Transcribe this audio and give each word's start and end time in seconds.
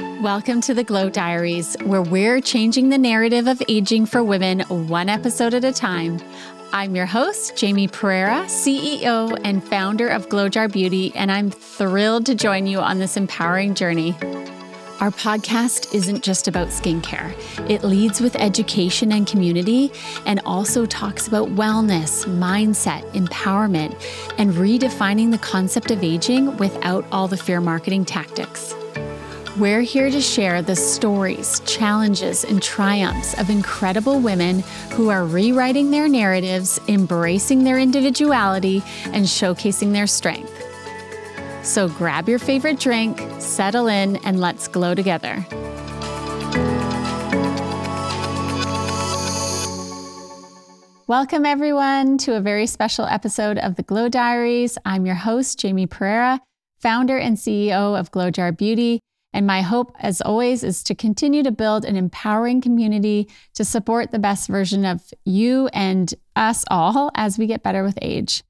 Welcome 0.00 0.60
to 0.62 0.74
the 0.74 0.82
Glow 0.82 1.08
Diaries, 1.08 1.76
where 1.84 2.02
we're 2.02 2.40
changing 2.40 2.88
the 2.88 2.98
narrative 2.98 3.46
of 3.46 3.62
aging 3.68 4.06
for 4.06 4.24
women 4.24 4.60
one 4.62 5.08
episode 5.08 5.54
at 5.54 5.62
a 5.62 5.72
time. 5.72 6.20
I'm 6.72 6.96
your 6.96 7.06
host, 7.06 7.56
Jamie 7.56 7.86
Pereira, 7.86 8.44
CEO 8.46 9.38
and 9.44 9.62
founder 9.62 10.08
of 10.08 10.28
Glow 10.28 10.48
Jar 10.48 10.66
Beauty, 10.66 11.14
and 11.14 11.30
I'm 11.30 11.48
thrilled 11.48 12.26
to 12.26 12.34
join 12.34 12.66
you 12.66 12.80
on 12.80 12.98
this 12.98 13.16
empowering 13.16 13.74
journey. 13.74 14.16
Our 15.00 15.12
podcast 15.12 15.94
isn't 15.94 16.24
just 16.24 16.48
about 16.48 16.68
skincare. 16.68 17.32
It 17.70 17.84
leads 17.84 18.20
with 18.20 18.34
education 18.34 19.12
and 19.12 19.28
community 19.28 19.92
and 20.26 20.40
also 20.44 20.86
talks 20.86 21.28
about 21.28 21.50
wellness, 21.50 22.24
mindset, 22.26 23.08
empowerment, 23.12 23.94
and 24.38 24.54
redefining 24.54 25.30
the 25.30 25.38
concept 25.38 25.92
of 25.92 26.02
aging 26.02 26.56
without 26.56 27.04
all 27.12 27.28
the 27.28 27.36
fear 27.36 27.60
marketing 27.60 28.04
tactics. 28.04 28.74
We're 29.56 29.82
here 29.82 30.10
to 30.10 30.20
share 30.20 30.62
the 30.62 30.74
stories, 30.74 31.60
challenges, 31.60 32.42
and 32.42 32.60
triumphs 32.60 33.38
of 33.38 33.50
incredible 33.50 34.18
women 34.18 34.64
who 34.90 35.10
are 35.10 35.24
rewriting 35.24 35.92
their 35.92 36.08
narratives, 36.08 36.80
embracing 36.88 37.62
their 37.62 37.78
individuality, 37.78 38.82
and 39.12 39.24
showcasing 39.24 39.92
their 39.92 40.08
strength. 40.08 40.52
So 41.62 41.88
grab 41.88 42.28
your 42.28 42.40
favorite 42.40 42.80
drink, 42.80 43.22
settle 43.38 43.86
in, 43.86 44.16
and 44.24 44.40
let's 44.40 44.66
glow 44.66 44.92
together. 44.92 45.46
Welcome, 51.06 51.46
everyone, 51.46 52.18
to 52.18 52.34
a 52.34 52.40
very 52.40 52.66
special 52.66 53.04
episode 53.04 53.58
of 53.58 53.76
the 53.76 53.84
Glow 53.84 54.08
Diaries. 54.08 54.78
I'm 54.84 55.06
your 55.06 55.14
host, 55.14 55.60
Jamie 55.60 55.86
Pereira, 55.86 56.40
founder 56.80 57.18
and 57.18 57.36
CEO 57.36 57.96
of 57.96 58.10
Glow 58.10 58.32
Jar 58.32 58.50
Beauty. 58.50 58.98
And 59.34 59.48
my 59.48 59.62
hope, 59.62 59.96
as 59.98 60.20
always, 60.20 60.62
is 60.62 60.84
to 60.84 60.94
continue 60.94 61.42
to 61.42 61.50
build 61.50 61.84
an 61.84 61.96
empowering 61.96 62.60
community 62.60 63.28
to 63.54 63.64
support 63.64 64.12
the 64.12 64.20
best 64.20 64.48
version 64.48 64.84
of 64.84 65.12
you 65.24 65.68
and 65.72 66.14
us 66.36 66.64
all 66.70 67.10
as 67.16 67.36
we 67.36 67.48
get 67.48 67.64
better 67.64 67.82
with 67.82 67.98
age. 68.00 68.44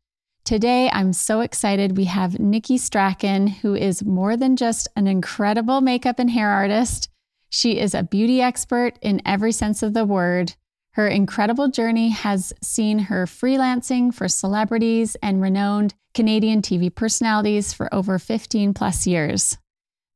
Today, 0.45 0.91
I'm 0.93 1.15
so 1.15 1.41
excited. 1.41 1.97
We 1.97 2.05
have 2.05 2.39
Nikki 2.39 2.77
Strachan, 2.77 3.47
who 3.47 3.75
is 3.75 4.05
more 4.05 4.37
than 4.37 4.57
just 4.57 4.87
an 4.95 5.07
incredible 5.07 5.81
makeup 5.81 6.19
and 6.19 6.31
hair 6.31 6.51
artist. 6.51 7.09
She 7.49 7.79
is 7.79 7.95
a 7.95 8.03
beauty 8.03 8.43
expert 8.43 8.99
in 9.01 9.23
every 9.25 9.53
sense 9.53 9.83
of 9.83 9.95
the 9.95 10.05
word. 10.05 10.55
Her 10.93 11.09
incredible 11.09 11.69
journey 11.69 12.11
has 12.11 12.53
seen 12.63 12.99
her 12.99 13.25
freelancing 13.25 14.13
for 14.13 14.29
celebrities 14.29 15.17
and 15.23 15.41
renowned 15.41 15.95
Canadian 16.13 16.61
TV 16.61 16.95
personalities 16.95 17.73
for 17.73 17.93
over 17.93 18.19
15 18.19 18.75
plus 18.75 19.07
years. 19.07 19.57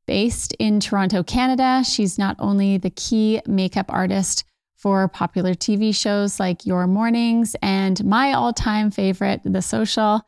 Based 0.09 0.55
in 0.59 0.81
Toronto, 0.81 1.23
Canada, 1.23 1.85
she's 1.85 2.17
not 2.17 2.35
only 2.39 2.79
the 2.79 2.89
key 2.89 3.43
makeup 3.47 3.93
artist 3.93 4.45
for 4.75 5.07
popular 5.07 5.53
TV 5.53 5.95
shows 5.95 6.41
like 6.41 6.65
Your 6.65 6.87
Mornings 6.87 7.55
and 7.61 8.03
my 8.07 8.33
all 8.33 8.55
time 8.55 8.91
favorite, 8.91 9.43
The 9.45 9.61
Social. 9.61 10.23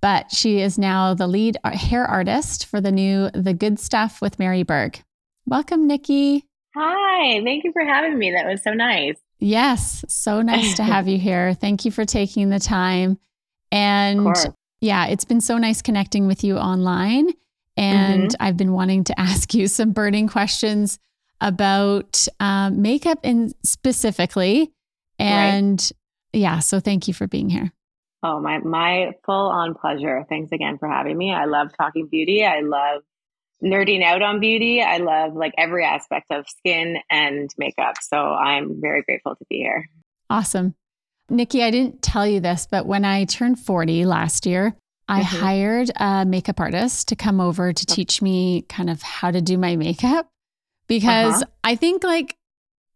But 0.00 0.30
she 0.30 0.60
is 0.60 0.78
now 0.78 1.14
the 1.14 1.26
lead 1.26 1.56
hair 1.64 2.04
artist 2.04 2.66
for 2.66 2.80
the 2.80 2.92
new 2.92 3.28
The 3.30 3.54
Good 3.54 3.80
Stuff 3.80 4.22
with 4.22 4.38
Mary 4.38 4.62
Berg. 4.62 5.02
Welcome, 5.46 5.88
Nikki. 5.88 6.46
Hi, 6.76 7.42
thank 7.42 7.64
you 7.64 7.72
for 7.72 7.84
having 7.84 8.16
me. 8.16 8.30
That 8.30 8.46
was 8.46 8.62
so 8.62 8.70
nice. 8.70 9.16
Yes, 9.40 10.04
so 10.06 10.42
nice 10.42 10.76
to 10.76 10.84
have 10.84 11.08
you 11.08 11.18
here. 11.18 11.54
Thank 11.60 11.84
you 11.84 11.90
for 11.90 12.04
taking 12.04 12.50
the 12.50 12.60
time. 12.60 13.18
And 13.72 14.32
yeah, 14.80 15.06
it's 15.06 15.24
been 15.24 15.40
so 15.40 15.58
nice 15.58 15.82
connecting 15.82 16.28
with 16.28 16.44
you 16.44 16.56
online. 16.56 17.30
And 17.76 18.30
mm-hmm. 18.30 18.42
I've 18.42 18.56
been 18.56 18.72
wanting 18.72 19.04
to 19.04 19.20
ask 19.20 19.54
you 19.54 19.66
some 19.66 19.92
burning 19.92 20.28
questions 20.28 20.98
about 21.40 22.26
um, 22.40 22.82
makeup 22.82 23.18
in 23.22 23.52
specifically. 23.62 24.72
And 25.18 25.80
right. 25.80 26.40
yeah, 26.40 26.58
so 26.60 26.80
thank 26.80 27.08
you 27.08 27.14
for 27.14 27.26
being 27.26 27.48
here. 27.48 27.72
Oh, 28.22 28.40
my 28.40 28.58
my 28.58 29.12
full 29.26 29.50
on 29.50 29.74
pleasure. 29.74 30.24
Thanks 30.28 30.50
again 30.50 30.78
for 30.78 30.88
having 30.88 31.16
me. 31.16 31.32
I 31.32 31.44
love 31.44 31.68
talking 31.76 32.08
beauty. 32.08 32.44
I 32.44 32.60
love 32.60 33.02
nerding 33.62 34.02
out 34.02 34.22
on 34.22 34.40
beauty. 34.40 34.80
I 34.82 34.96
love 34.96 35.34
like 35.34 35.52
every 35.58 35.84
aspect 35.84 36.30
of 36.30 36.48
skin 36.48 36.98
and 37.10 37.50
makeup. 37.58 37.96
So 38.00 38.16
I'm 38.16 38.80
very 38.80 39.02
grateful 39.02 39.36
to 39.36 39.44
be 39.48 39.56
here. 39.56 39.88
Awesome. 40.30 40.74
Nikki, 41.30 41.62
I 41.62 41.70
didn't 41.70 42.02
tell 42.02 42.26
you 42.26 42.40
this, 42.40 42.66
but 42.70 42.86
when 42.86 43.04
I 43.04 43.24
turned 43.24 43.58
40 43.58 44.04
last 44.04 44.46
year, 44.46 44.74
I 45.08 45.20
mm-hmm. 45.20 45.36
hired 45.36 45.90
a 45.96 46.24
makeup 46.24 46.60
artist 46.60 47.08
to 47.08 47.16
come 47.16 47.40
over 47.40 47.72
to 47.72 47.86
teach 47.86 48.22
me 48.22 48.62
kind 48.68 48.88
of 48.88 49.02
how 49.02 49.30
to 49.30 49.40
do 49.40 49.58
my 49.58 49.76
makeup 49.76 50.30
because 50.86 51.42
uh-huh. 51.42 51.50
I 51.62 51.76
think 51.76 52.04
like 52.04 52.36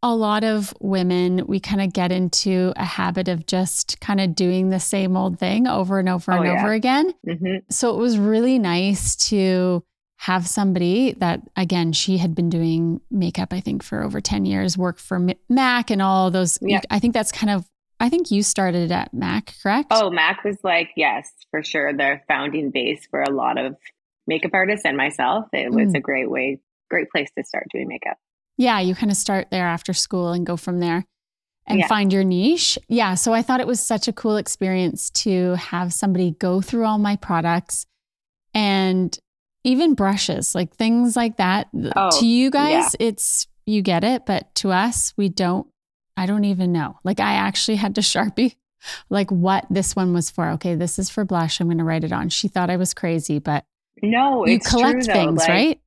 a 0.02 0.14
lot 0.14 0.44
of 0.44 0.72
women, 0.80 1.44
we 1.46 1.58
kind 1.58 1.80
of 1.80 1.92
get 1.92 2.12
into 2.12 2.72
a 2.76 2.84
habit 2.84 3.28
of 3.28 3.46
just 3.46 4.00
kind 4.00 4.20
of 4.20 4.34
doing 4.34 4.70
the 4.70 4.78
same 4.78 5.16
old 5.16 5.38
thing 5.38 5.66
over 5.66 5.98
and 5.98 6.08
over 6.08 6.32
oh, 6.32 6.36
and 6.36 6.46
yeah. 6.46 6.62
over 6.62 6.72
again. 6.72 7.12
Mm-hmm. 7.26 7.56
So 7.70 7.94
it 7.94 7.98
was 7.98 8.16
really 8.16 8.58
nice 8.58 9.16
to 9.28 9.82
have 10.18 10.46
somebody 10.46 11.12
that, 11.14 11.42
again, 11.56 11.92
she 11.92 12.18
had 12.18 12.34
been 12.34 12.48
doing 12.48 13.00
makeup, 13.10 13.52
I 13.52 13.60
think, 13.60 13.82
for 13.82 14.02
over 14.02 14.20
10 14.20 14.46
years, 14.46 14.78
work 14.78 14.98
for 14.98 15.28
MAC 15.48 15.90
and 15.90 16.02
all 16.02 16.30
those. 16.30 16.58
Yeah. 16.60 16.80
I 16.90 16.98
think 16.98 17.14
that's 17.14 17.32
kind 17.32 17.50
of, 17.50 17.68
I 18.00 18.08
think 18.08 18.30
you 18.30 18.42
started 18.42 18.92
at 18.92 19.12
MAC, 19.12 19.54
correct? 19.62 19.88
Oh, 19.90 20.10
MAC 20.10 20.44
was 20.44 20.58
like, 20.62 20.90
yes, 20.96 21.30
for 21.50 21.62
sure, 21.64 21.92
the 21.92 22.20
founding 22.28 22.70
base 22.70 23.06
for 23.10 23.22
a 23.22 23.30
lot 23.30 23.58
of 23.58 23.76
makeup 24.26 24.52
artists 24.54 24.84
and 24.84 24.96
myself. 24.96 25.46
It 25.52 25.72
was 25.72 25.88
mm. 25.88 25.96
a 25.96 26.00
great 26.00 26.30
way 26.30 26.60
great 26.88 27.10
place 27.10 27.28
to 27.36 27.44
start 27.44 27.66
doing 27.72 27.88
makeup. 27.88 28.16
Yeah, 28.56 28.80
you 28.80 28.94
kind 28.94 29.10
of 29.10 29.16
start 29.16 29.48
there 29.50 29.66
after 29.66 29.92
school 29.92 30.32
and 30.32 30.44
go 30.44 30.56
from 30.56 30.80
there 30.80 31.04
and 31.66 31.80
yeah. 31.80 31.86
find 31.86 32.12
your 32.12 32.24
niche. 32.24 32.78
Yeah, 32.88 33.14
so 33.14 33.32
I 33.32 33.42
thought 33.42 33.60
it 33.60 33.66
was 33.66 33.80
such 33.80 34.08
a 34.08 34.12
cool 34.12 34.36
experience 34.36 35.10
to 35.10 35.54
have 35.54 35.92
somebody 35.92 36.32
go 36.32 36.60
through 36.60 36.84
all 36.84 36.98
my 36.98 37.16
products 37.16 37.86
and 38.54 39.16
even 39.64 39.94
brushes, 39.94 40.54
like 40.54 40.74
things 40.74 41.14
like 41.14 41.36
that. 41.36 41.68
Oh, 41.94 42.18
to 42.18 42.26
you 42.26 42.50
guys, 42.50 42.96
yeah. 42.98 43.08
it's 43.08 43.46
you 43.66 43.82
get 43.82 44.02
it, 44.02 44.24
but 44.26 44.52
to 44.56 44.72
us, 44.72 45.12
we 45.16 45.28
don't 45.28 45.68
I 46.18 46.26
don't 46.26 46.44
even 46.44 46.72
know. 46.72 46.98
Like 47.04 47.20
I 47.20 47.34
actually 47.34 47.76
had 47.76 47.94
to 47.94 48.00
Sharpie 48.00 48.56
like 49.08 49.30
what 49.30 49.66
this 49.70 49.94
one 49.94 50.12
was 50.12 50.30
for. 50.30 50.48
Okay, 50.50 50.74
this 50.74 50.98
is 50.98 51.08
for 51.08 51.24
blush. 51.24 51.60
I'm 51.60 51.68
going 51.68 51.78
to 51.78 51.84
write 51.84 52.02
it 52.02 52.12
on. 52.12 52.28
She 52.28 52.48
thought 52.48 52.70
I 52.70 52.76
was 52.76 52.92
crazy, 52.92 53.38
but 53.38 53.64
no, 54.02 54.44
you 54.44 54.58
collect 54.58 55.04
true, 55.04 55.14
things, 55.14 55.38
like, 55.38 55.48
right? 55.48 55.80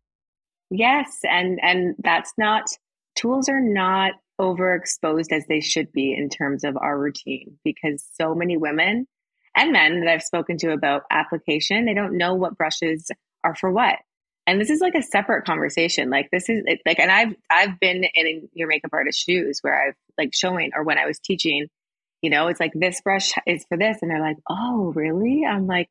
Yes, 0.69 1.19
and 1.23 1.59
and 1.61 1.95
that's 1.99 2.31
not 2.37 2.63
tools 3.17 3.49
are 3.49 3.59
not 3.59 4.13
overexposed 4.39 5.33
as 5.33 5.45
they 5.47 5.59
should 5.59 5.91
be 5.91 6.15
in 6.17 6.29
terms 6.29 6.63
of 6.63 6.77
our 6.77 6.97
routine 6.97 7.57
because 7.65 8.05
so 8.13 8.33
many 8.33 8.55
women 8.55 9.07
and 9.53 9.73
men 9.73 9.99
that 9.99 10.09
I've 10.09 10.23
spoken 10.23 10.57
to 10.59 10.71
about 10.71 11.03
application, 11.11 11.85
they 11.85 11.93
don't 11.93 12.17
know 12.17 12.35
what 12.35 12.57
brushes 12.57 13.11
are 13.43 13.53
for 13.53 13.69
what. 13.69 13.97
And 14.47 14.59
this 14.59 14.69
is 14.69 14.81
like 14.81 14.95
a 14.95 15.03
separate 15.03 15.45
conversation. 15.45 16.09
Like 16.09 16.29
this 16.31 16.49
is 16.49 16.63
like, 16.85 16.99
and 16.99 17.11
I've 17.11 17.35
I've 17.49 17.79
been 17.79 18.03
in 18.15 18.49
your 18.53 18.67
makeup 18.67 18.91
artist 18.93 19.23
shoes 19.23 19.59
where 19.61 19.87
I've 19.87 19.95
like 20.17 20.33
showing 20.33 20.71
or 20.75 20.83
when 20.83 20.97
I 20.97 21.05
was 21.05 21.19
teaching, 21.19 21.67
you 22.21 22.29
know, 22.29 22.47
it's 22.47 22.59
like 22.59 22.73
this 22.73 23.01
brush 23.01 23.33
is 23.45 23.65
for 23.69 23.77
this, 23.77 23.97
and 24.01 24.09
they're 24.09 24.21
like, 24.21 24.37
oh, 24.49 24.91
really? 24.95 25.43
I'm 25.47 25.67
like, 25.67 25.89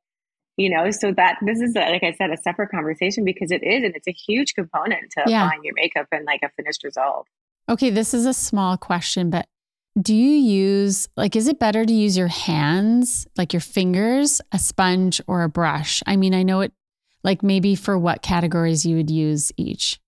you 0.61 0.69
know 0.69 0.91
so 0.91 1.13
that 1.13 1.39
this 1.43 1.61
is 1.61 1.75
like 1.75 2.03
i 2.03 2.13
said 2.13 2.31
a 2.31 2.37
separate 2.37 2.71
conversation 2.71 3.25
because 3.25 3.51
it 3.51 3.63
is 3.63 3.83
and 3.83 3.97
it's 3.97 4.07
a 4.07 4.13
huge 4.13 4.55
component 4.55 5.11
to 5.11 5.23
yeah. 5.27 5.45
applying 5.45 5.65
your 5.65 5.75
makeup 5.75 6.07
and 6.13 6.25
like 6.27 6.41
a 6.43 6.51
finished 6.57 6.85
result 6.85 7.27
okay 7.69 7.89
this 7.89 8.13
is 8.13 8.27
a 8.27 8.35
small 8.35 8.77
question 8.77 9.31
but 9.31 9.47
do 10.01 10.15
you 10.15 10.31
use 10.31 11.09
like 11.17 11.35
is 11.35 11.49
it 11.49 11.59
better 11.59 11.85
to 11.85 11.93
use 11.93 12.17
your 12.17 12.29
hands 12.29 13.27
like 13.39 13.53
your 13.53 13.61
fingers 13.61 14.41
a 14.53 14.59
sponge 14.59 15.21
or 15.27 15.43
a 15.43 15.49
brush 15.49 16.03
i 16.07 16.15
mean 16.15 16.35
i 16.35 16.43
know 16.43 16.61
it 16.61 16.73
like 17.23 17.43
maybe 17.43 17.75
for 17.75 17.99
what 17.99 18.23
categories 18.23 18.85
you 18.85 18.97
would 18.97 19.11
use 19.11 19.53
each 19.57 20.01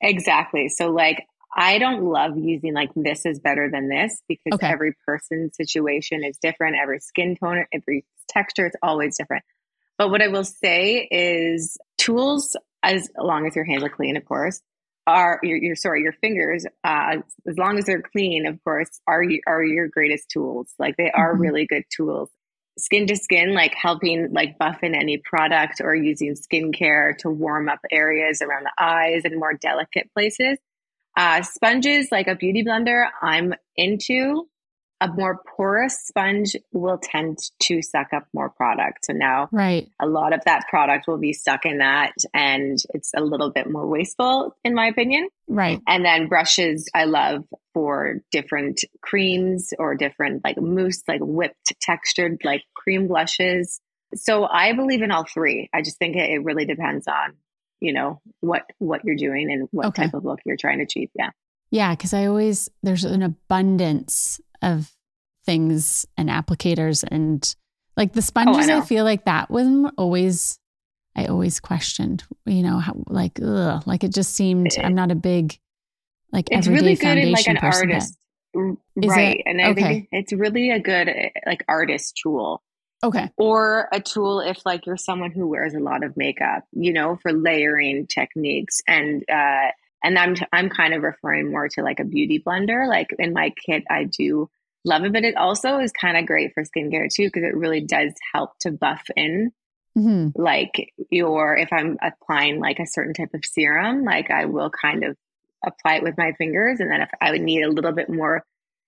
exactly 0.00 0.68
so 0.68 0.90
like 0.90 1.26
I 1.56 1.78
don't 1.78 2.04
love 2.04 2.36
using 2.36 2.74
like 2.74 2.90
this 2.94 3.24
is 3.24 3.40
better 3.40 3.70
than 3.70 3.88
this 3.88 4.22
because 4.28 4.54
okay. 4.54 4.66
every 4.66 4.94
person's 5.06 5.56
situation 5.56 6.22
is 6.22 6.36
different. 6.38 6.76
Every 6.80 7.00
skin 7.00 7.36
tone, 7.36 7.64
every 7.72 8.04
texture, 8.28 8.66
it's 8.66 8.76
always 8.82 9.16
different. 9.16 9.44
But 9.96 10.10
what 10.10 10.22
I 10.22 10.28
will 10.28 10.44
say 10.44 11.08
is 11.10 11.76
tools, 11.96 12.56
as 12.82 13.08
long 13.18 13.46
as 13.46 13.56
your 13.56 13.64
hands 13.64 13.82
are 13.82 13.88
clean, 13.88 14.16
of 14.16 14.24
course, 14.24 14.62
are 15.06 15.40
your, 15.42 15.56
your 15.56 15.74
sorry, 15.74 16.02
your 16.02 16.12
fingers, 16.12 16.66
uh, 16.84 17.16
as 17.48 17.58
long 17.58 17.78
as 17.78 17.86
they're 17.86 18.02
clean, 18.02 18.46
of 18.46 18.62
course, 18.62 19.00
are 19.08 19.24
are 19.46 19.64
your 19.64 19.88
greatest 19.88 20.30
tools. 20.30 20.72
Like 20.78 20.96
they 20.96 21.10
are 21.10 21.32
mm-hmm. 21.32 21.42
really 21.42 21.66
good 21.66 21.84
tools. 21.90 22.30
Skin 22.78 23.06
to 23.08 23.16
skin, 23.16 23.54
like 23.54 23.74
helping 23.74 24.32
like 24.32 24.58
buff 24.58 24.78
in 24.82 24.94
any 24.94 25.18
product 25.18 25.80
or 25.82 25.94
using 25.94 26.34
skincare 26.34 27.16
to 27.18 27.30
warm 27.30 27.68
up 27.68 27.80
areas 27.90 28.40
around 28.40 28.64
the 28.64 28.82
eyes 28.82 29.22
and 29.24 29.38
more 29.38 29.54
delicate 29.54 30.10
places. 30.14 30.58
Uh, 31.16 31.42
sponges, 31.42 32.08
like 32.12 32.28
a 32.28 32.36
beauty 32.36 32.64
blender, 32.64 33.08
I'm 33.20 33.54
into. 33.76 34.48
A 35.00 35.08
more 35.08 35.40
porous 35.56 35.98
sponge 36.06 36.56
will 36.72 36.98
tend 36.98 37.38
to 37.60 37.82
suck 37.82 38.08
up 38.12 38.26
more 38.32 38.50
product. 38.50 39.04
So 39.04 39.12
now 39.12 39.48
right. 39.52 39.88
a 40.00 40.06
lot 40.06 40.32
of 40.32 40.42
that 40.44 40.66
product 40.68 41.06
will 41.06 41.18
be 41.18 41.32
stuck 41.32 41.64
in 41.64 41.78
that 41.78 42.12
and 42.34 42.78
it's 42.94 43.12
a 43.16 43.22
little 43.22 43.50
bit 43.50 43.70
more 43.70 43.86
wasteful 43.86 44.56
in 44.64 44.74
my 44.74 44.86
opinion. 44.86 45.28
Right. 45.46 45.80
And 45.86 46.04
then 46.04 46.28
brushes 46.28 46.88
I 46.94 47.04
love 47.04 47.44
for 47.74 48.22
different 48.32 48.80
creams 49.00 49.72
or 49.78 49.94
different 49.94 50.42
like 50.44 50.60
mousse, 50.60 51.02
like 51.06 51.20
whipped 51.22 51.72
textured 51.80 52.38
like 52.44 52.62
cream 52.74 53.06
blushes. 53.06 53.80
So 54.14 54.46
I 54.46 54.72
believe 54.72 55.02
in 55.02 55.12
all 55.12 55.24
three. 55.24 55.68
I 55.72 55.82
just 55.82 55.98
think 55.98 56.16
it, 56.16 56.42
really 56.42 56.64
depends 56.64 57.06
on, 57.06 57.34
you 57.78 57.92
know, 57.92 58.20
what 58.40 58.62
what 58.78 59.04
you're 59.04 59.16
doing 59.16 59.52
and 59.52 59.68
what 59.70 59.88
okay. 59.88 60.04
type 60.04 60.14
of 60.14 60.24
look 60.24 60.40
you're 60.44 60.56
trying 60.56 60.78
to 60.78 60.84
achieve. 60.84 61.10
Yeah. 61.14 61.30
Yeah, 61.70 61.94
because 61.94 62.14
I 62.14 62.26
always 62.26 62.68
there's 62.82 63.04
an 63.04 63.22
abundance 63.22 64.40
of 64.62 64.90
things 65.44 66.06
and 66.16 66.28
applicators 66.28 67.04
and 67.08 67.54
like 67.96 68.12
the 68.12 68.22
sponges. 68.22 68.68
Oh, 68.68 68.74
I, 68.74 68.78
I, 68.78 68.80
feel 68.82 69.04
like 69.04 69.24
that 69.24 69.50
was 69.50 69.90
always 69.96 70.58
I 71.16 71.26
always 71.26 71.60
questioned, 71.60 72.24
you 72.46 72.62
know, 72.62 72.78
how 72.78 72.94
like 73.06 73.40
ugh, 73.42 73.82
like 73.86 74.04
it 74.04 74.14
just 74.14 74.34
seemed 74.34 74.76
I'm 74.78 74.94
not 74.94 75.10
a 75.10 75.14
big 75.14 75.58
like 76.32 76.48
it's 76.50 76.66
everyday 76.66 76.80
really 76.80 76.94
good 76.94 77.02
foundation 77.02 77.28
in 77.28 77.32
like 77.32 77.48
an 77.48 77.56
person, 77.56 77.90
artist, 77.90 78.18
right? 78.96 79.42
And 79.46 79.60
I 79.60 79.70
okay. 79.70 79.82
think 79.82 80.08
it's 80.12 80.32
really 80.32 80.70
a 80.70 80.80
good 80.80 81.10
like 81.46 81.64
artist 81.68 82.18
tool. 82.22 82.62
Okay. 83.02 83.30
Or 83.36 83.88
a 83.92 84.00
tool 84.00 84.40
if 84.40 84.64
like 84.66 84.84
you're 84.84 84.96
someone 84.96 85.30
who 85.30 85.46
wears 85.46 85.74
a 85.74 85.80
lot 85.80 86.02
of 86.02 86.16
makeup, 86.16 86.64
you 86.72 86.92
know, 86.92 87.18
for 87.22 87.32
layering 87.32 88.06
techniques 88.06 88.80
and 88.86 89.24
uh 89.30 89.70
and 90.02 90.18
I'm 90.18 90.36
I'm 90.52 90.68
kind 90.68 90.94
of 90.94 91.02
referring 91.02 91.50
more 91.50 91.68
to 91.68 91.82
like 91.82 92.00
a 92.00 92.04
beauty 92.04 92.42
blender. 92.44 92.88
Like 92.88 93.08
in 93.18 93.32
my 93.32 93.52
kit, 93.64 93.84
I 93.90 94.04
do 94.04 94.48
love 94.84 95.04
it, 95.04 95.12
but 95.12 95.24
it 95.24 95.36
also 95.36 95.78
is 95.78 95.92
kind 95.92 96.16
of 96.16 96.26
great 96.26 96.52
for 96.54 96.62
skincare 96.64 97.08
too 97.12 97.26
because 97.26 97.44
it 97.44 97.56
really 97.56 97.80
does 97.80 98.12
help 98.32 98.58
to 98.60 98.70
buff 98.70 99.02
in. 99.16 99.52
Mm-hmm. 99.96 100.40
Like 100.40 100.92
your, 101.10 101.56
if 101.56 101.72
I'm 101.72 101.98
applying 102.00 102.60
like 102.60 102.78
a 102.78 102.86
certain 102.86 103.14
type 103.14 103.34
of 103.34 103.44
serum, 103.44 104.04
like 104.04 104.30
I 104.30 104.44
will 104.44 104.70
kind 104.70 105.04
of 105.04 105.16
apply 105.64 105.96
it 105.96 106.02
with 106.02 106.16
my 106.16 106.32
fingers, 106.38 106.78
and 106.80 106.90
then 106.90 107.00
if 107.00 107.10
I 107.20 107.32
would 107.32 107.42
need 107.42 107.62
a 107.62 107.70
little 107.70 107.92
bit 107.92 108.08
more, 108.08 108.44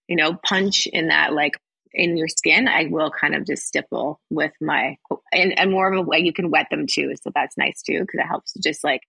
you 0.06 0.16
know, 0.16 0.38
punch 0.46 0.86
in 0.86 1.08
that 1.08 1.32
like 1.32 1.58
in 1.92 2.16
your 2.16 2.28
skin, 2.28 2.68
I 2.68 2.86
will 2.88 3.10
kind 3.10 3.34
of 3.34 3.44
just 3.44 3.66
stipple 3.66 4.20
with 4.30 4.52
my 4.60 4.96
and, 5.32 5.58
and 5.58 5.72
more 5.72 5.92
of 5.92 5.98
a 5.98 6.02
way 6.02 6.18
you 6.18 6.32
can 6.32 6.50
wet 6.50 6.68
them 6.70 6.86
too. 6.88 7.14
So 7.20 7.32
that's 7.34 7.58
nice 7.58 7.82
too 7.82 8.00
because 8.00 8.20
it 8.20 8.28
helps 8.28 8.52
to 8.52 8.60
just 8.60 8.84
like 8.84 9.02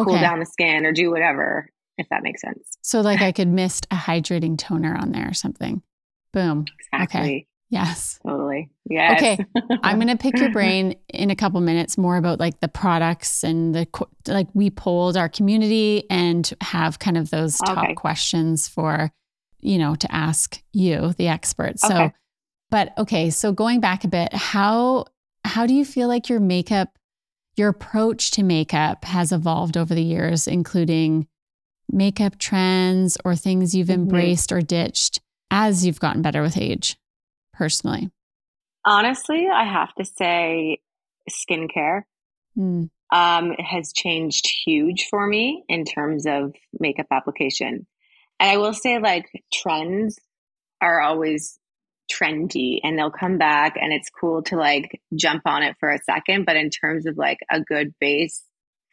okay. 0.00 0.10
cool 0.10 0.20
down 0.20 0.40
the 0.40 0.46
skin 0.46 0.86
or 0.86 0.92
do 0.92 1.10
whatever, 1.10 1.68
if 1.98 2.08
that 2.10 2.22
makes 2.22 2.40
sense. 2.40 2.76
So, 2.82 3.00
like, 3.00 3.20
I 3.20 3.32
could 3.32 3.48
mist 3.48 3.86
a 3.90 3.96
hydrating 3.96 4.58
toner 4.58 4.96
on 4.96 5.12
there 5.12 5.28
or 5.28 5.34
something. 5.34 5.82
Boom. 6.32 6.64
Exactly. 6.92 7.20
Okay. 7.20 7.46
Yes. 7.70 8.18
Totally. 8.26 8.68
Yes. 8.88 9.22
Okay. 9.22 9.44
I'm 9.84 9.96
going 10.00 10.08
to 10.08 10.16
pick 10.16 10.36
your 10.38 10.50
brain 10.50 10.96
in 11.08 11.30
a 11.30 11.36
couple 11.36 11.60
minutes 11.60 11.96
more 11.96 12.16
about 12.16 12.40
like 12.40 12.58
the 12.60 12.68
products 12.68 13.44
and 13.44 13.74
the, 13.74 13.86
like, 14.26 14.48
we 14.54 14.70
polled 14.70 15.16
our 15.16 15.28
community 15.28 16.04
and 16.10 16.52
have 16.60 16.98
kind 16.98 17.16
of 17.16 17.30
those 17.30 17.58
top 17.58 17.84
okay. 17.84 17.94
questions 17.94 18.66
for, 18.66 19.12
you 19.60 19.78
know, 19.78 19.94
to 19.94 20.12
ask 20.12 20.60
you, 20.72 21.12
the 21.16 21.28
expert. 21.28 21.78
So, 21.78 21.94
okay. 21.94 22.12
but 22.70 22.92
okay. 22.98 23.30
So, 23.30 23.52
going 23.52 23.80
back 23.80 24.02
a 24.04 24.08
bit, 24.08 24.34
how, 24.34 25.06
how 25.44 25.66
do 25.66 25.74
you 25.74 25.84
feel 25.84 26.08
like 26.08 26.28
your 26.28 26.40
makeup 26.40 26.98
your 27.56 27.68
approach 27.68 28.30
to 28.32 28.42
makeup 28.42 29.04
has 29.04 29.32
evolved 29.32 29.76
over 29.76 29.94
the 29.94 30.02
years, 30.02 30.46
including 30.46 31.26
makeup 31.90 32.38
trends 32.38 33.18
or 33.24 33.34
things 33.34 33.74
you've 33.74 33.88
mm-hmm. 33.88 34.02
embraced 34.02 34.52
or 34.52 34.60
ditched 34.60 35.20
as 35.50 35.84
you've 35.84 36.00
gotten 36.00 36.22
better 36.22 36.42
with 36.42 36.56
age, 36.56 36.96
personally? 37.52 38.10
Honestly, 38.84 39.46
I 39.52 39.64
have 39.64 39.92
to 39.96 40.04
say 40.04 40.78
skincare 41.28 42.02
mm. 42.56 42.88
um, 43.12 43.52
has 43.58 43.92
changed 43.92 44.48
huge 44.64 45.06
for 45.10 45.26
me 45.26 45.64
in 45.68 45.84
terms 45.84 46.26
of 46.26 46.54
makeup 46.78 47.08
application. 47.10 47.86
And 48.38 48.50
I 48.50 48.56
will 48.56 48.72
say, 48.72 48.98
like, 48.98 49.26
trends 49.52 50.18
are 50.80 51.00
always 51.00 51.58
trendy 52.10 52.80
and 52.82 52.98
they'll 52.98 53.10
come 53.10 53.38
back 53.38 53.76
and 53.80 53.92
it's 53.92 54.10
cool 54.10 54.42
to 54.44 54.56
like 54.56 55.00
jump 55.14 55.42
on 55.46 55.62
it 55.62 55.76
for 55.78 55.90
a 55.90 56.02
second. 56.02 56.44
But 56.46 56.56
in 56.56 56.70
terms 56.70 57.06
of 57.06 57.16
like 57.16 57.38
a 57.50 57.60
good 57.60 57.94
base 58.00 58.42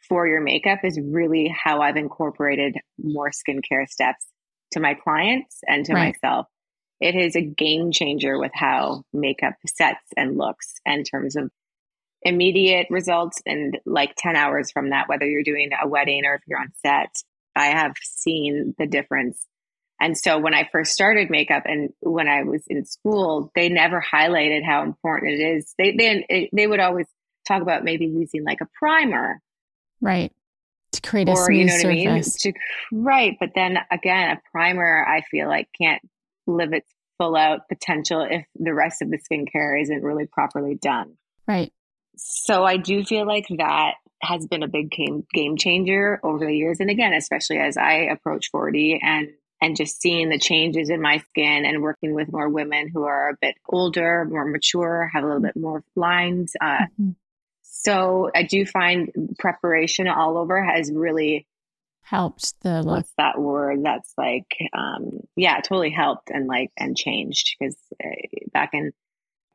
for 0.08 0.26
your 0.26 0.40
makeup 0.40 0.80
is 0.84 0.98
really 1.02 1.48
how 1.48 1.80
I've 1.80 1.96
incorporated 1.96 2.76
more 3.02 3.30
skincare 3.30 3.88
steps 3.88 4.26
to 4.72 4.80
my 4.80 4.94
clients 4.94 5.58
and 5.66 5.84
to 5.86 5.94
right. 5.94 6.14
myself. 6.22 6.46
It 7.00 7.14
is 7.14 7.36
a 7.36 7.42
game 7.42 7.92
changer 7.92 8.38
with 8.38 8.52
how 8.54 9.04
makeup 9.12 9.54
sets 9.66 10.04
and 10.16 10.36
looks 10.36 10.74
in 10.84 11.04
terms 11.04 11.36
of 11.36 11.50
immediate 12.22 12.88
results 12.90 13.40
and 13.46 13.78
like 13.86 14.14
10 14.16 14.34
hours 14.34 14.72
from 14.72 14.90
that, 14.90 15.08
whether 15.08 15.26
you're 15.26 15.44
doing 15.44 15.70
a 15.80 15.86
wedding 15.86 16.22
or 16.24 16.34
if 16.34 16.42
you're 16.46 16.60
on 16.60 16.72
set. 16.84 17.14
I 17.54 17.66
have 17.66 17.94
seen 18.02 18.74
the 18.78 18.86
difference 18.86 19.44
and 20.00 20.16
so 20.16 20.38
when 20.38 20.54
I 20.54 20.68
first 20.70 20.92
started 20.92 21.30
makeup 21.30 21.64
and 21.66 21.90
when 22.00 22.28
I 22.28 22.44
was 22.44 22.62
in 22.68 22.84
school, 22.84 23.50
they 23.54 23.68
never 23.68 24.02
highlighted 24.02 24.64
how 24.64 24.82
important 24.82 25.40
it 25.40 25.42
is. 25.42 25.74
They 25.76 25.96
they 25.96 26.50
they 26.52 26.66
would 26.66 26.80
always 26.80 27.06
talk 27.46 27.62
about 27.62 27.84
maybe 27.84 28.06
using 28.06 28.44
like 28.44 28.60
a 28.60 28.68
primer. 28.78 29.40
Right. 30.00 30.32
To 30.92 31.00
create 31.02 31.28
a 31.28 31.32
or, 31.32 31.46
smooth 31.46 31.58
you 31.58 31.64
know 31.66 31.72
what 31.72 31.80
surface. 31.80 32.06
I 32.06 32.14
mean? 32.14 32.22
To, 32.22 32.52
right. 32.92 33.36
But 33.40 33.50
then 33.54 33.78
again, 33.90 34.36
a 34.36 34.40
primer 34.52 35.04
I 35.04 35.22
feel 35.22 35.48
like 35.48 35.68
can't 35.76 36.02
live 36.46 36.72
its 36.72 36.90
full 37.18 37.34
out 37.34 37.68
potential 37.68 38.26
if 38.28 38.46
the 38.54 38.72
rest 38.72 39.02
of 39.02 39.10
the 39.10 39.18
skincare 39.18 39.80
isn't 39.82 40.02
really 40.02 40.26
properly 40.26 40.76
done. 40.76 41.16
Right. 41.46 41.72
So 42.16 42.64
I 42.64 42.76
do 42.76 43.04
feel 43.04 43.26
like 43.26 43.46
that 43.58 43.94
has 44.22 44.46
been 44.46 44.62
a 44.62 44.68
big 44.68 44.90
game 44.90 45.26
game 45.32 45.56
changer 45.56 46.20
over 46.22 46.46
the 46.46 46.54
years. 46.54 46.78
And 46.80 46.90
again, 46.90 47.12
especially 47.12 47.58
as 47.58 47.76
I 47.76 48.08
approach 48.12 48.50
40 48.50 49.00
and 49.02 49.28
and 49.60 49.76
just 49.76 50.00
seeing 50.00 50.28
the 50.28 50.38
changes 50.38 50.90
in 50.90 51.02
my 51.02 51.18
skin 51.18 51.64
and 51.64 51.82
working 51.82 52.14
with 52.14 52.32
more 52.32 52.48
women 52.48 52.88
who 52.88 53.04
are 53.04 53.30
a 53.30 53.36
bit 53.40 53.56
older, 53.68 54.24
more 54.24 54.44
mature, 54.44 55.10
have 55.12 55.24
a 55.24 55.26
little 55.26 55.42
bit 55.42 55.56
more 55.56 55.82
lines. 55.96 56.52
Uh, 56.60 56.84
mm-hmm. 57.00 57.10
So 57.62 58.30
I 58.34 58.42
do 58.42 58.66
find 58.66 59.34
preparation 59.38 60.08
all 60.08 60.38
over 60.38 60.62
has 60.62 60.90
really 60.92 61.46
helped 62.02 62.54
the 62.62 62.82
look. 62.82 62.96
What's 62.96 63.12
that 63.18 63.38
word? 63.38 63.84
That's 63.84 64.12
like, 64.16 64.46
um, 64.72 65.20
yeah, 65.36 65.60
totally 65.60 65.90
helped 65.90 66.30
and 66.30 66.46
like 66.46 66.70
and 66.76 66.96
changed 66.96 67.56
because 67.58 67.76
uh, 68.02 68.08
back 68.52 68.70
in 68.72 68.92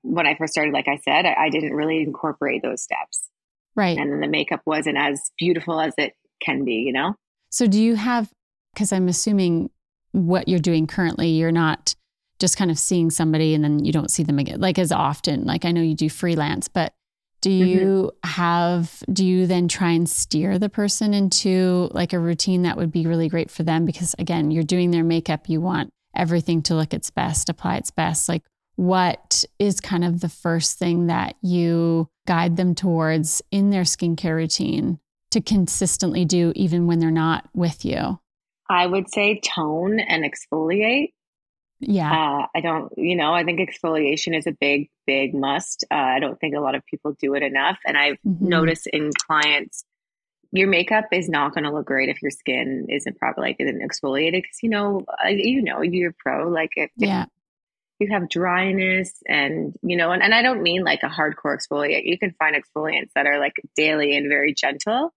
when 0.03 0.27
I 0.27 0.35
first 0.35 0.53
started, 0.53 0.73
like 0.73 0.87
I 0.87 0.97
said, 0.97 1.25
I, 1.25 1.45
I 1.45 1.49
didn't 1.49 1.73
really 1.73 2.01
incorporate 2.01 2.61
those 2.61 2.83
steps. 2.83 3.29
Right. 3.75 3.97
And 3.97 4.11
then 4.11 4.19
the 4.19 4.27
makeup 4.27 4.61
wasn't 4.65 4.97
as 4.97 5.31
beautiful 5.39 5.79
as 5.79 5.93
it 5.97 6.13
can 6.41 6.63
be, 6.65 6.83
you 6.85 6.93
know? 6.93 7.15
So 7.49 7.67
do 7.67 7.81
you 7.81 7.95
have, 7.95 8.29
because 8.73 8.91
I'm 8.91 9.07
assuming 9.07 9.69
what 10.13 10.47
you're 10.47 10.59
doing 10.59 10.87
currently, 10.87 11.29
you're 11.29 11.51
not 11.51 11.95
just 12.39 12.57
kind 12.57 12.71
of 12.71 12.79
seeing 12.79 13.09
somebody 13.09 13.53
and 13.53 13.63
then 13.63 13.83
you 13.83 13.91
don't 13.91 14.11
see 14.11 14.23
them 14.23 14.39
again, 14.39 14.59
like 14.59 14.79
as 14.79 14.91
often. 14.91 15.43
Like 15.45 15.65
I 15.65 15.71
know 15.71 15.81
you 15.81 15.95
do 15.95 16.09
freelance, 16.09 16.67
but 16.67 16.93
do 17.41 17.49
mm-hmm. 17.49 17.67
you 17.67 18.11
mm-hmm. 18.23 18.29
have, 18.29 19.03
do 19.11 19.25
you 19.25 19.45
then 19.45 19.67
try 19.67 19.91
and 19.91 20.09
steer 20.09 20.57
the 20.57 20.69
person 20.69 21.13
into 21.13 21.89
like 21.91 22.13
a 22.13 22.19
routine 22.19 22.61
that 22.61 22.77
would 22.77 22.91
be 22.91 23.05
really 23.05 23.27
great 23.27 23.51
for 23.51 23.63
them? 23.63 23.85
Because 23.85 24.15
again, 24.17 24.49
you're 24.49 24.63
doing 24.63 24.91
their 24.91 25.03
makeup, 25.03 25.49
you 25.49 25.61
want 25.61 25.89
everything 26.15 26.61
to 26.63 26.75
look 26.75 26.93
its 26.93 27.09
best, 27.09 27.49
apply 27.49 27.75
its 27.75 27.91
best. 27.91 28.29
Like, 28.29 28.43
what 28.75 29.43
is 29.59 29.79
kind 29.79 30.03
of 30.03 30.21
the 30.21 30.29
first 30.29 30.79
thing 30.79 31.07
that 31.07 31.35
you 31.41 32.09
guide 32.25 32.57
them 32.57 32.73
towards 32.73 33.41
in 33.51 33.69
their 33.69 33.83
skincare 33.83 34.35
routine 34.35 34.99
to 35.31 35.41
consistently 35.41 36.25
do, 36.25 36.51
even 36.55 36.87
when 36.87 36.99
they're 36.99 37.11
not 37.11 37.49
with 37.53 37.85
you? 37.85 38.19
I 38.73 38.87
would 38.87 39.09
say 39.09 39.39
tone 39.39 39.99
and 39.99 40.23
exfoliate. 40.23 41.13
Yeah. 41.79 42.11
Uh, 42.11 42.47
I 42.55 42.61
don't, 42.61 42.91
you 42.97 43.15
know, 43.15 43.33
I 43.33 43.43
think 43.43 43.59
exfoliation 43.59 44.35
is 44.35 44.47
a 44.47 44.51
big, 44.51 44.89
big 45.05 45.35
must. 45.35 45.85
Uh, 45.91 45.95
I 45.95 46.19
don't 46.19 46.39
think 46.39 46.55
a 46.55 46.59
lot 46.59 46.73
of 46.73 46.83
people 46.85 47.15
do 47.21 47.35
it 47.35 47.43
enough. 47.43 47.77
And 47.85 47.95
I've 47.95 48.17
mm-hmm. 48.25 48.47
noticed 48.47 48.87
in 48.87 49.11
clients, 49.27 49.83
your 50.51 50.67
makeup 50.67 51.05
is 51.11 51.29
not 51.29 51.53
going 51.53 51.65
to 51.65 51.71
look 51.71 51.85
great 51.85 52.09
if 52.09 52.21
your 52.23 52.31
skin 52.31 52.87
isn't 52.89 53.19
properly 53.19 53.49
like 53.49 53.57
isn't 53.59 53.81
exfoliated 53.81 54.43
because 54.43 54.57
you 54.61 54.69
know 54.69 55.03
uh, 55.25 55.29
you 55.29 55.63
know 55.63 55.81
you're 55.81 56.13
pro 56.17 56.47
like 56.47 56.73
if, 56.75 56.91
yeah. 56.95 57.23
If 57.99 58.07
you 58.07 58.13
have 58.13 58.29
dryness 58.29 59.13
and 59.27 59.75
you 59.81 59.97
know 59.97 60.11
and, 60.11 60.21
and 60.21 60.31
I 60.31 60.43
don't 60.43 60.61
mean 60.61 60.83
like 60.83 61.01
a 61.01 61.07
hardcore 61.07 61.57
exfoliate 61.57 62.05
you 62.05 62.19
can 62.19 62.35
find 62.37 62.55
exfoliants 62.55 63.09
that 63.15 63.25
are 63.25 63.39
like 63.39 63.53
daily 63.75 64.15
and 64.15 64.29
very 64.29 64.53
gentle 64.53 65.11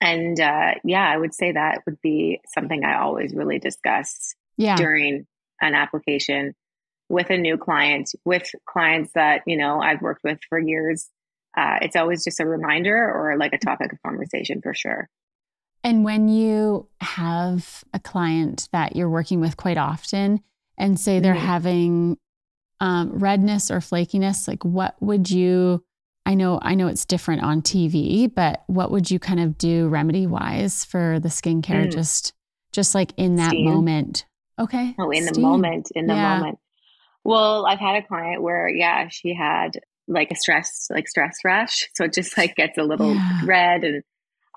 and 0.00 0.38
uh, 0.38 0.74
yeah, 0.84 1.08
I 1.08 1.16
would 1.16 1.34
say 1.34 1.52
that 1.52 1.82
would 1.86 2.00
be 2.00 2.40
something 2.54 2.84
I 2.84 2.98
always 2.98 3.34
really 3.34 3.58
discuss 3.58 4.34
yeah. 4.56 4.76
during 4.76 5.26
an 5.60 5.74
application 5.74 6.54
with 7.08 7.30
a 7.30 7.38
new 7.38 7.56
client, 7.56 8.10
with 8.24 8.50
clients 8.66 9.12
that, 9.14 9.42
you 9.46 9.56
know, 9.56 9.80
I've 9.80 10.02
worked 10.02 10.24
with 10.24 10.38
for 10.48 10.58
years. 10.58 11.08
Uh, 11.56 11.78
it's 11.80 11.96
always 11.96 12.24
just 12.24 12.40
a 12.40 12.46
reminder 12.46 12.96
or 12.96 13.36
like 13.38 13.52
a 13.52 13.58
topic 13.58 13.92
of 13.92 14.02
conversation 14.02 14.60
for 14.60 14.74
sure. 14.74 15.08
And 15.82 16.04
when 16.04 16.28
you 16.28 16.88
have 17.00 17.84
a 17.94 18.00
client 18.00 18.68
that 18.72 18.96
you're 18.96 19.08
working 19.08 19.40
with 19.40 19.56
quite 19.56 19.78
often, 19.78 20.40
and 20.78 21.00
say 21.00 21.20
they're 21.20 21.34
Mhm. 21.34 21.38
having 21.38 22.18
um, 22.80 23.18
redness 23.18 23.70
or 23.70 23.78
flakiness, 23.78 24.46
like 24.46 24.62
what 24.64 25.00
would 25.00 25.30
you? 25.30 25.82
I 26.26 26.34
know, 26.34 26.58
I 26.60 26.74
know 26.74 26.88
it's 26.88 27.04
different 27.04 27.42
on 27.42 27.62
TV, 27.62 28.26
but 28.34 28.64
what 28.66 28.90
would 28.90 29.10
you 29.10 29.18
kind 29.20 29.40
of 29.40 29.56
do 29.56 29.86
remedy 29.88 30.26
wise 30.26 30.84
for 30.84 31.20
the 31.20 31.28
skincare? 31.28 31.86
Mm. 31.86 31.92
Just, 31.92 32.34
just 32.72 32.94
like 32.94 33.12
in 33.16 33.36
that 33.36 33.52
Steam. 33.52 33.64
moment. 33.64 34.26
Okay. 34.58 34.96
Oh, 34.98 35.10
in 35.10 35.24
the 35.24 35.40
moment, 35.40 35.88
in 35.94 36.06
the 36.06 36.14
Yeah. 36.14 36.38
moment. 36.38 36.58
Well, 37.24 37.64
I've 37.64 37.78
had 37.78 37.96
a 38.02 38.06
client 38.06 38.42
where, 38.42 38.68
yeah, 38.68 39.08
she 39.08 39.34
had 39.34 39.78
like 40.08 40.30
a 40.32 40.36
stress, 40.36 40.88
like 40.90 41.08
stress 41.08 41.38
rash. 41.44 41.88
So 41.94 42.04
it 42.04 42.12
just 42.12 42.36
like 42.36 42.56
gets 42.56 42.76
a 42.76 42.82
little 42.82 43.14
Yeah. 43.14 43.40
red. 43.44 43.84
And 43.84 44.02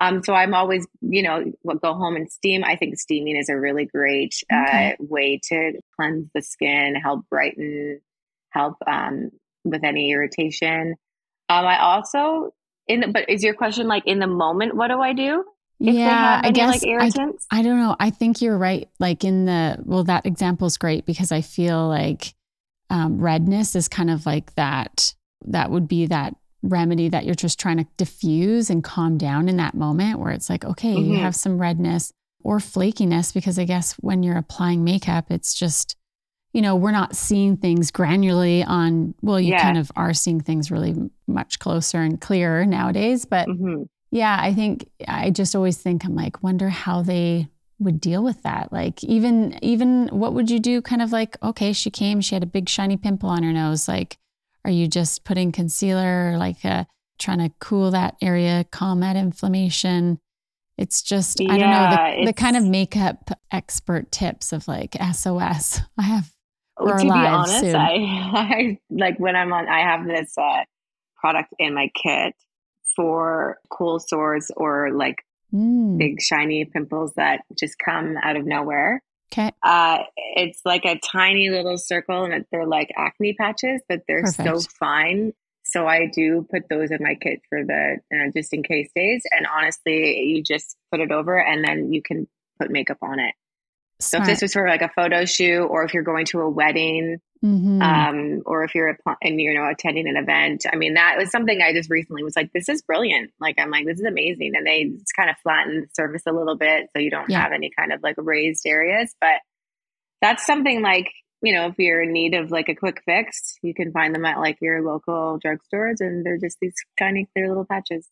um, 0.00 0.22
so 0.24 0.34
I'm 0.34 0.54
always, 0.54 0.86
you 1.00 1.22
know, 1.22 1.44
go 1.82 1.94
home 1.94 2.16
and 2.16 2.30
steam. 2.30 2.64
I 2.64 2.76
think 2.76 2.98
steaming 2.98 3.36
is 3.36 3.48
a 3.48 3.56
really 3.56 3.86
great 3.86 4.34
Okay. 4.52 4.92
uh, 4.92 4.96
way 4.98 5.40
to 5.50 5.72
cleanse 5.94 6.28
the 6.34 6.42
skin, 6.42 6.94
help 6.94 7.28
brighten, 7.28 8.00
help 8.50 8.76
um, 8.86 9.30
with 9.64 9.84
any 9.84 10.10
irritation. 10.12 10.96
Um, 11.50 11.66
I 11.66 11.78
also, 11.80 12.54
in 12.86 13.00
the, 13.00 13.08
but 13.08 13.28
is 13.28 13.42
your 13.42 13.54
question 13.54 13.88
like 13.88 14.06
in 14.06 14.20
the 14.20 14.26
moment, 14.28 14.74
what 14.76 14.88
do 14.88 15.00
I 15.00 15.12
do? 15.12 15.44
If 15.80 15.94
they 15.94 16.00
yeah, 16.00 16.36
have 16.36 16.44
I 16.44 16.50
guess 16.52 16.68
like 16.68 16.82
I, 16.82 16.88
irritants? 16.88 17.46
I 17.50 17.62
don't 17.62 17.78
know. 17.78 17.96
I 17.98 18.10
think 18.10 18.40
you're 18.40 18.56
right. 18.58 18.88
Like 18.98 19.24
in 19.24 19.46
the, 19.46 19.78
well, 19.84 20.04
that 20.04 20.26
example 20.26 20.66
is 20.66 20.76
great 20.76 21.06
because 21.06 21.32
I 21.32 21.40
feel 21.40 21.88
like 21.88 22.34
um, 22.90 23.20
redness 23.20 23.74
is 23.74 23.88
kind 23.88 24.10
of 24.10 24.26
like 24.26 24.54
that, 24.54 25.14
that 25.46 25.70
would 25.70 25.88
be 25.88 26.06
that 26.06 26.36
remedy 26.62 27.08
that 27.08 27.24
you're 27.24 27.34
just 27.34 27.58
trying 27.58 27.78
to 27.78 27.86
diffuse 27.96 28.68
and 28.68 28.84
calm 28.84 29.16
down 29.16 29.48
in 29.48 29.56
that 29.56 29.74
moment 29.74 30.18
where 30.20 30.32
it's 30.32 30.50
like, 30.50 30.64
okay, 30.64 30.94
you 30.98 31.14
Mhm. 31.14 31.20
have 31.22 31.34
some 31.34 31.58
redness 31.58 32.12
or 32.44 32.58
flakiness 32.58 33.32
because 33.32 33.58
I 33.58 33.64
guess 33.64 33.94
when 33.94 34.22
you're 34.22 34.36
applying 34.36 34.84
makeup, 34.84 35.30
it's 35.30 35.54
just, 35.54 35.96
you 36.52 36.62
know, 36.62 36.74
we're 36.76 36.90
not 36.90 37.14
seeing 37.16 37.56
things 37.56 37.90
granularly 37.92 38.66
on, 38.66 39.14
well, 39.22 39.38
you 39.38 39.52
Yeah. 39.52 39.62
kind 39.62 39.78
of 39.78 39.90
are 39.96 40.12
seeing 40.12 40.40
things 40.40 40.70
really 40.70 40.94
much 41.26 41.58
closer 41.60 41.98
and 42.02 42.20
clearer 42.20 42.66
nowadays. 42.66 43.24
But 43.24 43.48
Mhm. 43.48 43.86
yeah, 44.10 44.36
I 44.40 44.52
think 44.52 44.88
I 45.06 45.30
just 45.30 45.54
always 45.54 45.78
think 45.78 46.04
I'm 46.04 46.16
like, 46.16 46.42
wonder 46.42 46.68
how 46.68 47.02
they 47.02 47.48
would 47.78 48.00
deal 48.00 48.22
with 48.24 48.42
that. 48.42 48.72
Like 48.72 49.02
even 49.04 49.58
even 49.62 50.08
what 50.08 50.34
would 50.34 50.50
you 50.50 50.58
do 50.58 50.82
kind 50.82 51.00
of 51.02 51.12
like, 51.12 51.36
okay, 51.42 51.72
she 51.72 51.90
came, 51.90 52.20
she 52.20 52.34
had 52.34 52.42
a 52.42 52.46
big 52.46 52.68
shiny 52.68 52.96
pimple 52.96 53.28
on 53.30 53.42
her 53.44 53.52
nose. 53.52 53.86
Like, 53.88 54.18
are 54.64 54.70
you 54.70 54.88
just 54.88 55.24
putting 55.24 55.52
concealer, 55.52 56.36
like 56.36 56.64
uh, 56.64 56.84
trying 57.18 57.38
to 57.38 57.50
cool 57.60 57.90
that 57.92 58.16
area, 58.20 58.64
calm 58.70 59.00
that 59.00 59.16
inflammation? 59.16 60.18
It's 60.76 61.00
just, 61.02 61.40
I 61.42 61.58
don't 61.58 61.70
know, 61.70 61.86
the, 61.88 62.26
the 62.26 62.32
kind 62.32 62.56
of 62.56 62.64
makeup 62.64 63.30
expert 63.52 64.10
tips 64.10 64.52
of 64.52 64.66
like 64.66 64.96
SOS. 65.14 65.80
I 65.98 66.02
have 66.02 66.32
Or 66.80 66.98
to 66.98 67.04
be 67.04 67.10
honest, 67.10 67.60
soon. 67.60 67.76
I, 67.76 67.92
I 68.32 68.78
like 68.90 69.18
when 69.18 69.36
I'm 69.36 69.52
on, 69.52 69.68
I 69.68 69.80
have 69.80 70.06
this 70.06 70.36
uh, 70.38 70.64
product 71.20 71.54
in 71.58 71.74
my 71.74 71.90
kit 71.94 72.34
for 72.96 73.58
cool 73.70 74.00
sores 74.00 74.50
or 74.56 74.90
like 74.92 75.16
Mm, 75.52 75.98
big 75.98 76.20
shiny 76.20 76.64
pimples 76.64 77.12
that 77.16 77.40
just 77.58 77.76
come 77.84 78.16
out 78.22 78.36
of 78.36 78.46
nowhere. 78.46 79.02
okay. 79.32 79.50
Uh, 79.64 79.98
it's 80.36 80.60
like 80.64 80.84
a 80.84 80.96
tiny 80.98 81.50
little 81.50 81.76
circle 81.76 82.24
and 82.24 82.44
they're 82.52 82.66
like 82.66 82.90
acne 82.96 83.34
patches, 83.34 83.82
but 83.88 84.02
they're 84.06 84.22
so 84.26 84.60
fine. 84.78 85.32
So 85.64 85.86
I 85.88 86.06
do 86.06 86.46
put 86.48 86.68
those 86.68 86.92
in 86.92 86.98
my 87.00 87.16
kit 87.20 87.40
for 87.48 87.64
the 87.64 87.98
uh, 88.14 88.30
just 88.32 88.52
in 88.52 88.62
case 88.62 88.90
days. 88.94 89.22
And 89.32 89.46
honestly, 89.46 90.20
you 90.20 90.42
just 90.42 90.76
put 90.92 91.00
it 91.00 91.10
over 91.10 91.36
and 91.36 91.64
then 91.64 91.92
you 91.92 92.00
can 92.00 92.28
put 92.60 92.70
makeup 92.70 92.98
on 93.02 93.18
it. 93.18 93.34
So 94.00 94.18
if 94.18 94.26
this 94.26 94.42
was 94.42 94.52
for 94.52 94.66
like 94.66 94.82
a 94.82 94.88
photo 94.96 95.24
shoot 95.24 95.64
or 95.66 95.84
if 95.84 95.92
you're 95.94 96.02
going 96.02 96.26
to 96.26 96.40
a 96.40 96.48
wedding, 96.50 97.18
Mhm. 97.44 97.80
um, 97.82 98.42
or 98.44 98.64
if 98.64 98.74
you're 98.74 98.98
and 99.22 99.40
you 99.40 99.54
know 99.54 99.66
attending 99.68 100.06
an 100.08 100.16
event. 100.16 100.66
I 100.70 100.76
mean, 100.76 100.94
that 100.94 101.16
was 101.16 101.30
something 101.30 101.60
I 101.62 101.72
just 101.72 101.88
recently 101.90 102.22
was 102.22 102.36
like, 102.36 102.52
this 102.52 102.68
is 102.68 102.82
brilliant. 102.82 103.30
Like 103.40 103.54
I'm 103.58 103.70
like, 103.70 103.86
this 103.86 103.98
is 103.98 104.04
amazing, 104.04 104.52
and 104.54 104.66
they 104.66 104.84
just 104.84 105.16
kind 105.16 105.30
of 105.30 105.36
flatten 105.42 105.82
the 105.82 105.86
surface 105.94 106.22
a 106.26 106.32
little 106.32 106.56
bit 106.56 106.88
so 106.92 107.00
you 107.00 107.10
don't 107.10 107.30
Yeah. 107.30 107.40
have 107.40 107.52
any 107.52 107.70
kind 107.78 107.92
of 107.92 108.02
like 108.02 108.16
raised 108.18 108.66
areas. 108.66 109.14
But 109.20 109.40
that's 110.20 110.44
something 110.44 110.82
like 110.82 111.10
you 111.42 111.54
know 111.54 111.68
if 111.68 111.74
you're 111.78 112.02
in 112.02 112.12
need 112.12 112.34
of 112.34 112.50
like 112.50 112.68
a 112.68 112.74
quick 112.74 113.00
fix, 113.06 113.56
you 113.62 113.72
can 113.72 113.90
find 113.92 114.14
them 114.14 114.26
at 114.26 114.38
like 114.38 114.58
your 114.60 114.82
local 114.82 115.38
drugstores, 115.42 116.00
and 116.00 116.24
they're 116.26 116.36
just 116.38 116.58
these 116.60 116.74
tiny 116.98 117.26
clear 117.34 117.48
little 117.48 117.64
patches. 117.64 118.06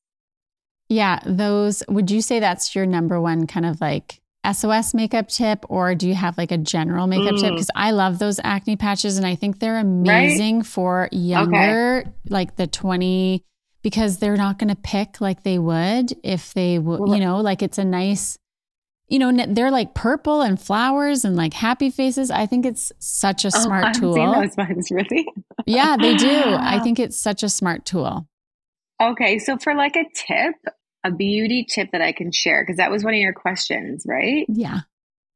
Yeah, 0.88 1.21
those 1.26 1.83
would 1.87 2.11
you 2.11 2.23
say 2.23 2.40
that's 2.40 2.75
your 2.75 2.87
number 2.87 3.21
one 3.21 3.47
kind 3.47 3.66
of 3.66 3.78
like 3.83 4.17
SOS 4.50 4.95
makeup 4.95 5.28
tip 5.28 5.64
or 5.68 5.95
do 5.95 6.09
you 6.09 6.14
have 6.14 6.38
like 6.38 6.52
a 6.52 6.59
general 6.59 7.07
makeup 7.07 7.37
tip 7.37 7.50
Mm. 7.50 7.54
because 7.54 7.71
I 7.75 7.90
love 7.90 8.18
those 8.18 8.40
acne 8.45 8.76
patches 8.76 9.16
and 9.18 9.26
I 9.26 9.35
think 9.35 9.59
they're 9.59 9.78
amazing 9.78 10.62
for 10.62 11.09
younger 11.12 12.04
like 12.28 12.57
the 12.57 12.66
20 12.66 13.42
because 13.83 14.18
they're 14.18 14.37
not 14.37 14.59
going 14.59 14.68
to 14.68 14.76
pick 14.80 15.21
like 15.21 15.42
they 15.42 15.59
would 15.59 16.14
if 16.23 16.54
they 16.54 16.78
would 16.78 17.00
Well, 17.00 17.14
you 17.14 17.21
know 17.21 17.40
like 17.40 17.62
it's 17.62 17.78
a 17.78 17.85
nice 17.85 18.38
you 19.09 19.18
know 19.18 19.33
they're 19.49 19.71
like 19.71 19.95
purple 19.95 20.42
and 20.42 20.61
flowers 20.61 21.25
and 21.25 21.35
like 21.35 21.54
happy 21.54 21.88
faces. 21.90 22.30
I 22.30 22.45
think 22.47 22.66
it's 22.66 22.92
such 22.99 23.45
a 23.45 23.49
Oh, 23.49 23.59
I 23.59 23.62
smart 23.62 23.85
haven't 23.87 24.00
tool. 24.02 24.14
seen 24.14 24.30
those 24.33 24.57
ones 24.57 24.90
really. 24.90 25.26
Yeah, 25.66 25.97
they 25.99 26.14
do. 26.14 26.28
I 26.59 26.78
think 26.83 26.99
it's 27.00 27.18
such 27.18 27.42
a 27.42 27.49
smart 27.49 27.87
tool. 27.87 28.26
Okay, 29.00 29.38
so 29.38 29.57
for 29.57 29.75
like 29.75 29.97
a 29.97 30.04
tip, 30.14 30.54
a 31.04 31.10
beauty 31.10 31.64
tip 31.68 31.90
that 31.92 32.02
I 32.02 32.12
can 32.12 32.32
share, 32.32 32.62
because 32.62 32.76
that 32.78 32.90
was 32.90 33.04
one 33.04 33.14
of 33.14 33.20
your 33.20 33.32
questions, 33.32 34.04
right? 34.06 34.44
Yeah. 34.48 34.80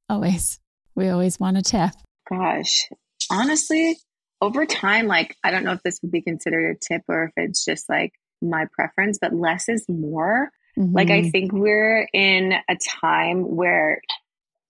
Always. 0.09 0.59
We 0.95 1.09
always 1.09 1.39
want 1.41 1.57
a 1.57 1.63
tip. 1.63 1.91
Gosh, 2.29 2.89
honestly, 3.31 3.97
over 4.41 4.67
time, 4.67 5.07
like, 5.07 5.37
I 5.45 5.51
don't 5.51 5.65
know 5.65 5.73
if 5.73 5.83
this 5.83 5.99
would 6.03 6.11
be 6.13 6.21
considered 6.23 6.77
a 6.77 6.79
tip 6.79 7.03
or 7.09 7.25
if 7.25 7.33
it's 7.37 7.65
just 7.65 7.89
like 7.89 8.13
my 8.43 8.67
preference, 8.73 9.19
but 9.21 9.33
less 9.35 9.69
is 9.69 9.87
more. 9.89 10.51
Like, 10.77 11.11
I 11.11 11.21
Mhm. 11.23 11.31
think 11.33 11.53
we're 11.53 12.09
in 12.13 12.55
a 12.69 12.77
time 13.01 13.43
where 13.43 14.01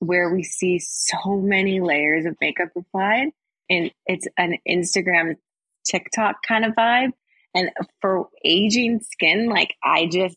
where 0.00 0.34
we 0.34 0.42
see 0.42 0.80
so 0.80 1.36
many 1.36 1.80
layers 1.80 2.24
of 2.26 2.36
makeup 2.40 2.70
applied 2.76 3.28
and 3.70 3.92
it's 4.04 4.26
an 4.36 4.56
Instagram 4.68 5.36
TikTok 5.84 6.38
kind 6.46 6.64
of 6.64 6.72
vibe 6.74 7.12
and 7.54 7.70
for 8.00 8.28
aging 8.44 8.98
skin 8.98 9.48
like 9.48 9.74
I 9.84 10.06
just 10.06 10.36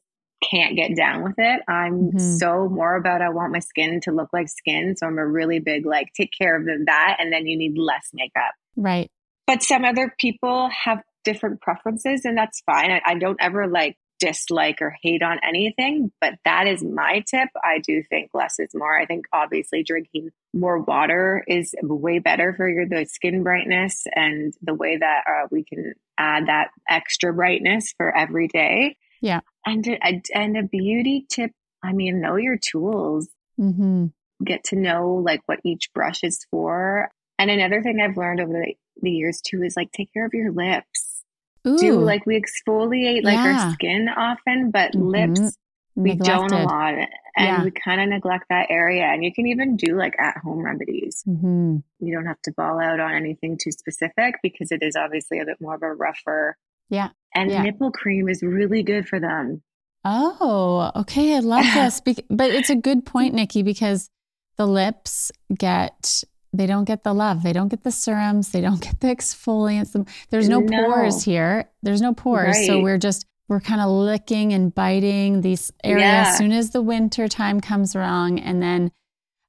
can't 0.50 0.75
get 0.75 0.96
down 0.96 1.24
with 1.24 1.36
it. 1.38 1.62
I'm 1.68 2.12
Mhm. 2.12 2.40
so 2.40 2.70
more 2.70 2.96
about 2.96 3.22
I 3.22 3.30
want 3.30 3.52
my 3.52 3.60
skin 3.60 4.00
to 4.02 4.12
look 4.12 4.30
like 4.34 4.48
skin 4.50 4.96
so 4.96 5.08
I'm 5.08 5.18
a 5.18 5.25
really 5.28 5.60
big 5.60 5.86
like 5.86 6.08
take 6.14 6.32
care 6.38 6.56
of 6.56 6.66
that 6.86 7.18
and 7.20 7.32
then 7.34 7.46
you 7.48 7.58
need 7.58 7.78
less 7.78 8.10
makeup. 8.14 8.54
right. 8.75 9.10
But 9.48 9.62
some 9.62 9.86
other 9.86 10.14
people 10.20 10.70
have 10.70 11.02
different 11.24 11.62
preferences, 11.62 12.25
and 12.25 12.36
that's 12.38 12.62
fine. 12.66 12.90
I, 12.92 13.02
I 13.06 13.16
don't 13.16 13.38
ever 13.40 13.68
like 13.68 13.96
dislike 14.20 14.82
or 14.82 14.96
hate 15.04 15.22
on 15.22 15.40
anything, 15.48 16.12
but 16.22 16.34
that 16.46 16.66
is 16.68 16.84
my 16.84 17.24
tip. 17.30 17.50
I 17.64 17.80
do 17.80 18.02
think 18.10 18.30
less 18.34 18.60
is 18.60 18.70
more. 18.74 18.98
I 18.98 19.06
think 19.06 19.25
obviously 19.34 19.84
drinking 19.84 20.30
more 20.54 20.80
water 20.80 21.44
is 21.48 21.75
way 21.84 22.20
better 22.20 22.54
for 22.56 22.68
your 22.70 22.88
the 22.88 23.06
skin 23.06 23.44
brightness 23.44 24.06
and 24.16 24.54
the 24.62 24.74
way 24.74 24.98
that 24.98 25.24
uh, 25.28 25.48
we 25.52 25.64
can 25.64 25.94
add 26.18 26.48
that 26.48 26.70
extra 26.90 27.34
brightness 27.34 27.94
for 27.98 28.16
every 28.18 28.48
day. 28.48 28.96
Yeah. 29.25 29.39
and 29.65 29.86
a, 29.88 30.22
and 30.36 30.55
a 30.55 30.62
beauty 30.63 31.25
tip. 31.27 31.51
I 31.84 31.94
mean, 31.94 32.22
know 32.22 32.36
your 32.36 32.58
tools 32.58 33.27
hmm 33.58 34.08
get 34.44 34.65
to 34.65 34.75
know 34.75 35.15
like 35.25 35.41
what 35.46 35.60
each 35.63 35.91
brush 35.94 36.24
is 36.24 36.46
for. 36.51 37.10
And 37.39 37.50
another 37.50 37.82
thing 37.82 38.00
I've 38.01 38.17
learned 38.17 38.41
over 38.41 38.51
the, 38.53 38.75
the 39.01 39.10
years 39.10 39.41
too 39.41 39.63
is 39.63 39.75
like 39.75 39.91
take 39.91 40.12
care 40.13 40.25
of 40.25 40.34
your 40.34 40.51
lips. 40.51 41.24
Ooh, 41.65 41.77
Do 41.79 41.94
like 42.03 42.25
we 42.25 42.39
exfoliate 42.39 43.24
like 43.24 43.39
Yeah. 43.44 43.53
our 43.53 43.72
skin 43.74 44.10
often, 44.10 44.72
but 44.72 44.91
Mhm. 44.94 45.12
lips 45.12 45.58
we 45.96 46.15
don't 46.15 46.51
a 46.53 46.63
lot. 46.63 46.94
And 46.94 47.08
Yeah. 47.38 47.63
we 47.63 47.72
kind 47.72 48.01
of 48.01 48.10
neglect 48.10 48.46
that 48.50 48.67
area. 48.70 49.05
And 49.05 49.24
you 49.24 49.34
can 49.34 49.48
even 49.48 49.77
do 49.77 49.96
like 49.98 50.13
at 50.20 50.38
home 50.38 50.60
remedies. 50.63 51.24
hmm 51.25 51.77
You 52.00 52.13
don't 52.13 52.25
have 52.27 52.41
to 52.44 52.51
ball 52.51 52.79
out 52.79 53.00
on 53.00 53.13
anything 53.13 53.58
too 53.58 53.72
specific 53.72 54.36
because 54.44 54.72
it 54.72 54.84
is 54.84 54.96
obviously 54.96 55.39
a 55.39 55.46
bit 55.46 55.62
more 55.62 55.75
of 55.75 55.82
a 55.82 55.94
rougher. 55.94 56.58
Yeah. 56.89 57.10
And 57.34 57.51
Yeah. 57.51 57.63
nipple 57.63 57.92
cream 57.92 58.30
is 58.30 58.42
really 58.44 58.84
good 58.84 59.08
for 59.08 59.20
them. 59.20 59.62
Oh, 60.04 60.92
okay. 60.96 61.36
I 61.36 61.39
love 61.39 61.65
this. 61.74 62.01
But 62.30 62.51
it's 62.51 62.70
a 62.70 62.75
good 62.75 63.06
point, 63.06 63.34
Nikki, 63.34 63.63
because 63.63 64.10
the 64.58 64.68
lips 64.68 65.32
get, 65.58 66.24
they 66.54 66.65
don't 66.68 66.86
get 66.86 67.04
the 67.04 67.13
love. 67.13 67.44
They 67.44 67.54
don't 67.54 67.68
get 67.68 67.84
the 67.84 67.92
serums. 67.92 68.51
They 68.51 68.62
don't 68.62 68.82
get 68.82 69.00
the 69.00 69.08
exfoliants. 69.08 70.08
There's 70.30 70.48
no, 70.48 70.60
No. 70.60 70.86
pores 70.86 71.24
here. 71.24 71.70
There's 71.84 72.01
no 72.01 72.13
pores. 72.13 72.65
So 72.65 72.82
we're 72.82 72.98
just, 73.00 73.25
we're 73.50 73.60
kind 73.60 73.82
of 73.82 73.89
licking 73.89 74.54
and 74.54 74.74
biting 74.74 75.42
these 75.42 75.72
areas 75.84 76.01
Yeah. 76.01 76.25
as 76.30 76.38
soon 76.38 76.51
as 76.51 76.72
the 76.72 76.82
winter 76.82 77.27
time 77.27 77.60
comes 77.60 77.96
around. 77.96 78.39
And 78.39 78.62
then, 78.62 78.92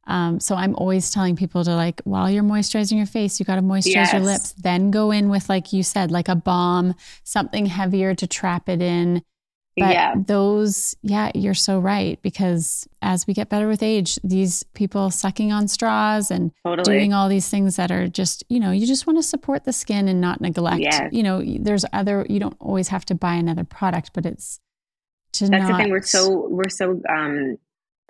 um, 0.06 0.40
so 0.40 0.54
I'm 0.54 0.75
always 0.76 1.10
telling 1.10 1.36
people 1.36 1.64
to 1.64 1.75
like, 1.75 2.00
while 2.04 2.30
you're 2.30 2.42
moisturizing 2.44 2.96
your 2.96 3.06
face, 3.06 3.38
you 3.40 3.46
got 3.46 3.56
to 3.56 3.62
moisturize 3.62 4.12
your 4.12 4.22
lips. 4.22 4.52
Then 4.52 4.90
go 4.90 5.10
in 5.10 5.28
with, 5.28 5.48
like 5.48 5.72
you 5.72 5.82
said, 5.82 6.10
like 6.10 6.28
a 6.28 6.36
balm, 6.36 6.94
something 7.25 7.66
heavier 7.66 8.14
to 8.14 8.26
trap 8.26 8.68
it 8.68 8.80
in 8.82 9.22
But 9.78 9.92
Yeah. 9.92 10.14
those, 10.16 10.96
yeah, 11.02 11.30
you're 11.34 11.52
so 11.52 11.78
right. 11.78 12.18
Because 12.22 12.88
as 13.02 13.26
we 13.26 13.34
get 13.34 13.50
better 13.50 13.68
with 13.68 13.82
age, 13.82 14.18
these 14.25 14.62
people 14.75 15.10
sucking 15.10 15.52
on 15.52 15.68
straws 15.68 16.30
and 16.30 16.50
Totally. 16.64 16.96
doing 16.96 17.12
all 17.12 17.28
these 17.28 17.48
things 17.50 17.76
that 17.76 17.90
are 17.90 18.08
just, 18.08 18.42
you 18.48 18.58
know, 18.58 18.70
you 18.70 18.86
just 18.86 19.06
want 19.06 19.18
to 19.18 19.22
support 19.22 19.64
the 19.64 19.72
skin 19.75 20.08
and 20.08 20.18
not 20.18 20.40
neglect. 20.40 20.80
Yes. 20.80 21.10
You 21.12 21.22
know, 21.22 21.42
there's 21.44 21.84
other, 21.92 22.25
you 22.30 22.40
don't 22.40 22.56
always 22.58 22.88
have 22.88 23.04
to 23.06 23.14
buy 23.14 23.34
another 23.34 23.64
product, 23.64 24.12
but 24.14 24.25
it's 24.25 24.60
to 25.34 25.48
That's 25.48 25.68
not. 25.68 25.76
the 25.76 25.82
thing. 25.82 25.90
We're 25.92 26.00
so 26.02 26.48
we're 26.48 26.70
so 26.70 26.98
um 27.10 27.58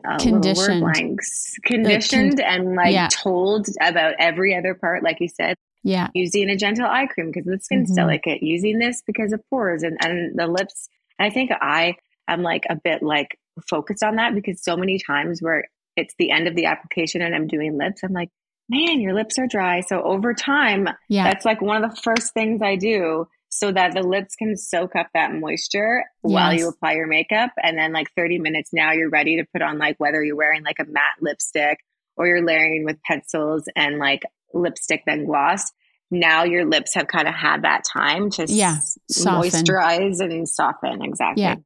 uh, 0.08 0.18
Conditioned. 0.18 0.80
Blanks, 0.80 1.56
conditioned 1.64 2.40
and 2.40 2.74
like 2.74 2.92
yeah. 2.92 3.08
told 3.10 3.66
about 3.80 4.14
every 4.18 4.54
other 4.56 4.74
part, 4.74 5.02
like 5.02 5.18
you 5.20 5.28
said, 5.28 5.56
yeah. 5.82 6.08
using 6.14 6.48
a 6.50 6.56
gentle 6.56 6.86
eye 6.86 7.06
cream 7.06 7.30
because 7.30 7.44
the 7.44 7.58
skin's 7.60 7.90
Mhm. 7.92 7.96
delicate, 7.96 8.42
using 8.42 8.78
this 8.78 9.02
because 9.06 9.32
of 9.32 9.40
pores 9.50 9.82
and, 9.82 9.96
and 10.04 10.38
the 10.38 10.46
lips. 10.46 10.88
And 11.18 11.26
I 11.26 11.30
think 11.34 11.50
I 11.52 11.96
am 12.28 12.42
like 12.42 12.64
a 12.70 12.76
bit 12.76 13.02
like 13.02 13.38
focused 13.68 14.02
on 14.02 14.16
that 14.16 14.34
because 14.34 14.62
so 14.62 14.76
many 14.76 14.98
times 14.98 15.40
where 15.40 15.64
it's 15.96 16.14
the 16.18 16.30
end 16.30 16.46
of 16.46 16.54
the 16.54 16.66
application 16.66 17.22
and 17.22 17.34
I'm 17.34 17.46
doing 17.46 17.78
lips, 17.78 18.02
I'm 18.04 18.12
like, 18.12 18.30
man, 18.68 19.00
your 19.00 19.14
lips 19.14 19.38
are 19.38 19.46
dry. 19.46 19.80
So 19.80 20.02
over 20.02 20.34
time, 20.34 20.88
Yeah. 21.08 21.24
that's 21.24 21.44
like 21.44 21.62
one 21.62 21.82
of 21.82 21.90
the 21.94 22.00
first 22.02 22.34
things 22.34 22.60
I 22.62 22.76
do 22.76 23.26
so 23.58 23.72
that 23.72 23.94
the 23.94 24.02
lips 24.02 24.36
can 24.36 24.54
soak 24.54 24.94
up 24.94 25.06
that 25.14 25.32
moisture 25.32 26.04
while 26.20 26.52
you 26.52 26.68
apply 26.68 26.92
your 26.92 27.06
makeup. 27.06 27.50
And 27.62 27.78
then 27.78 27.90
like 27.92 28.08
30 28.14 28.38
minutes 28.38 28.70
now 28.74 28.92
you're 28.92 29.08
ready 29.08 29.36
to 29.36 29.44
put 29.50 29.62
on 29.62 29.78
like 29.78 29.96
whether 29.98 30.22
you're 30.22 30.36
wearing 30.36 30.62
like 30.62 30.78
a 30.78 30.84
matte 30.84 31.14
lipstick 31.22 31.78
or 32.18 32.26
you're 32.26 32.44
layering 32.44 32.84
with 32.84 33.02
pencils 33.02 33.64
and 33.74 33.98
like 33.98 34.24
lipstick 34.52 35.04
then 35.06 35.24
gloss. 35.24 35.72
Now 36.10 36.44
your 36.44 36.66
lips 36.66 36.94
have 36.94 37.06
kind 37.06 37.26
of 37.26 37.34
had 37.34 37.62
that 37.62 37.84
time 37.90 38.28
to 38.32 38.44
Yeah, 38.46 38.76
soften. 39.10 39.50
moisturize 39.50 40.20
and 40.20 40.46
soften. 40.46 41.02
Exactly. 41.02 41.42
Yeah. 41.42 41.56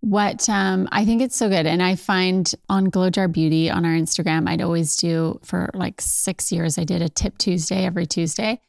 What 0.00 0.48
um, 0.48 0.88
I 0.90 1.04
think 1.04 1.22
it's 1.22 1.36
so 1.36 1.48
good. 1.48 1.66
And 1.66 1.80
I 1.82 1.94
find 1.94 2.52
on 2.68 2.86
Glow 2.86 3.08
Jar 3.10 3.28
Beauty 3.28 3.70
on 3.70 3.84
our 3.84 3.94
Instagram, 3.94 4.48
I'd 4.48 4.62
always 4.62 4.96
do 4.96 5.38
for 5.44 5.70
like 5.74 6.00
six 6.00 6.50
years, 6.50 6.76
I 6.76 6.84
did 6.84 7.02
a 7.02 7.08
tip 7.08 7.38
Tuesday 7.38 7.84
every 7.84 8.06
Tuesday. 8.06 8.60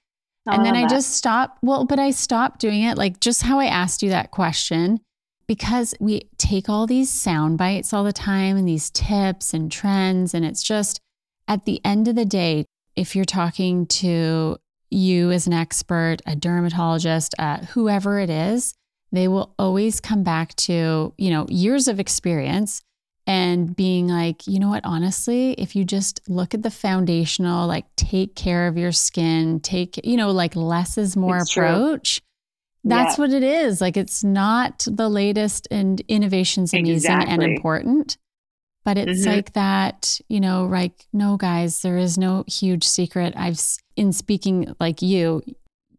And 0.47 0.65
then 0.65 0.75
I 0.75 0.81
that. 0.81 0.89
just 0.89 1.11
stopped. 1.11 1.59
Well, 1.61 1.85
but 1.85 1.99
I 1.99 2.11
stopped 2.11 2.59
doing 2.59 2.83
it, 2.83 2.97
like 2.97 3.19
just 3.19 3.43
how 3.43 3.59
I 3.59 3.65
asked 3.65 4.01
you 4.01 4.09
that 4.09 4.31
question, 4.31 4.99
because 5.47 5.93
we 5.99 6.29
take 6.37 6.69
all 6.69 6.87
these 6.87 7.09
sound 7.09 7.57
bites 7.57 7.93
all 7.93 8.03
the 8.03 8.13
time 8.13 8.57
and 8.57 8.67
these 8.67 8.89
tips 8.89 9.53
and 9.53 9.71
trends. 9.71 10.33
And 10.33 10.45
it's 10.45 10.63
just 10.63 10.99
at 11.47 11.65
the 11.65 11.79
end 11.85 12.07
of 12.07 12.15
the 12.15 12.25
day, 12.25 12.65
if 12.95 13.15
you're 13.15 13.25
talking 13.25 13.85
to 13.85 14.57
you 14.89 15.31
as 15.31 15.47
an 15.47 15.53
expert, 15.53 16.17
a 16.25 16.35
dermatologist, 16.35 17.35
uh, 17.37 17.57
whoever 17.57 18.19
it 18.19 18.29
is, 18.29 18.73
they 19.11 19.27
will 19.27 19.53
always 19.57 19.99
come 20.01 20.23
back 20.23 20.53
to, 20.55 21.13
you 21.17 21.29
know, 21.29 21.45
years 21.49 21.87
of 21.87 21.99
experience 21.99 22.81
and 23.27 23.75
being 23.75 24.07
like, 24.07 24.47
you 24.47 24.57
know 24.57 24.69
what, 24.69 24.85
honestly, 24.85 25.51
if 25.53 25.75
you 25.75 25.83
just 25.83 26.21
look 26.29 26.53
at 26.53 26.63
the 26.63 26.71
foundational, 26.71 27.67
like 27.67 27.85
take 27.97 28.35
care 28.35 28.67
of 28.67 28.77
your 28.77 28.93
skin, 28.93 29.59
take, 29.59 29.99
you 30.05 30.15
know, 30.15 30.31
like 30.31 30.55
less 30.55 30.97
is 30.97 31.15
more 31.17 31.37
It's 31.39 31.51
true. 31.51 31.65
approach. 31.65 32.21
That's 32.85 33.17
Yeah. 33.17 33.21
what 33.25 33.33
it 33.33 33.43
is. 33.43 33.81
Like 33.81 33.97
it's 33.97 34.23
not 34.23 34.87
the 34.89 35.09
latest 35.09 35.67
and 35.69 35.99
innovations 36.07 36.73
amazing 36.73 37.11
and 37.11 37.43
important, 37.43 38.17
but 38.85 38.97
it's 38.97 39.25
Mhm. 39.25 39.35
like 39.35 39.51
that, 39.53 40.21
you 40.29 40.39
know, 40.39 40.65
like, 40.65 41.05
no, 41.11 41.35
guys, 41.35 41.81
there 41.81 41.97
is 41.97 42.17
no 42.17 42.45
huge 42.47 42.85
secret. 42.85 43.33
I've, 43.35 43.59
in 43.97 44.13
speaking 44.13 44.73
like 44.79 45.01
you, 45.01 45.41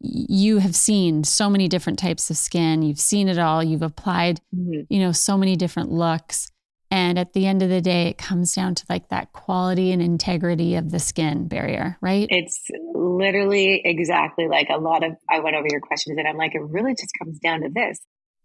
you 0.01 0.59
have 0.59 0.75
seen 0.77 1.25
so 1.25 1.51
many 1.51 1.69
different 1.69 1.99
types 1.99 2.31
of 2.31 2.39
skin. 2.39 2.81
You've 2.83 3.01
seen 3.01 3.29
it 3.29 3.39
all. 3.39 3.63
You've 3.63 3.83
applied 3.83 4.41
Mhm. 4.57 4.87
you 4.89 5.01
know, 5.01 5.13
so 5.13 5.37
many 5.37 5.57
different 5.57 5.93
looks. 5.93 6.51
And 6.91 7.19
at 7.19 7.33
the 7.35 7.47
end 7.47 7.63
of 7.63 7.69
the 7.69 7.81
day, 7.81 8.09
it 8.09 8.19
comes 8.19 8.55
down 8.55 8.75
to 8.77 8.85
like 8.89 9.09
that 9.11 9.33
quality 9.33 9.93
and 9.93 10.01
integrity 10.01 10.77
of 10.77 10.91
the 10.91 10.99
skin 10.99 11.47
barrier, 11.47 11.99
right? 12.01 12.27
It's 12.31 12.65
literally 12.95 13.83
exactly 13.85 14.49
like 14.49 14.69
a 14.71 14.79
lot 14.79 15.05
of, 15.05 15.13
I 15.29 15.41
went 15.41 15.57
over 15.57 15.67
your 15.71 15.81
questions 15.81 16.17
and 16.19 16.27
I'm 16.27 16.37
like, 16.39 16.55
it 16.55 16.63
really 16.63 16.95
just 16.95 17.13
comes 17.19 17.39
down 17.41 17.61
to 17.61 17.69
this. 17.69 17.99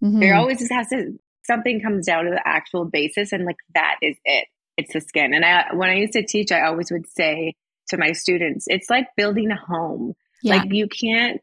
Mhm. 0.03 0.19
There 0.19 0.35
always 0.35 0.59
just 0.59 0.73
has 0.73 0.89
to 0.89 1.17
something 1.45 1.81
comes 1.81 2.05
down 2.05 2.25
to 2.25 2.31
the 2.31 2.41
actual 2.45 2.85
basis, 2.85 3.31
and 3.31 3.45
like 3.45 3.57
that 3.73 3.97
is 4.01 4.15
it. 4.25 4.47
It's 4.77 4.93
the 4.93 5.01
skin. 5.01 5.33
And 5.33 5.45
I, 5.45 5.75
when 5.75 5.89
I 5.89 5.95
used 5.95 6.13
to 6.13 6.25
teach, 6.25 6.51
I 6.51 6.65
always 6.65 6.91
would 6.91 7.07
say 7.07 7.53
to 7.89 7.97
my 7.97 8.13
students, 8.13 8.65
it's 8.67 8.89
like 8.89 9.07
building 9.15 9.51
a 9.51 9.55
home. 9.55 10.13
yeah. 10.41 10.55
Like 10.57 10.73
you 10.73 10.87
can't 10.87 11.41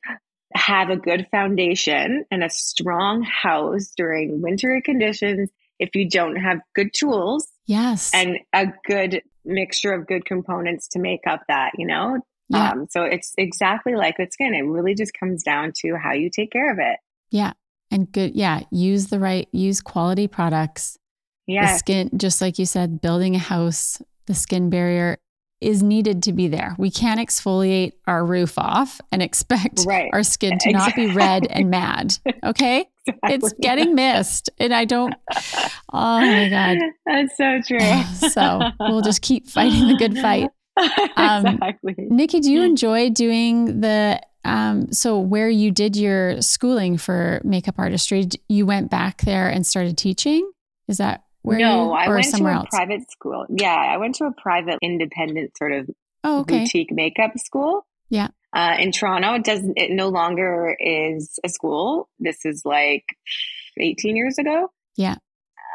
have 0.54 0.90
a 0.90 0.96
good 0.96 1.28
foundation 1.30 2.24
and 2.30 2.42
a 2.42 2.50
strong 2.50 3.22
house 3.22 3.92
during 3.96 4.42
wintry 4.42 4.82
conditions 4.82 5.48
if 5.80 5.90
you 5.96 6.08
don't 6.08 6.36
have 6.36 6.58
good 6.76 6.90
tools 6.94 7.48
yes. 7.66 8.12
and 8.14 8.38
a 8.52 8.66
good 8.86 9.22
mixture 9.44 9.92
of 9.92 10.06
good 10.06 10.24
components 10.24 10.86
to 10.92 11.00
make 11.00 11.22
up 11.26 11.42
that, 11.48 11.72
you 11.76 11.86
know? 11.86 12.20
yeah. 12.48 12.70
Um, 12.70 12.86
so 12.90 13.02
it's 13.02 13.32
exactly 13.38 13.94
like 13.96 14.16
the 14.18 14.28
skin. 14.30 14.54
It 14.54 14.62
really 14.62 14.94
just 14.94 15.12
comes 15.18 15.42
down 15.42 15.72
to 15.80 15.96
how 15.96 16.12
you 16.12 16.30
take 16.30 16.52
care 16.52 16.70
of 16.72 16.78
it. 16.78 16.98
yeah. 17.30 17.52
And 17.92 18.12
good. 18.12 18.36
Yeah. 18.36 18.60
Use 18.70 19.08
the 19.08 19.18
right, 19.18 19.48
use 19.50 19.80
quality 19.80 20.28
products. 20.28 20.96
The 21.48 21.54
Yeah. 21.54 21.76
skin, 21.76 22.10
just 22.16 22.40
like 22.40 22.56
you 22.56 22.64
said, 22.64 23.00
building 23.00 23.34
a 23.34 23.40
house, 23.40 24.00
the 24.26 24.34
skin 24.34 24.70
barrier 24.70 25.18
is 25.60 25.82
needed 25.82 26.22
to 26.22 26.32
be 26.32 26.48
there. 26.48 26.74
We 26.78 26.90
can't 26.90 27.20
exfoliate 27.20 27.92
our 28.06 28.24
roof 28.24 28.56
off 28.58 29.00
and 29.12 29.22
expect 29.22 29.84
Right. 29.86 30.08
our 30.12 30.22
skin 30.22 30.58
to 30.60 30.72
not 30.72 30.94
be 30.96 31.12
red 31.12 31.46
and 31.48 31.70
mad. 31.70 32.16
Okay. 32.44 32.86
It's 33.24 33.52
getting 33.60 33.94
missed. 33.94 34.48
And 34.58 34.72
I 34.72 34.84
don't, 34.86 35.14
oh 35.92 36.20
my 36.20 36.48
God. 36.48 36.78
That's 37.06 37.36
so 37.36 37.60
true. 37.66 38.28
So 38.30 38.60
we'll 38.80 39.02
just 39.02 39.20
keep 39.22 39.48
fighting 39.48 39.88
the 39.88 39.96
good 39.96 40.16
fight. 40.18 40.50
Um, 41.16 41.44
exactly. 41.46 41.94
Nikki, 41.98 42.40
do 42.40 42.50
you 42.50 42.62
enjoy 42.62 43.10
doing 43.10 43.80
the 43.82 44.18
um 44.44 44.90
so 44.92 45.18
where 45.18 45.50
you 45.50 45.70
did 45.70 45.94
your 45.94 46.40
schooling 46.40 46.96
for 46.96 47.42
makeup 47.44 47.74
artistry, 47.76 48.26
you 48.48 48.64
went 48.64 48.90
back 48.90 49.20
there 49.22 49.48
and 49.48 49.66
started 49.66 49.98
teaching? 49.98 50.50
Is 50.88 50.96
that 50.96 51.24
where 51.42 51.59
no, 51.59 51.87
you 51.87 51.90
I 51.92 52.09
went 52.09 52.24
to 52.35 52.44
a 52.46 52.53
else? 52.53 52.68
private 52.70 53.11
school. 53.11 53.46
Yeah, 53.48 53.74
I 53.74 53.96
went 53.96 54.16
to 54.16 54.24
a 54.24 54.33
private, 54.33 54.79
independent 54.83 55.57
sort 55.57 55.72
of 55.72 55.88
oh, 56.24 56.40
okay. 56.40 56.61
boutique 56.61 56.92
makeup 56.92 57.38
school. 57.38 57.87
Yeah. 58.09 58.29
Uh, 58.53 58.74
in 58.79 58.90
Toronto, 58.92 59.35
it 59.35 59.44
doesn't. 59.44 59.79
It 59.79 59.90
no 59.92 60.09
longer 60.09 60.76
is 60.79 61.38
a 61.44 61.48
school. 61.48 62.09
This 62.18 62.44
is 62.44 62.62
like 62.64 63.05
18 63.79 64.16
years 64.16 64.38
ago. 64.38 64.70
Yeah. 64.96 65.16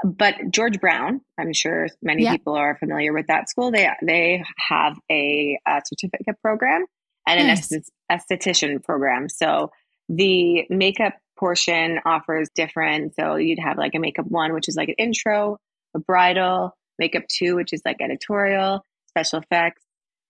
But 0.04 0.36
George 0.52 0.80
Brown, 0.82 1.22
I'm 1.40 1.54
sure 1.54 1.88
many 2.02 2.24
Yeah. 2.24 2.34
people 2.34 2.54
are 2.56 2.76
familiar 2.78 3.14
with 3.14 3.28
that 3.28 3.50
school. 3.50 3.72
They 3.72 3.90
they 4.06 4.44
have 4.70 4.98
a, 5.10 5.58
uh 5.66 5.80
certificate 5.86 6.36
program 6.42 6.86
and 7.26 7.40
an 7.40 7.48
Nice. 7.48 7.72
esth- 7.72 7.90
esthetician 8.12 8.84
program. 8.84 9.30
So 9.30 9.72
the 10.10 10.66
makeup 10.70 11.14
portion 11.38 12.00
offers 12.06 12.50
different. 12.56 13.14
So 13.20 13.36
you'd 13.36 13.60
have 13.60 13.78
like 13.78 13.96
a 13.96 14.00
makeup 14.00 14.26
one, 14.28 14.54
which 14.54 14.68
is 14.70 14.76
like 14.76 14.90
an 14.90 14.96
intro, 14.98 15.58
a 15.96 16.00
bridal, 16.00 16.76
makeup 17.00 17.24
two, 17.30 17.56
which 17.56 17.74
is 17.74 17.82
like 17.86 17.98
editorial, 18.02 18.84
special 19.10 19.40
effects, 19.40 19.82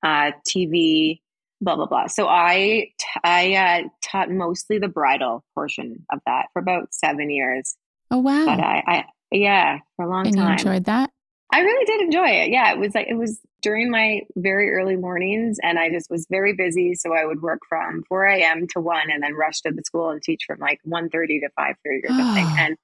uh, 0.03 0.31
TV, 0.47 1.19
blah 1.61 1.75
blah 1.75 1.87
blah. 1.87 2.07
So 2.07 2.27
I 2.27 2.89
t- 2.97 3.19
I 3.23 3.53
uh, 3.53 3.87
taught 4.03 4.29
mostly 4.29 4.79
the 4.79 4.87
bridal 4.87 5.43
portion 5.55 6.05
of 6.11 6.19
that 6.25 6.47
for 6.53 6.59
about 6.59 6.93
seven 6.93 7.29
years. 7.29 7.75
Oh 8.11 8.19
wow. 8.19 8.45
But 8.45 8.59
I, 8.59 8.83
I 8.87 9.03
yeah, 9.31 9.79
for 9.95 10.05
a 10.05 10.09
long 10.09 10.27
and 10.27 10.35
you 10.35 10.41
time. 10.41 10.53
enjoyed 10.53 10.85
that? 10.85 11.11
I 11.53 11.59
really 11.61 11.85
did 11.85 12.01
enjoy 12.01 12.27
it. 12.27 12.51
Yeah, 12.51 12.71
it 12.73 12.79
was 12.79 12.93
like 12.95 13.07
it 13.09 13.13
was 13.15 13.39
during 13.61 13.89
my 13.89 14.21
very 14.35 14.71
early 14.71 14.95
mornings, 14.95 15.57
and 15.61 15.79
I 15.79 15.89
just 15.89 16.09
was 16.09 16.27
very 16.29 16.53
busy. 16.53 16.93
So 16.95 17.13
I 17.13 17.25
would 17.25 17.41
work 17.41 17.61
from 17.69 18.03
4 18.09 18.25
a.m. 18.25 18.67
to 18.73 18.79
1 18.81 19.09
and 19.11 19.23
then 19.23 19.33
rush 19.33 19.61
to 19.61 19.71
the 19.71 19.83
school 19.83 20.09
and 20.09 20.21
teach 20.21 20.43
from 20.45 20.59
like 20.59 20.79
1.30 20.87 21.09
to 21.11 21.49
5.30 21.57 21.73
or 22.03 22.13
something. 22.19 22.49
and 22.57 22.77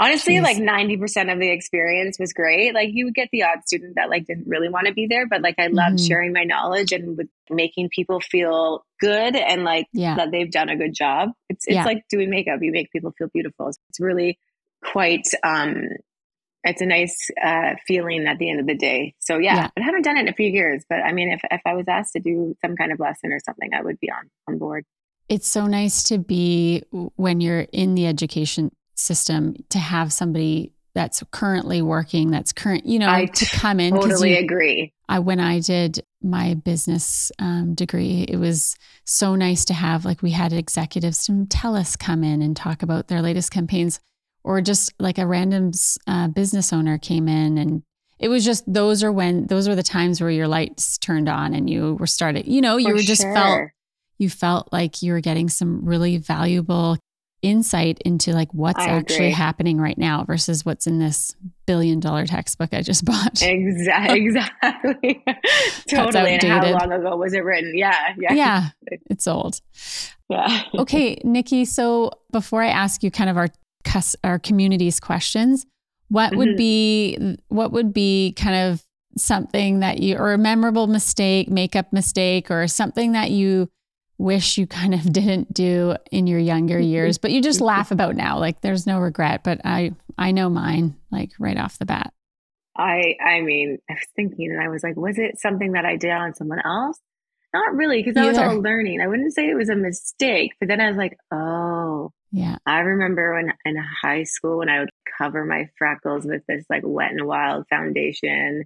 honestly, 0.00 0.34
Jeez. 0.36 0.42
like 0.42 0.56
90% 0.58 1.32
of 1.32 1.40
the 1.40 1.50
experience 1.50 2.18
was 2.20 2.32
great. 2.32 2.72
Like 2.74 2.90
you 2.92 3.06
would 3.06 3.14
get 3.14 3.28
the 3.32 3.42
odd 3.44 3.60
student 3.66 3.96
that 3.96 4.10
like 4.10 4.26
didn't 4.26 4.46
really 4.46 4.68
want 4.68 4.86
to 4.86 4.92
be 4.94 5.06
there, 5.08 5.26
but 5.26 5.42
like 5.42 5.56
I 5.58 5.66
loved 5.68 5.96
Mhm. 5.98 6.06
sharing 6.06 6.32
my 6.32 6.44
knowledge 6.44 6.92
and 6.92 7.16
with 7.16 7.28
making 7.50 7.88
people 7.88 8.20
feel 8.20 8.84
good 9.00 9.34
and 9.34 9.64
like 9.64 9.86
Yeah. 9.92 10.14
that 10.16 10.30
they've 10.30 10.50
done 10.50 10.68
a 10.68 10.76
good 10.76 10.94
job. 10.94 11.30
It's 11.48 11.66
it's 11.66 11.74
Yeah. 11.74 11.84
like 11.84 12.04
doing 12.08 12.30
makeup. 12.30 12.60
You 12.62 12.70
make 12.72 12.92
people 12.92 13.12
feel 13.18 13.28
beautiful. 13.32 13.68
It's 13.68 13.98
really 14.00 14.38
quite 14.84 15.26
um 15.42 15.88
it's 16.64 16.80
a 16.80 16.86
nice 16.86 17.16
uh 17.42 17.74
feeling 17.86 18.26
at 18.26 18.38
the 18.38 18.50
end 18.50 18.60
of 18.60 18.66
the 18.66 18.74
day. 18.76 19.14
So 19.18 19.38
yeah, 19.38 19.54
Yeah. 19.56 19.68
I 19.76 19.80
haven't 19.82 20.02
done 20.02 20.16
it 20.16 20.20
in 20.20 20.28
a 20.28 20.32
few 20.34 20.50
years, 20.50 20.84
but 20.88 21.00
I 21.00 21.12
mean 21.12 21.30
if 21.30 21.40
if 21.50 21.60
I 21.66 21.74
was 21.74 21.86
asked 21.88 22.12
to 22.14 22.20
do 22.20 22.54
some 22.60 22.76
kind 22.76 22.92
of 22.92 22.98
lesson 23.00 23.32
or 23.32 23.40
something, 23.44 23.70
I 23.74 23.82
would 23.82 23.98
be 24.00 24.10
on 24.10 24.30
on 24.48 24.58
board. 24.58 24.84
It's 25.28 25.46
so 25.48 25.66
nice 25.66 26.04
to 26.04 26.18
be 26.18 26.82
when 27.16 27.40
you're 27.40 27.66
in 27.72 27.94
the 27.94 28.06
education 28.06 28.72
system 28.94 29.54
to 29.70 29.78
have 29.78 30.12
somebody 30.12 30.72
that's 30.94 31.22
currently 31.30 31.80
working, 31.80 32.30
that's 32.30 32.52
current, 32.52 32.84
you 32.86 32.98
know, 32.98 33.08
I 33.08 33.26
to 33.26 33.46
come 33.46 33.78
in. 33.78 33.94
Totally 33.94 34.32
you- 34.32 34.40
agree. 34.44 34.92
I, 35.08 35.20
when 35.20 35.38
I 35.40 35.60
did 35.60 36.04
my 36.22 36.54
business 36.54 37.30
um, 37.38 37.74
degree, 37.74 38.26
it 38.28 38.36
was 38.36 38.76
so 39.04 39.36
nice 39.36 39.64
to 39.66 39.74
have 39.74 40.04
like 40.04 40.20
we 40.22 40.32
had 40.32 40.52
executives 40.52 41.24
from 41.24 41.46
TELUS 41.46 41.98
come 41.98 42.24
in 42.24 42.42
and 42.42 42.56
talk 42.56 42.82
about 42.82 43.08
their 43.08 43.22
latest 43.22 43.50
campaigns. 43.52 44.00
Or 44.44 44.60
just 44.60 44.92
like 44.98 45.18
a 45.18 45.26
random 45.26 45.72
uh, 46.06 46.28
business 46.28 46.72
owner 46.72 46.98
came 46.98 47.28
in 47.28 47.58
and 47.58 47.82
it 48.18 48.28
was 48.28 48.44
just 48.44 48.64
those 48.72 49.04
are 49.04 49.12
when 49.12 49.46
those 49.46 49.68
were 49.68 49.74
the 49.76 49.82
times 49.82 50.20
where 50.20 50.30
your 50.30 50.48
lights 50.48 50.98
turned 50.98 51.28
on 51.28 51.54
and 51.54 51.70
you 51.70 51.94
were 52.00 52.06
started 52.06 52.46
you 52.46 52.60
know 52.60 52.76
you 52.76 52.88
For 52.88 52.94
were 52.94 53.00
just 53.00 53.22
sure. 53.22 53.34
felt 53.34 53.70
you 54.18 54.28
felt 54.28 54.68
like 54.72 55.02
you 55.02 55.12
were 55.12 55.20
getting 55.20 55.48
some 55.48 55.84
really 55.84 56.16
valuable 56.16 56.96
insight 57.40 58.00
into 58.04 58.32
like 58.32 58.52
what's 58.52 58.80
I 58.80 58.88
actually 58.88 59.16
agree. 59.26 59.30
happening 59.30 59.80
right 59.80 59.96
now 59.96 60.24
versus 60.24 60.64
what's 60.66 60.88
in 60.88 60.98
this 60.98 61.36
billion 61.66 62.00
dollar 62.00 62.26
textbook 62.26 62.74
I 62.74 62.82
just 62.82 63.04
bought. 63.04 63.40
Exactly. 63.42 64.24
Exactly. 64.26 65.24
totally. 65.88 66.32
And 66.32 66.42
how 66.42 66.72
long 66.72 66.90
ago 66.92 67.16
was 67.16 67.32
it 67.34 67.44
written? 67.44 67.76
Yeah. 67.76 68.14
Yeah. 68.18 68.32
yeah, 68.32 68.68
it's 69.08 69.28
old. 69.28 69.60
Yeah. 70.28 70.62
Okay, 70.80 71.20
Nikki, 71.24 71.64
so 71.64 72.10
before 72.32 72.62
I 72.62 72.68
ask 72.68 73.02
you 73.04 73.10
kind 73.12 73.30
of 73.30 73.36
our 73.36 73.48
cus- 73.88 74.16
our 74.24 74.38
community's 74.38 75.00
questions, 75.00 75.66
what 76.08 76.34
would 76.36 76.50
Mhm. 76.50 76.56
be 76.56 77.36
what 77.48 77.72
would 77.72 77.92
be 77.92 78.32
kind 78.36 78.56
of 78.72 78.82
something 79.16 79.80
that 79.80 79.98
you 80.00 80.16
or 80.16 80.32
a 80.32 80.38
memorable 80.38 80.86
mistake, 80.86 81.48
makeup 81.48 81.92
mistake 81.92 82.50
or 82.50 82.66
something 82.68 83.12
that 83.12 83.30
you 83.30 83.68
wish 84.18 84.58
you 84.58 84.66
kind 84.66 84.94
of 84.94 85.02
didn't 85.12 85.52
do 85.54 85.94
in 86.10 86.26
your 86.26 86.38
younger 86.40 86.78
years, 86.78 87.18
but 87.18 87.30
you 87.32 87.40
just 87.40 87.60
laugh 87.60 87.90
about 87.90 88.14
now. 88.16 88.38
Like 88.38 88.60
there's 88.60 88.86
no 88.86 88.98
regret, 89.00 89.42
but 89.44 89.60
I 89.64 89.92
I 90.16 90.32
know 90.32 90.48
mine 90.50 90.94
like 91.10 91.30
right 91.38 91.56
off 91.58 91.78
the 91.78 91.86
bat. 91.86 92.12
I 92.76 93.14
I 93.24 93.40
mean, 93.40 93.78
I 93.90 93.94
was 93.94 94.06
thinking 94.16 94.50
and 94.52 94.60
I 94.62 94.68
was 94.68 94.82
like, 94.82 94.96
was 94.96 95.18
it 95.18 95.38
something 95.40 95.72
that 95.72 95.84
I 95.84 95.96
did 95.96 96.10
on 96.12 96.34
someone 96.34 96.60
else? 96.64 96.98
Not 97.54 97.74
really, 97.74 98.02
because 98.02 98.16
I 98.16 98.26
was 98.28 98.36
all 98.38 98.60
learning. 98.60 99.00
I 99.00 99.06
wouldn't 99.08 99.32
say 99.34 99.48
it 99.48 99.54
was 99.56 99.70
a 99.70 99.74
mistake, 99.74 100.52
but 100.60 100.68
then 100.68 100.80
I 100.82 100.88
was 100.88 100.96
like, 100.98 101.16
oh, 101.32 102.12
Yeah. 102.30 102.56
I 102.66 102.80
remember 102.80 103.34
when 103.34 103.52
in 103.64 103.76
high 103.76 104.24
school 104.24 104.58
when 104.58 104.68
I 104.68 104.80
would 104.80 104.90
cover 105.18 105.44
my 105.44 105.68
freckles 105.78 106.24
with 106.26 106.42
this 106.46 106.64
like 106.68 106.82
wet 106.84 107.10
and 107.12 107.26
wild 107.26 107.66
foundation 107.68 108.64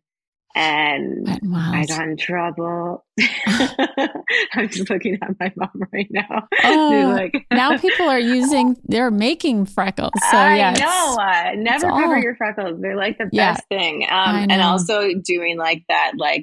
and 0.54 1.26
I 1.54 1.86
got 1.86 2.08
in 2.08 2.16
trouble. 2.18 3.04
I'm 3.46 4.68
just 4.68 4.90
looking 4.90 5.18
at 5.22 5.38
my 5.40 5.52
mom 5.56 5.82
right 5.92 6.08
now. 6.10 6.46
Oh, 6.64 7.12
like, 7.16 7.46
now 7.52 7.78
people 7.78 8.08
are 8.08 8.18
using 8.18 8.76
they're 8.84 9.10
making 9.10 9.66
freckles. 9.66 10.12
So 10.30 10.36
I 10.36 10.56
yeah. 10.56 10.72
it's- 10.72 10.80
know. 10.80 11.16
Uh, 11.22 11.54
never 11.56 11.86
cover 11.88 12.16
all- 12.16 12.22
your 12.22 12.36
freckles. 12.36 12.80
They're 12.80 12.96
like 12.96 13.18
the 13.18 13.28
Yeah. 13.32 13.54
best 13.54 13.66
thing. 13.68 14.04
Um, 14.10 14.46
and 14.50 14.60
also 14.60 15.14
doing 15.24 15.56
like 15.56 15.84
that, 15.88 16.12
like 16.16 16.42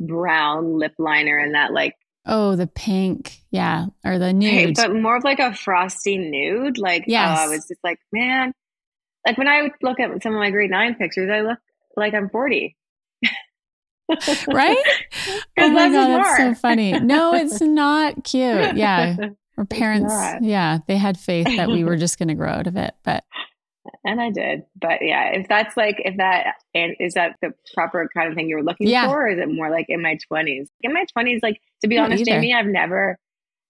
brown 0.00 0.78
lip 0.78 0.94
liner 0.98 1.36
and 1.38 1.54
that, 1.54 1.72
like, 1.72 1.94
Oh, 2.26 2.56
the 2.56 2.66
pink. 2.66 3.38
Yeah. 3.50 3.86
Or 4.04 4.18
the 4.18 4.32
nude. 4.32 4.76
but 4.76 4.94
more 4.94 5.16
of 5.16 5.24
like 5.24 5.38
a 5.40 5.54
frosty 5.54 6.16
nude. 6.18 6.78
Like, 6.78 7.04
yeah, 7.06 7.36
oh, 7.38 7.44
I 7.44 7.48
was 7.48 7.66
just 7.68 7.80
like, 7.84 7.98
man, 8.12 8.52
like 9.26 9.36
when 9.38 9.48
I 9.48 9.62
would 9.62 9.72
look 9.82 10.00
at 10.00 10.22
some 10.22 10.32
of 10.34 10.38
my 10.38 10.50
grade 10.50 10.70
nine 10.70 10.94
pictures, 10.94 11.30
I 11.30 11.40
look 11.40 11.58
like 11.96 12.14
I'm 12.14 12.28
40. 12.30 12.76
right? 14.48 14.76
Oh 15.56 15.70
my 15.70 15.88
god, 15.88 16.08
that's 16.08 16.36
so 16.36 16.54
funny. 16.54 16.92
No, 16.98 17.32
it's 17.32 17.60
not 17.62 18.22
cute. 18.24 18.76
Yeah, 18.76 19.16
our 19.56 19.64
parents. 19.64 20.12
Yeah, 20.42 20.78
they 20.86 20.98
had 20.98 21.18
faith 21.18 21.46
that 21.56 21.68
we 21.68 21.84
were 21.84 21.96
just 21.96 22.18
going 22.18 22.28
to 22.28 22.34
grow 22.34 22.50
out 22.50 22.66
of 22.66 22.76
it, 22.76 22.92
but 23.02 23.24
And 24.04 24.20
I 24.20 24.30
did. 24.30 24.62
But 24.80 24.98
yeah, 25.02 25.30
if 25.34 25.48
that's 25.48 25.76
like, 25.76 25.96
if 25.98 26.16
that, 26.16 26.54
and 26.74 26.94
is 27.00 27.14
that 27.14 27.36
the 27.42 27.52
proper 27.74 28.08
kind 28.14 28.28
of 28.28 28.34
thing 28.34 28.48
you 28.48 28.56
were 28.56 28.62
looking 28.62 28.88
Yeah. 28.88 29.06
for? 29.08 29.26
Or 29.26 29.28
is 29.28 29.38
it 29.38 29.52
more 29.52 29.70
like 29.70 29.86
in 29.88 30.00
my 30.02 30.18
20s? 30.32 30.68
In 30.80 30.92
my 30.92 31.04
20s, 31.16 31.40
like, 31.42 31.60
to 31.82 31.88
be 31.88 31.96
Me 31.96 32.00
honest, 32.02 32.22
either. 32.22 32.30
Jamie, 32.40 32.54
I've 32.54 32.66
never, 32.66 33.18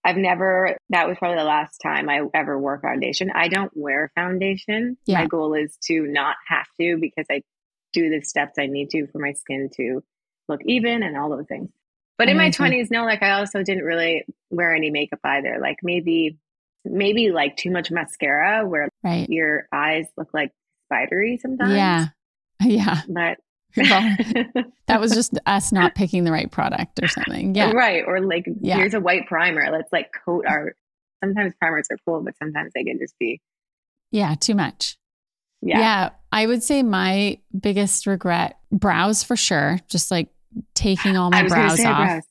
I've 0.05 0.17
never, 0.17 0.77
that 0.91 1.09
was 1.09 1.17
probably 1.19 1.39
the 1.39 1.45
last 1.45 1.79
time 1.79 2.09
I 2.09 2.21
ever 2.33 2.59
wore 2.59 2.79
foundation. 2.81 3.31
I 3.35 3.49
don't 3.49 3.73
wear 3.75 4.13
foundation. 4.15 4.97
Yeah. 5.07 5.21
My 5.21 5.27
goal 5.27 5.55
is 5.55 5.77
to 5.87 6.03
not 6.07 6.37
have 6.49 6.67
to 6.81 6.97
because 7.01 7.27
I 7.31 7.43
do 7.93 8.11
the 8.11 8.21
steps 8.23 8.55
I 8.59 8.67
need 8.67 8.91
to 8.91 9.07
for 9.09 9.19
my 9.19 9.33
skin 9.33 9.69
to 9.77 10.03
look 10.49 10.61
even 10.65 11.03
and 11.03 11.17
all 11.17 11.31
those 11.31 11.47
things. 11.49 11.71
But 12.19 12.29
in 12.29 12.37
my 12.37 12.51
20s, 12.51 12.93
no, 12.93 13.05
like 13.05 13.23
I 13.23 13.33
also 13.33 13.65
didn't 13.65 13.83
really 13.83 14.25
wear 14.51 14.73
any 14.73 14.91
makeup 14.91 15.19
either. 15.25 15.59
Like 15.61 15.79
maybe, 15.83 16.39
maybe 16.85 17.31
like 17.31 17.57
too 17.57 17.71
much 17.71 17.91
mascara 17.91 18.67
where 18.67 18.89
right. 19.03 19.29
your 19.29 19.67
eyes 19.73 20.07
look 20.17 20.29
like 20.35 20.51
spidery 20.87 21.39
sometimes. 21.41 21.73
Yeah, 21.73 22.07
yeah. 22.63 23.03
But 23.09 23.39
Well, 23.77 24.17
that 24.87 25.01
was 25.01 25.13
just 25.15 25.39
us 25.47 25.73
not 25.73 25.95
picking 25.95 26.25
the 26.25 26.33
right 26.33 26.51
product 26.51 27.01
or 27.03 27.09
something. 27.09 27.55
Yeah, 27.55 27.73
right. 27.73 28.05
Or 28.07 28.21
like 28.21 28.47
Yeah. 28.61 28.77
here's 28.77 28.95
a 28.95 29.01
white 29.01 29.27
primer. 29.27 29.71
Let's 29.73 29.93
like 29.93 30.11
coat 30.25 30.45
our 30.47 30.75
sometimes 31.23 31.55
primers 31.59 31.87
are 31.91 31.99
cool, 32.07 32.23
but 32.23 32.37
sometimes 32.39 32.73
they 32.75 32.85
can 32.85 32.99
just 32.99 33.15
be 33.19 33.41
yeah. 34.11 34.35
Too 34.37 34.55
much. 34.55 34.97
yeah. 35.61 35.79
yeah, 35.81 36.11
I 36.31 36.47
would 36.47 36.63
say 36.63 36.83
my 36.85 37.39
biggest 37.59 38.07
regret 38.07 38.59
brows 38.71 39.25
for 39.25 39.35
sure. 39.35 39.81
Just 39.89 40.11
like 40.13 40.29
taking 40.75 41.17
all 41.17 41.31
my 41.31 41.49
brows 41.49 41.81
off. 41.85 41.97
brows. 41.97 42.23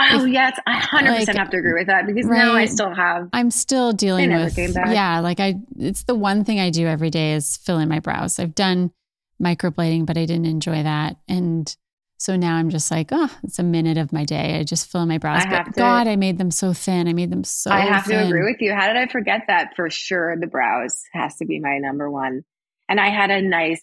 Oh 0.00 0.24
If- 0.24 0.32
yes, 0.32 0.58
I 0.66 0.78
hundred 0.78 1.16
percent 1.16 1.38
have 1.38 1.50
to 1.50 1.58
agree 1.58 1.74
with 1.74 1.88
that 1.88 2.06
because 2.06 2.26
now 2.26 2.54
I 2.54 2.64
still 2.64 2.94
have 2.94 3.28
I'm 3.32 3.50
still 3.50 3.92
dealing 3.92 4.32
with 4.32 4.56
yeah, 4.56 5.20
like 5.20 5.40
I 5.40 5.56
it's 5.78 6.04
the 6.04 6.14
one 6.14 6.44
thing 6.44 6.58
I 6.58 6.70
do 6.70 6.86
every 6.86 7.10
day 7.10 7.34
is 7.34 7.56
fill 7.58 7.78
in 7.78 7.88
my 7.88 8.00
brows. 8.00 8.38
I've 8.38 8.54
done 8.54 8.92
microblading, 9.40 10.06
but 10.06 10.16
I 10.16 10.26
didn't 10.26 10.46
enjoy 10.46 10.82
that. 10.82 11.16
And 11.28 11.74
so 12.18 12.36
now 12.36 12.56
I'm 12.56 12.68
just 12.68 12.90
like, 12.90 13.08
oh, 13.12 13.30
it's 13.42 13.58
a 13.58 13.62
minute 13.62 13.96
of 13.96 14.12
my 14.12 14.24
day. 14.24 14.58
I 14.58 14.62
just 14.62 14.90
fill 14.90 15.02
in 15.02 15.08
my 15.08 15.18
brows. 15.18 15.42
I 15.44 15.50
but 15.50 15.64
to- 15.64 15.80
God, 15.80 16.06
I 16.06 16.16
made 16.16 16.38
them 16.38 16.50
so 16.50 16.72
thin. 16.72 17.08
I 17.08 17.12
made 17.12 17.30
them 17.30 17.44
so 17.44 17.70
I 17.70 17.80
have 17.80 18.04
to 18.06 18.26
agree 18.26 18.44
with 18.44 18.60
you. 18.60 18.74
How 18.74 18.86
did 18.88 18.96
I 18.96 19.06
forget 19.06 19.42
that? 19.48 19.74
For 19.76 19.88
sure, 19.88 20.36
the 20.38 20.46
brows 20.46 21.02
has 21.12 21.36
to 21.36 21.46
be 21.46 21.60
my 21.60 21.78
number 21.78 22.10
one. 22.10 22.42
And 22.88 23.00
I 23.00 23.08
had 23.08 23.30
a 23.30 23.40
nice 23.40 23.82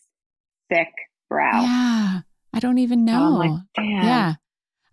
thick 0.70 0.90
brow. 1.30 1.62
Yeah. 1.62 2.20
I 2.54 2.60
don't 2.60 2.78
even 2.78 3.06
know. 3.06 3.38
Like, 3.38 3.52
damn. 3.76 4.04
yeah. 4.04 4.34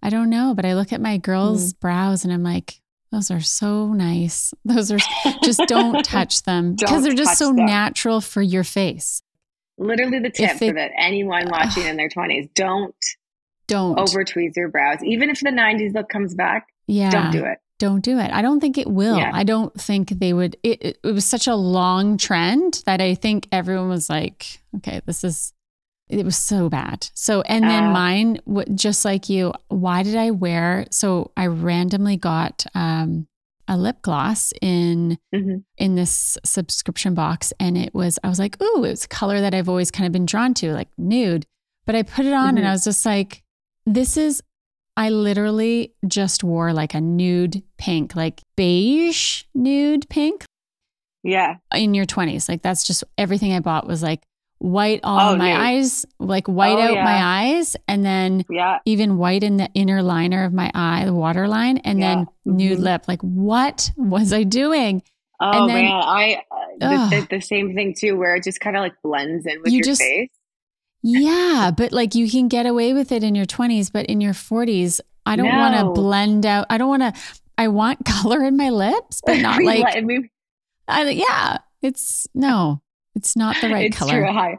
I 0.05 0.11
don't 0.11 0.29
know, 0.31 0.53
but 0.55 0.65
I 0.65 0.75
look 0.75 0.93
at 0.93 1.01
my 1.01 1.17
girls' 1.17 1.73
Mm. 1.75 1.81
brows 1.81 2.25
and 2.25 2.33
I'm 2.33 2.43
like, 2.45 2.81
those 3.11 3.31
are 3.31 3.41
so 3.41 3.93
nice. 3.93 4.53
Those 4.65 4.91
are 4.93 4.99
just 5.43 5.61
don't 5.67 6.05
touch 6.17 6.43
them 6.43 6.75
because 6.75 7.05
they're 7.05 7.15
just 7.15 7.39
so 7.39 7.53
them. 7.55 7.65
natural 7.67 8.21
for 8.21 8.43
your 8.43 8.65
face. 8.65 9.23
Literally 9.79 10.19
the 10.21 10.31
tip 10.31 10.59
they- 10.59 10.69
for 10.69 10.75
that 10.75 10.91
anyone 10.99 11.49
watching 11.49 11.85
in 11.87 11.97
their 11.97 12.09
twenties. 12.09 12.49
Don't 12.55 12.95
Don't 13.69 13.99
over 13.99 14.25
tweeze 14.25 14.57
your 14.57 14.69
brows. 14.69 14.99
Even 15.05 15.31
if 15.31 15.41
the 15.41 15.51
nineties 15.53 15.95
look 15.95 16.09
comes 16.09 16.35
back, 16.35 16.67
yeah. 16.87 17.11
don't 17.11 17.31
do 17.31 17.45
it. 17.45 17.59
don't 17.79 18.03
do 18.05 18.19
it. 18.19 18.31
I 18.33 18.43
don't 18.43 18.61
think 18.61 18.79
it 18.79 18.89
will. 18.89 19.17
Yeah. 19.17 19.31
I 19.33 19.45
don't 19.45 19.73
think 19.81 20.09
they 20.19 20.33
would. 20.33 20.57
It, 20.63 20.83
it, 20.85 20.99
it 21.05 21.13
was 21.13 21.25
such 21.25 21.47
a 21.47 21.55
long 21.55 22.17
trend 22.19 22.83
that 22.87 23.01
I 23.01 23.15
think 23.15 23.47
everyone 23.53 23.89
was 23.89 24.09
like, 24.11 24.61
okay, 24.77 25.01
this 25.07 25.23
is, 25.25 25.53
it 26.09 26.25
was 26.25 26.37
so 26.37 26.69
bad. 26.69 27.09
So, 27.15 27.41
and 27.43 27.65
then 27.65 27.85
Uh. 27.85 27.91
mine, 27.93 28.39
just 28.75 29.05
like 29.05 29.29
you, 29.29 29.53
why 29.69 30.03
did 30.03 30.17
I 30.17 30.31
wear? 30.31 30.87
So 30.91 31.31
I 31.37 31.47
randomly 31.47 32.17
got 32.17 32.67
um, 32.75 33.27
a 33.67 33.79
lip 33.79 34.03
gloss 34.03 34.53
in 34.61 35.17
Mhm. 35.35 35.65
in 35.79 35.95
this 35.95 36.37
subscription 36.45 37.15
box 37.15 37.51
and 37.59 37.79
it 37.79 37.95
was 37.95 38.19
i 38.23 38.29
was 38.29 38.39
like 38.39 38.61
ooh 38.63 38.85
it's 38.85 39.07
a 39.07 39.09
color 39.09 39.41
that 39.41 39.55
i've 39.55 39.71
always 39.71 39.91
kind 39.91 40.07
of 40.07 40.13
been 40.13 40.27
drawn 40.27 40.53
to 40.53 40.71
like 40.75 40.89
nude 40.99 41.47
but 41.87 41.95
i 41.95 42.03
put 42.03 42.27
it 42.27 42.35
on 42.35 42.59
and 42.59 42.67
Mhm. 42.67 42.69
i 42.69 42.73
was 42.73 42.85
just 42.85 43.07
like 43.07 43.43
this 43.87 44.19
is 44.19 44.43
i 44.99 45.09
literally 45.09 45.95
just 46.07 46.45
wore 46.45 46.75
like 46.75 46.93
a 46.93 47.01
nude 47.01 47.63
pink 47.79 48.15
like 48.15 48.43
beige 48.55 49.45
nude 49.55 50.07
pink 50.11 50.45
Yeah. 51.23 51.55
in 51.75 51.95
your 51.95 52.05
20s 52.05 52.51
like 52.51 52.61
that's 52.61 52.87
just 52.87 53.03
everything 53.17 53.55
i 53.55 53.61
bought 53.61 53.87
was 53.87 54.03
like 54.03 54.21
white 54.65 55.01
all 55.05 55.35
Oh, 55.35 55.37
my 55.37 55.51
nude. 55.53 55.61
eyes 55.61 56.07
like 56.19 56.47
white 56.49 56.79
Oh, 56.79 56.83
out 56.83 56.95
yeah. 56.95 57.05
my 57.05 57.23
eyes 57.23 57.77
and 57.87 58.05
then 58.05 58.45
Yeah. 58.49 58.79
even 58.87 59.19
white 59.19 59.43
in 59.45 59.59
the 59.59 59.69
inner 59.75 60.03
liner 60.03 60.45
of 60.45 60.53
my 60.55 60.71
eye 60.75 61.05
the 61.05 61.13
waterline 61.13 61.79
and 61.79 62.01
then 62.03 62.21
Yeah. 62.47 62.53
nude 62.53 62.79
lip 62.79 63.05
like 63.07 63.21
what 63.21 63.91
was 63.97 64.33
i 64.33 64.43
doing 64.43 65.03
Oh 65.41 65.51
And 65.51 65.69
then- 65.69 65.85
man, 65.85 65.93
I 65.93 66.43
uh, 66.81 67.09
the, 67.11 67.17
the, 67.21 67.27
the 67.37 67.41
same 67.43 67.75
thing 67.75 67.93
too, 67.99 68.17
where 68.17 68.37
it 68.37 68.45
just 68.45 68.61
kind 68.61 68.77
of 68.77 68.83
like 68.83 68.95
blends 69.03 69.45
in 69.47 69.61
with 69.63 69.73
You 69.73 69.79
your 69.79 69.85
just- 69.85 70.01
face. 70.01 70.31
Yeah, 71.03 71.71
but 71.77 71.93
like 71.93 72.15
you 72.15 72.31
can 72.31 72.49
get 72.49 72.67
away 72.67 72.95
with 72.95 73.13
it 73.13 73.23
in 73.23 73.35
your 73.35 73.45
20s, 73.45 73.91
but 73.93 74.07
in 74.07 74.21
your 74.21 74.33
40s, 74.33 75.01
I 75.27 75.37
don't 75.37 75.49
want 75.55 75.75
to 75.77 76.01
blend 76.01 76.47
out. 76.47 76.67
I 76.71 76.79
don't 76.79 76.89
want 76.89 77.03
to, 77.03 77.13
I 77.59 77.69
want 77.69 78.05
color 78.23 78.43
in 78.45 78.57
my 78.57 78.71
lips, 78.71 79.21
but 79.27 79.39
not 79.41 79.63
like, 79.63 79.85
I, 80.89 81.11
yeah, 81.11 81.59
it's 81.83 82.27
no, 82.35 82.81
it's 83.15 83.37
not 83.37 83.57
the 83.61 83.69
right 83.69 83.87
it's 83.87 83.97
color. 83.99 84.13
true. 84.13 84.27
I, 84.29 84.59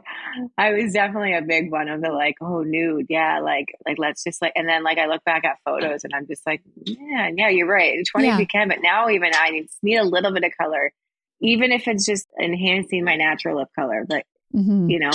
I 0.56 0.72
was 0.72 0.92
definitely 0.92 1.34
a 1.34 1.42
big 1.42 1.70
one 1.70 1.88
of 1.88 2.00
the 2.00 2.10
like, 2.10 2.36
oh, 2.40 2.62
nude, 2.62 3.06
yeah, 3.08 3.40
like, 3.40 3.66
like 3.86 3.98
let's 3.98 4.22
just 4.24 4.40
like, 4.42 4.52
and 4.56 4.68
then 4.68 4.82
like 4.84 4.98
I 4.98 5.06
look 5.06 5.22
back 5.24 5.44
at 5.44 5.56
photos 5.64 6.04
and 6.04 6.12
I'm 6.14 6.26
just 6.26 6.46
like, 6.46 6.62
man, 6.86 7.36
yeah, 7.36 7.48
you're 7.50 7.66
right. 7.68 7.94
In 7.94 8.04
twenties 8.04 8.28
Yeah. 8.30 8.38
we 8.38 8.46
can, 8.46 8.68
but 8.68 8.78
now 8.82 9.08
even 9.10 9.30
I 9.34 9.50
need, 9.50 9.68
need 9.82 9.96
a 9.98 10.04
little 10.04 10.32
bit 10.32 10.44
of 10.44 10.52
color, 10.60 10.92
even 11.40 11.72
if 11.72 11.86
it's 11.88 12.06
just 12.06 12.26
enhancing 12.42 13.04
my 13.04 13.16
natural 13.16 13.58
lip 13.58 13.68
color. 13.74 14.04
But 14.08 14.24
Mhm. 14.54 14.88
you 14.90 15.00
know, 15.00 15.10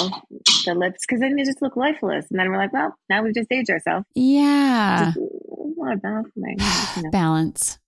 the 0.65 0.75
lips, 0.75 0.99
because 1.07 1.21
then 1.21 1.35
they 1.35 1.43
just 1.43 1.61
look 1.61 1.75
lifeless, 1.77 2.25
and 2.29 2.37
then 2.39 2.49
we're 2.49 2.57
like, 2.57 2.73
well, 2.73 2.93
now 3.09 3.23
we've 3.23 3.33
just 3.33 3.51
aged 3.51 3.69
ourselves. 3.69 4.05
Yeah, 4.13 5.05
Just, 5.05 5.17
what 5.19 5.93
about 5.93 6.25
my, 6.35 6.49
you 6.97 7.03
know. 7.03 7.09
balance. 7.11 7.79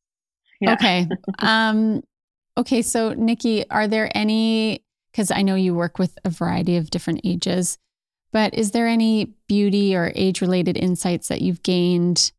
Yeah. 0.62 0.74
Okay. 0.74 1.08
Um, 1.40 2.02
okay. 2.58 2.82
So, 2.82 3.14
Nikki, 3.14 3.70
are 3.70 3.88
there 3.88 4.10
any 4.16 4.83
because 5.14 5.32
I 5.32 5.44
know 5.44 5.56
you 5.56 5.76
work 5.76 6.00
with 6.00 6.18
a 6.26 6.30
variety 6.30 6.76
of 6.76 6.90
different 6.90 7.22
ages, 7.24 7.78
but 8.32 8.54
is 8.56 8.72
there 8.72 8.88
any 8.88 9.36
beauty 9.48 9.96
or 9.96 10.12
age 10.16 10.42
related 10.42 10.76
insights 10.76 11.28
that 11.28 11.42
you've 11.42 11.62
gained, 11.62 12.32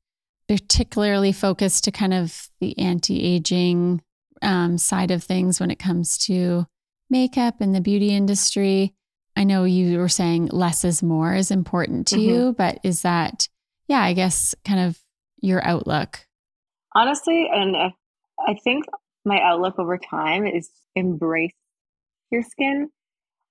particularly 0.49 1.33
focused 1.33 1.85
to 1.85 1.93
kind 1.93 2.13
of 2.13 2.49
the 2.61 2.77
anti 2.79 3.23
aging 3.23 4.03
um, 4.43 4.77
side 4.77 5.13
of 5.13 5.23
things 5.23 5.61
when 5.61 5.71
it 5.71 5.79
comes 5.79 6.19
to 6.19 6.67
makeup 7.09 7.61
and 7.61 7.75
the 7.75 7.81
beauty 7.81 8.11
industry? 8.11 8.93
I 9.37 9.45
know 9.45 9.65
you 9.65 9.99
were 9.99 10.09
saying 10.09 10.47
less 10.47 10.85
is 10.85 11.03
more 11.03 11.35
is 11.35 11.51
important 11.51 12.09
to 12.09 12.17
mm-hmm. 12.17 12.29
you, 12.29 12.55
but 12.59 12.79
is 12.83 13.03
that, 13.03 13.49
yeah, 13.87 14.01
I 14.01 14.13
guess 14.13 14.55
kind 14.65 14.81
of 14.81 14.99
your 15.41 15.65
outlook? 15.65 16.27
Honestly, 16.93 17.49
and 17.53 17.77
I 17.77 18.55
think 18.63 18.85
my 19.25 19.41
outlook 19.41 19.79
over 19.79 19.99
time 19.99 20.47
is 20.47 20.71
embrace 20.95 21.53
your 22.35 22.43
skin. 22.43 22.89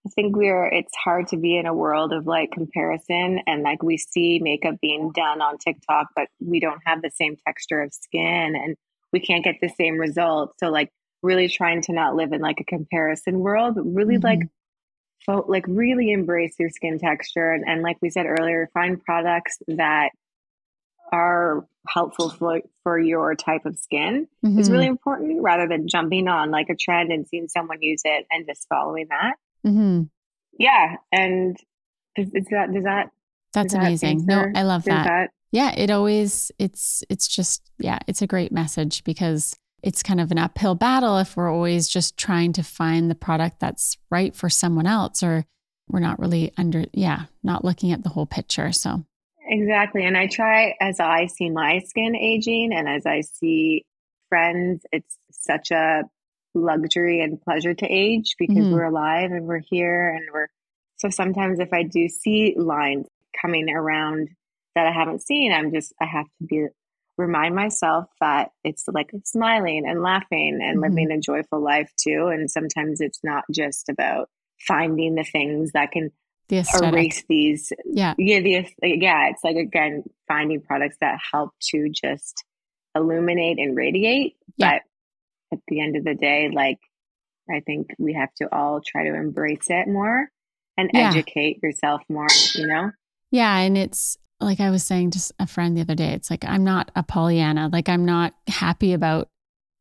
I 0.05 0.09
think 0.09 0.35
we're, 0.35 0.65
it's 0.65 0.93
hard 1.01 1.27
to 1.29 1.37
be 1.37 1.57
in 1.57 1.65
a 1.65 1.73
world 1.73 2.11
of 2.11 2.27
like 2.27 2.51
comparison 2.51 3.39
and 3.47 3.63
like 3.63 3.81
we 3.81 3.97
see 3.97 4.39
makeup 4.39 4.75
being 4.81 5.11
done 5.13 5.41
on 5.41 5.57
TikTok, 5.57 6.07
but 6.15 6.27
we 6.39 6.59
don't 6.59 6.81
have 6.85 7.01
the 7.01 7.11
same 7.11 7.37
texture 7.47 7.81
of 7.81 7.93
skin 7.93 8.53
and 8.55 8.75
we 9.13 9.21
can't 9.21 9.45
get 9.45 9.55
the 9.61 9.69
same 9.69 9.97
results. 9.97 10.55
So, 10.59 10.69
like, 10.69 10.91
really 11.21 11.47
trying 11.47 11.81
to 11.83 11.93
not 11.93 12.15
live 12.15 12.33
in 12.33 12.41
like 12.41 12.59
a 12.59 12.65
comparison 12.65 13.39
world, 13.39 13.75
but 13.75 13.83
really 13.83 14.15
mm-hmm. 14.15 14.25
like 14.25 14.39
fo- 15.25 15.45
like 15.47 15.65
really 15.67 16.11
embrace 16.11 16.55
your 16.59 16.69
skin 16.69 16.99
texture 16.99 17.51
and, 17.51 17.63
and 17.65 17.81
like 17.81 17.97
we 18.01 18.09
said 18.09 18.25
earlier 18.25 18.69
find 18.73 19.01
products 19.01 19.57
that 19.67 20.09
are 21.13 21.65
helpful 21.87 22.29
for, 22.29 22.61
for 22.81 22.99
your 22.99 23.35
type 23.35 23.65
of 23.65 23.77
skin 23.77 24.27
mm-hmm. 24.43 24.59
is 24.59 24.71
really 24.71 24.87
important 24.87 25.41
rather 25.41 25.67
than 25.67 25.87
jumping 25.87 26.27
on 26.27 26.49
like 26.49 26.69
a 26.69 26.75
trend 26.75 27.11
and 27.11 27.27
seeing 27.27 27.47
someone 27.47 27.81
use 27.81 28.01
it 28.03 28.25
and 28.31 28.47
just 28.47 28.67
following 28.67 29.07
that 29.09 29.35
mm-hmm. 29.65 30.03
yeah 30.57 30.95
and 31.11 31.57
is, 32.17 32.33
is, 32.33 32.45
that 32.49 32.73
does 32.73 32.83
that 32.83 33.11
that's 33.53 33.73
does 33.73 33.79
amazing 33.81 34.25
that 34.25 34.51
no 34.53 34.59
i 34.59 34.63
love 34.63 34.83
that. 34.85 35.03
that 35.03 35.29
yeah 35.51 35.71
it 35.75 35.91
always 35.91 36.51
it's 36.57 37.03
it's 37.09 37.27
just 37.27 37.69
yeah 37.77 37.99
it's 38.07 38.21
a 38.21 38.27
great 38.27 38.51
message 38.51 39.03
because 39.03 39.55
it's 39.83 40.01
kind 40.01 40.21
of 40.21 40.31
an 40.31 40.39
uphill 40.39 40.73
battle 40.73 41.17
if 41.19 41.35
we're 41.37 41.53
always 41.53 41.87
just 41.87 42.17
trying 42.17 42.53
to 42.53 42.63
find 42.63 43.11
the 43.11 43.15
product 43.15 43.59
that's 43.59 43.97
right 44.09 44.35
for 44.35 44.49
someone 44.49 44.87
else 44.87 45.21
or 45.21 45.45
we're 45.89 45.99
not 45.99 46.17
really 46.17 46.51
under 46.57 46.85
yeah 46.93 47.25
not 47.43 47.65
looking 47.65 47.91
at 47.91 48.03
the 48.03 48.09
whole 48.09 48.25
picture 48.25 48.71
so 48.71 49.05
exactly 49.53 50.05
and 50.05 50.17
i 50.17 50.27
try 50.27 50.75
as 50.81 50.99
i 50.99 51.25
see 51.27 51.49
my 51.49 51.79
skin 51.79 52.15
aging 52.15 52.71
and 52.73 52.87
as 52.87 53.05
i 53.05 53.21
see 53.21 53.85
friends 54.29 54.85
it's 54.91 55.17
such 55.31 55.71
a 55.71 56.03
luxury 56.55 57.21
and 57.21 57.41
pleasure 57.41 57.73
to 57.73 57.85
age 57.85 58.35
because 58.37 58.57
mm-hmm. 58.57 58.73
we're 58.73 58.83
alive 58.83 59.31
and 59.31 59.45
we're 59.45 59.61
here 59.69 60.09
and 60.09 60.27
we're 60.33 60.47
so 60.97 61.09
sometimes 61.09 61.59
if 61.59 61.73
i 61.73 61.83
do 61.83 62.07
see 62.07 62.55
lines 62.57 63.07
coming 63.39 63.69
around 63.69 64.29
that 64.75 64.87
i 64.87 64.91
haven't 64.91 65.21
seen 65.21 65.51
i'm 65.51 65.71
just 65.71 65.93
i 66.01 66.05
have 66.05 66.25
to 66.25 66.45
be 66.45 66.67
remind 67.17 67.55
myself 67.55 68.05
that 68.19 68.51
it's 68.63 68.85
like 68.91 69.11
smiling 69.23 69.83
and 69.87 70.01
laughing 70.01 70.59
and 70.61 70.81
mm-hmm. 70.81 70.95
living 70.95 71.11
a 71.11 71.19
joyful 71.19 71.61
life 71.61 71.91
too. 71.97 72.29
And 72.33 72.49
sometimes 72.49 73.01
it's 73.01 73.19
not 73.23 73.43
just 73.51 73.89
about 73.89 74.29
finding 74.67 75.15
the 75.15 75.23
things 75.23 75.71
that 75.73 75.91
can 75.91 76.11
the 76.49 76.65
erase 76.81 77.23
these. 77.27 77.71
Yeah. 77.85 78.13
Yeah. 78.17 78.39
The, 78.39 78.67
yeah. 78.81 79.29
It's 79.29 79.43
like, 79.43 79.55
again, 79.55 80.03
finding 80.27 80.61
products 80.61 80.97
that 81.01 81.19
help 81.31 81.51
to 81.71 81.89
just 81.89 82.43
illuminate 82.95 83.57
and 83.59 83.75
radiate. 83.75 84.35
Yeah. 84.57 84.79
But 85.51 85.57
at 85.57 85.63
the 85.67 85.81
end 85.81 85.95
of 85.95 86.03
the 86.03 86.15
day, 86.15 86.49
like, 86.53 86.79
I 87.49 87.59
think 87.59 87.87
we 87.97 88.13
have 88.13 88.33
to 88.35 88.47
all 88.53 88.81
try 88.85 89.07
to 89.07 89.15
embrace 89.15 89.67
it 89.69 89.87
more 89.87 90.29
and 90.77 90.89
yeah. 90.93 91.09
educate 91.09 91.61
yourself 91.61 92.01
more, 92.09 92.27
you 92.55 92.67
know? 92.67 92.91
Yeah. 93.31 93.57
And 93.57 93.77
it's, 93.77 94.17
like 94.39 94.59
I 94.59 94.71
was 94.71 94.83
saying 94.83 95.11
to 95.11 95.33
a 95.39 95.47
friend 95.47 95.77
the 95.77 95.81
other 95.81 95.95
day, 95.95 96.11
it's 96.11 96.29
like 96.29 96.43
I'm 96.43 96.65
not 96.65 96.91
a 96.97 97.03
Pollyanna. 97.03 97.69
Like 97.71 97.87
I'm 97.87 98.03
not 98.03 98.33
happy 98.49 98.91
about 98.91 99.29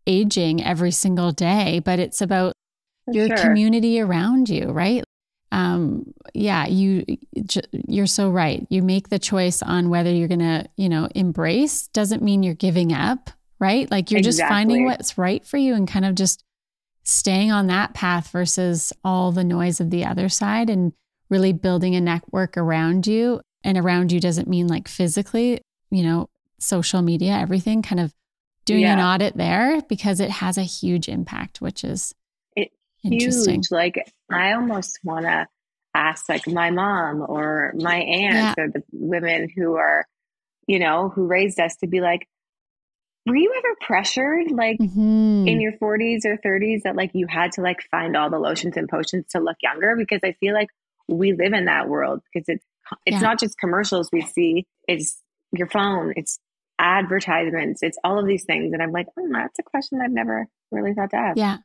aging 0.06 0.62
every 0.62 0.92
single 0.92 1.32
day, 1.32 1.80
but 1.84 1.98
it's 1.98 2.20
about 2.20 2.52
For 3.06 3.14
your 3.14 3.26
sure. 3.26 3.38
community 3.38 4.00
around 4.00 4.48
you, 4.48 4.68
right? 4.68 5.02
Um, 5.52 6.14
yeah, 6.32 6.66
you 6.66 7.04
you're 7.86 8.06
so 8.06 8.30
right. 8.30 8.66
You 8.70 8.82
make 8.82 9.10
the 9.10 9.18
choice 9.18 9.62
on 9.62 9.90
whether 9.90 10.10
you're 10.10 10.26
gonna, 10.26 10.66
you 10.76 10.88
know, 10.88 11.08
embrace 11.14 11.88
doesn't 11.88 12.22
mean 12.22 12.42
you're 12.42 12.54
giving 12.54 12.92
up, 12.92 13.30
right? 13.60 13.88
Like 13.90 14.10
you're 14.10 14.18
exactly. 14.18 14.38
just 14.38 14.48
finding 14.48 14.84
what's 14.86 15.18
right 15.18 15.46
for 15.46 15.58
you 15.58 15.74
and 15.74 15.86
kind 15.86 16.06
of 16.06 16.14
just 16.14 16.42
staying 17.04 17.52
on 17.52 17.66
that 17.66 17.92
path 17.92 18.30
versus 18.30 18.94
all 19.04 19.30
the 19.30 19.44
noise 19.44 19.78
of 19.78 19.90
the 19.90 20.06
other 20.06 20.30
side 20.30 20.70
and 20.70 20.94
really 21.28 21.52
building 21.52 21.94
a 21.94 22.00
network 22.00 22.56
around 22.56 23.06
you 23.06 23.42
and 23.62 23.76
around 23.76 24.10
you 24.10 24.20
doesn't 24.20 24.48
mean 24.48 24.68
like 24.68 24.88
physically, 24.88 25.60
you 25.90 26.02
know, 26.02 26.30
social 26.58 27.02
media, 27.02 27.32
everything, 27.32 27.82
kind 27.82 28.00
of 28.00 28.14
doing 28.64 28.82
yeah. 28.82 28.94
an 28.94 29.00
audit 29.00 29.36
there 29.36 29.82
because 29.82 30.18
it 30.18 30.30
has 30.30 30.56
a 30.56 30.62
huge 30.62 31.08
impact, 31.10 31.60
which 31.60 31.84
is 31.84 32.14
huge. 33.02 33.70
Like 33.70 34.10
I 34.30 34.52
almost 34.52 34.98
want 35.04 35.26
to 35.26 35.46
ask 35.94 36.28
like 36.28 36.46
my 36.48 36.70
mom 36.70 37.24
or 37.26 37.72
my 37.76 37.96
aunt 37.96 38.56
yeah. 38.56 38.64
or 38.64 38.68
the 38.68 38.82
women 38.92 39.48
who 39.54 39.76
are, 39.76 40.06
you 40.66 40.78
know, 40.78 41.10
who 41.10 41.26
raised 41.26 41.60
us 41.60 41.76
to 41.76 41.86
be 41.86 42.00
like, 42.00 42.26
were 43.26 43.36
you 43.36 43.54
ever 43.56 43.76
pressured 43.80 44.50
like 44.50 44.78
mm-hmm. 44.78 45.46
in 45.46 45.60
your 45.60 45.72
40s 45.72 46.24
or 46.24 46.38
30s 46.38 46.82
that 46.82 46.96
like 46.96 47.12
you 47.14 47.26
had 47.28 47.52
to 47.52 47.60
like 47.60 47.80
find 47.88 48.16
all 48.16 48.30
the 48.30 48.38
lotions 48.38 48.76
and 48.76 48.88
potions 48.88 49.26
to 49.30 49.38
look 49.38 49.58
younger 49.62 49.94
because 49.96 50.18
i 50.24 50.32
feel 50.40 50.52
like 50.52 50.70
we 51.06 51.32
live 51.32 51.52
in 51.52 51.66
that 51.66 51.88
world 51.88 52.20
because 52.32 52.48
it's 52.48 52.64
it's 53.06 53.14
yeah. 53.14 53.20
not 53.20 53.40
just 53.40 53.58
commercials 53.58 54.10
we 54.12 54.22
see, 54.22 54.66
it's 54.88 55.20
your 55.52 55.68
phone, 55.68 56.12
it's 56.16 56.38
advertisements, 56.78 57.82
it's 57.82 57.98
all 58.02 58.18
of 58.18 58.26
these 58.26 58.44
things. 58.44 58.72
And 58.72 58.82
I'm 58.82 58.92
like, 58.92 59.06
oh, 59.18 59.28
that's 59.32 59.58
a 59.58 59.62
question 59.62 60.00
I've 60.00 60.10
never 60.10 60.48
really 60.70 60.94
thought 60.94 61.10
to 61.10 61.16
ask. 61.16 61.38
Yeah. 61.38 61.58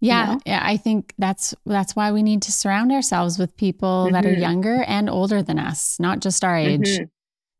Yeah, 0.00 0.26
you 0.26 0.34
know? 0.34 0.40
yeah, 0.46 0.60
I 0.62 0.76
think 0.76 1.12
that's 1.18 1.54
that's 1.66 1.94
why 1.94 2.12
we 2.12 2.22
need 2.22 2.42
to 2.42 2.52
surround 2.52 2.90
ourselves 2.90 3.38
with 3.38 3.56
people 3.56 4.04
mm-hmm. 4.04 4.14
that 4.14 4.24
are 4.24 4.30
mm-hmm. 4.30 4.40
younger 4.40 4.82
and 4.82 5.10
older 5.10 5.42
than 5.42 5.58
us, 5.58 5.98
not 6.00 6.20
just 6.20 6.42
our 6.42 6.56
age. 6.56 6.80
Mm-hmm. 6.80 7.04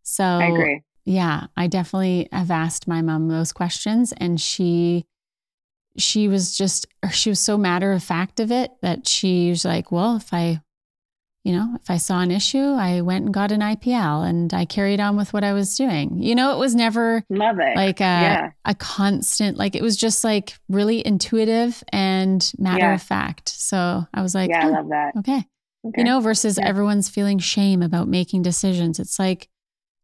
So 0.03 0.25
I 0.25 0.47
agree. 0.47 0.83
Yeah, 1.05 1.47
I 1.57 1.67
definitely 1.67 2.29
have 2.33 2.51
asked 2.51 2.87
my 2.89 3.03
mom 3.03 3.29
those 3.29 3.53
questions 3.53 4.13
and 4.17 4.41
she 4.41 5.07
she 5.97 6.29
was 6.29 6.57
just 6.57 6.87
she 7.11 7.31
was 7.31 7.41
so 7.41 7.59
matter 7.59 7.93
of 7.93 8.03
fact 8.03 8.41
of 8.41 8.51
it 8.51 8.71
that 8.81 9.07
she 9.07 9.51
was 9.51 9.65
like, 9.65 9.93
well, 9.93 10.17
if 10.17 10.33
I 10.33 10.61
you 11.45 11.53
know, 11.53 11.75
if 11.81 11.91
I 11.91 11.97
saw 11.97 12.21
an 12.21 12.31
issue, 12.31 12.59
I 12.59 13.01
went 13.01 13.25
and 13.25 13.35
got 13.35 13.51
an 13.51 13.61
IPL 13.61 14.29
and 14.29 14.53
I 14.53 14.67
carried 14.67 15.01
on 15.01 15.17
with 15.17 15.33
what 15.33 15.43
I 15.43 15.55
was 15.55 15.75
doing. 15.75 16.23
You 16.23 16.35
know, 16.35 16.53
it 16.53 16.59
was 16.59 16.75
never 16.75 17.25
Love 17.31 17.59
it. 17.59 17.77
like 17.77 18.01
a, 18.01 18.05
yeah. 18.05 18.51
a 18.67 18.75
constant, 18.75 19.57
like 19.57 19.75
it 19.75 19.83
was 19.83 19.97
just 19.97 20.23
like 20.23 20.59
really 20.69 21.05
intuitive 21.05 21.83
and 21.89 22.53
matter 22.59 22.85
yeah. 22.85 22.95
of 22.95 23.03
fact. 23.03 23.49
So 23.49 24.07
I 24.13 24.21
was 24.21 24.35
like, 24.35 24.51
yeah, 24.51 24.67
oh, 24.67 24.69
I 24.69 24.71
love 24.71 24.89
that. 24.91 25.13
Okay. 25.19 25.39
okay. 25.87 25.95
You 25.97 26.05
know, 26.05 26.21
versus 26.21 26.59
yeah. 26.59 26.69
everyone's 26.69 27.09
feeling 27.09 27.39
shame 27.39 27.81
about 27.81 28.07
making 28.07 28.43
decisions. 28.43 28.99
It's 28.99 29.19
like, 29.19 29.49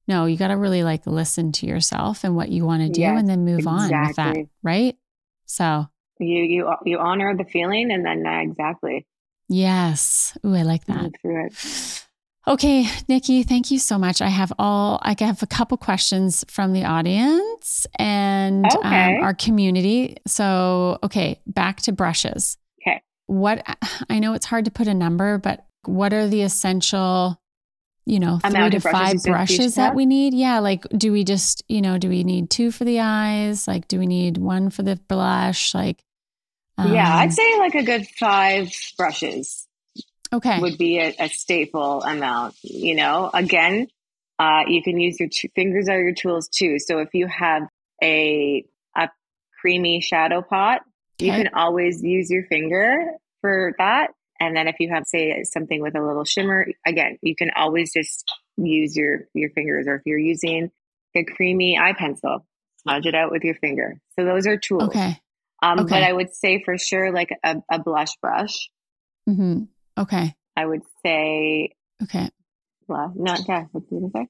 no, 0.09 0.25
you 0.25 0.39
got 0.39 0.49
to 0.49 0.57
really 0.57 0.85
like 0.85 1.07
listen 1.07 1.53
to 1.53 1.67
yourself 1.67 2.25
and 2.25 2.35
what 2.35 2.49
you 2.49 2.65
want 2.65 2.83
to 2.83 2.89
do 2.89 3.05
and 3.05 3.29
then 3.29 3.45
move 3.45 3.59
exactly. 3.59 3.95
on 3.95 4.07
with 4.07 4.17
that. 4.17 4.37
Right. 4.63 4.97
So 5.45 5.87
you, 6.19 6.43
you, 6.45 6.73
you 6.87 6.99
honor 6.99 7.37
the 7.37 7.45
feeling 7.45 7.91
and 7.93 8.07
then 8.07 8.25
uh, 8.27 8.41
exactly. 8.41 9.07
Yes. 9.49 10.37
Ooh, 10.45 10.55
I 10.55 10.63
like 10.63 10.85
that. 10.87 11.13
Okay, 12.49 12.87
Nikki, 13.09 13.43
thank 13.43 13.73
you 13.73 13.79
so 13.81 13.99
much. 13.99 14.23
I 14.23 14.29
have 14.29 14.53
all 14.57 15.01
I 15.03 15.17
have 15.19 15.43
a 15.43 15.49
couple 15.49 15.77
questions 15.77 16.45
from 16.49 16.73
the 16.73 16.85
audience 16.85 17.89
and 17.99 18.65
um, 18.65 18.79
okay. 18.79 19.17
um, 19.17 19.25
our 19.25 19.35
community. 19.35 20.17
So, 20.29 20.99
okay, 21.03 21.41
back 21.47 21.79
to 21.83 21.93
brushes. 21.93 22.57
Okay. 22.81 23.03
What 23.27 23.67
I 24.09 24.21
know 24.21 24.35
it's 24.35 24.47
hard 24.47 24.67
to 24.67 24.71
put 24.71 24.87
a 24.87 24.95
number, 24.95 25.39
but 25.39 25.67
what 25.87 26.13
are 26.13 26.29
the 26.29 26.43
essential, 26.43 27.41
you 28.05 28.21
know, 28.21 28.39
Amount 28.45 28.75
three 28.75 28.81
to 28.81 28.91
five 28.91 29.17
brushes 29.25 29.75
that 29.75 29.97
we 29.97 30.07
need? 30.07 30.33
Yeah, 30.33 30.61
like 30.61 30.85
do 30.91 31.11
we 31.11 31.25
just, 31.25 31.65
you 31.67 31.83
know, 31.83 31.99
do 31.99 32.09
we 32.09 32.23
need 32.23 32.49
two 32.49 32.71
for 32.71 32.85
the 32.85 33.01
eyes? 33.01 33.67
Like 33.67 33.89
do 33.89 33.99
we 33.99 34.07
need 34.07 34.39
one 34.39 34.71
for 34.71 34.85
the 34.85 34.95
blush? 35.09 35.75
Like 35.75 36.05
um, 36.79 36.93
yeah, 36.93 37.17
I'd 37.17 37.25
um, 37.25 37.31
say 37.31 37.59
like 37.59 37.75
a 37.75 37.83
good 37.83 38.07
five 38.07 38.71
brushes. 38.97 39.67
Okay. 40.33 40.61
Would 40.61 40.79
be 40.79 40.99
a, 40.99 41.15
a 41.19 41.29
staple 41.29 42.03
amount. 42.03 42.57
You 42.63 42.97
know, 42.97 43.31
again, 43.33 43.87
uh, 44.39 44.63
you 44.67 44.83
can 44.83 44.99
use 44.99 45.19
your 45.19 45.29
t- 45.31 45.51
fingers 45.55 45.89
are 45.89 46.01
your 46.01 46.15
tools 46.15 46.49
too. 46.49 46.79
So 46.79 46.99
if 46.99 47.15
you 47.15 47.27
have 47.27 47.63
a 48.03 48.65
a 48.97 49.09
creamy 49.61 50.01
shadow 50.01 50.43
pot, 50.43 50.83
okay. 51.21 51.27
you 51.27 51.33
can 51.33 51.55
always 51.55 52.03
use 52.03 52.31
your 52.31 52.45
finger 52.47 53.13
for 53.41 53.75
that. 53.79 54.09
And 54.39 54.55
then 54.55 54.69
if 54.69 54.77
you 54.81 54.91
have 54.93 55.05
say 55.07 55.43
something 55.45 55.81
with 55.81 55.97
a 55.97 56.05
little 56.05 56.25
shimmer, 56.25 56.67
again, 56.87 57.19
you 57.23 57.35
can 57.35 57.51
always 57.57 57.93
just 57.93 58.31
use 58.57 58.97
your 58.97 59.29
your 59.33 59.51
fingers. 59.51 59.87
Or 59.87 59.97
if 59.97 60.03
you're 60.05 60.19
using 60.19 60.71
a 61.15 61.25
creamy 61.25 61.79
eye 61.79 61.95
pencil, 61.97 62.45
smudge 62.83 63.07
it 63.07 63.15
out 63.15 63.31
with 63.31 63.45
your 63.45 63.55
finger. 63.55 63.99
So 64.19 64.25
those 64.27 64.47
are 64.47 64.59
tools. 64.59 64.89
Okay. 64.89 65.19
Um, 65.63 65.81
okay. 65.81 65.89
But 65.89 66.03
I 66.03 66.13
would 66.13 66.35
say 66.35 66.63
for 66.65 66.77
sure, 66.79 67.13
like 67.13 67.31
a, 67.45 67.57
a 67.71 67.79
blush 67.79 68.15
brush 68.21 68.69
hmm 69.27 69.63
Okay. 69.99 70.35
I 70.57 70.67
would 70.67 70.83
say, 71.05 71.71
Okay. 72.03 72.29
well, 72.87 73.13
not 73.17 73.41
yeah. 73.49 73.65
What's 73.73 73.89
the 73.89 74.11
say? 74.15 74.27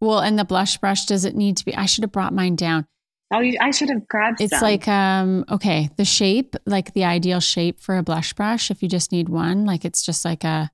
Well, 0.00 0.18
and 0.18 0.38
the 0.38 0.44
blush 0.44 0.76
brush, 0.78 1.06
does 1.06 1.24
it 1.24 1.36
need 1.36 1.56
to 1.58 1.64
be? 1.64 1.74
I 1.74 1.86
should 1.86 2.02
have 2.02 2.12
brought 2.12 2.32
mine 2.34 2.56
down. 2.56 2.86
Oh, 3.32 3.40
you, 3.40 3.56
I 3.60 3.70
should 3.70 3.90
have 3.90 4.06
grabbed. 4.08 4.40
It's 4.40 4.58
some. 4.58 4.62
like, 4.62 4.86
um, 4.88 5.44
okay, 5.50 5.88
the 5.96 6.04
shape, 6.04 6.56
like 6.66 6.92
the 6.94 7.04
ideal 7.04 7.40
shape 7.40 7.80
for 7.80 7.96
a 7.96 8.02
blush 8.02 8.32
brush, 8.32 8.70
if 8.70 8.82
you 8.82 8.88
just 8.88 9.12
need 9.12 9.28
one, 9.28 9.64
like 9.64 9.84
it's 9.84 10.04
just 10.04 10.24
like 10.24 10.44
a, 10.44 10.70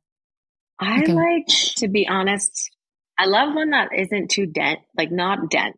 I 0.78 1.02
okay. 1.02 1.12
like 1.12 1.46
to 1.76 1.88
be 1.88 2.08
honest. 2.08 2.70
I 3.18 3.26
love 3.26 3.54
one 3.54 3.70
that 3.70 3.90
isn't 3.94 4.30
too 4.30 4.46
dense, 4.46 4.80
like 4.96 5.12
not 5.12 5.50
dense. 5.50 5.76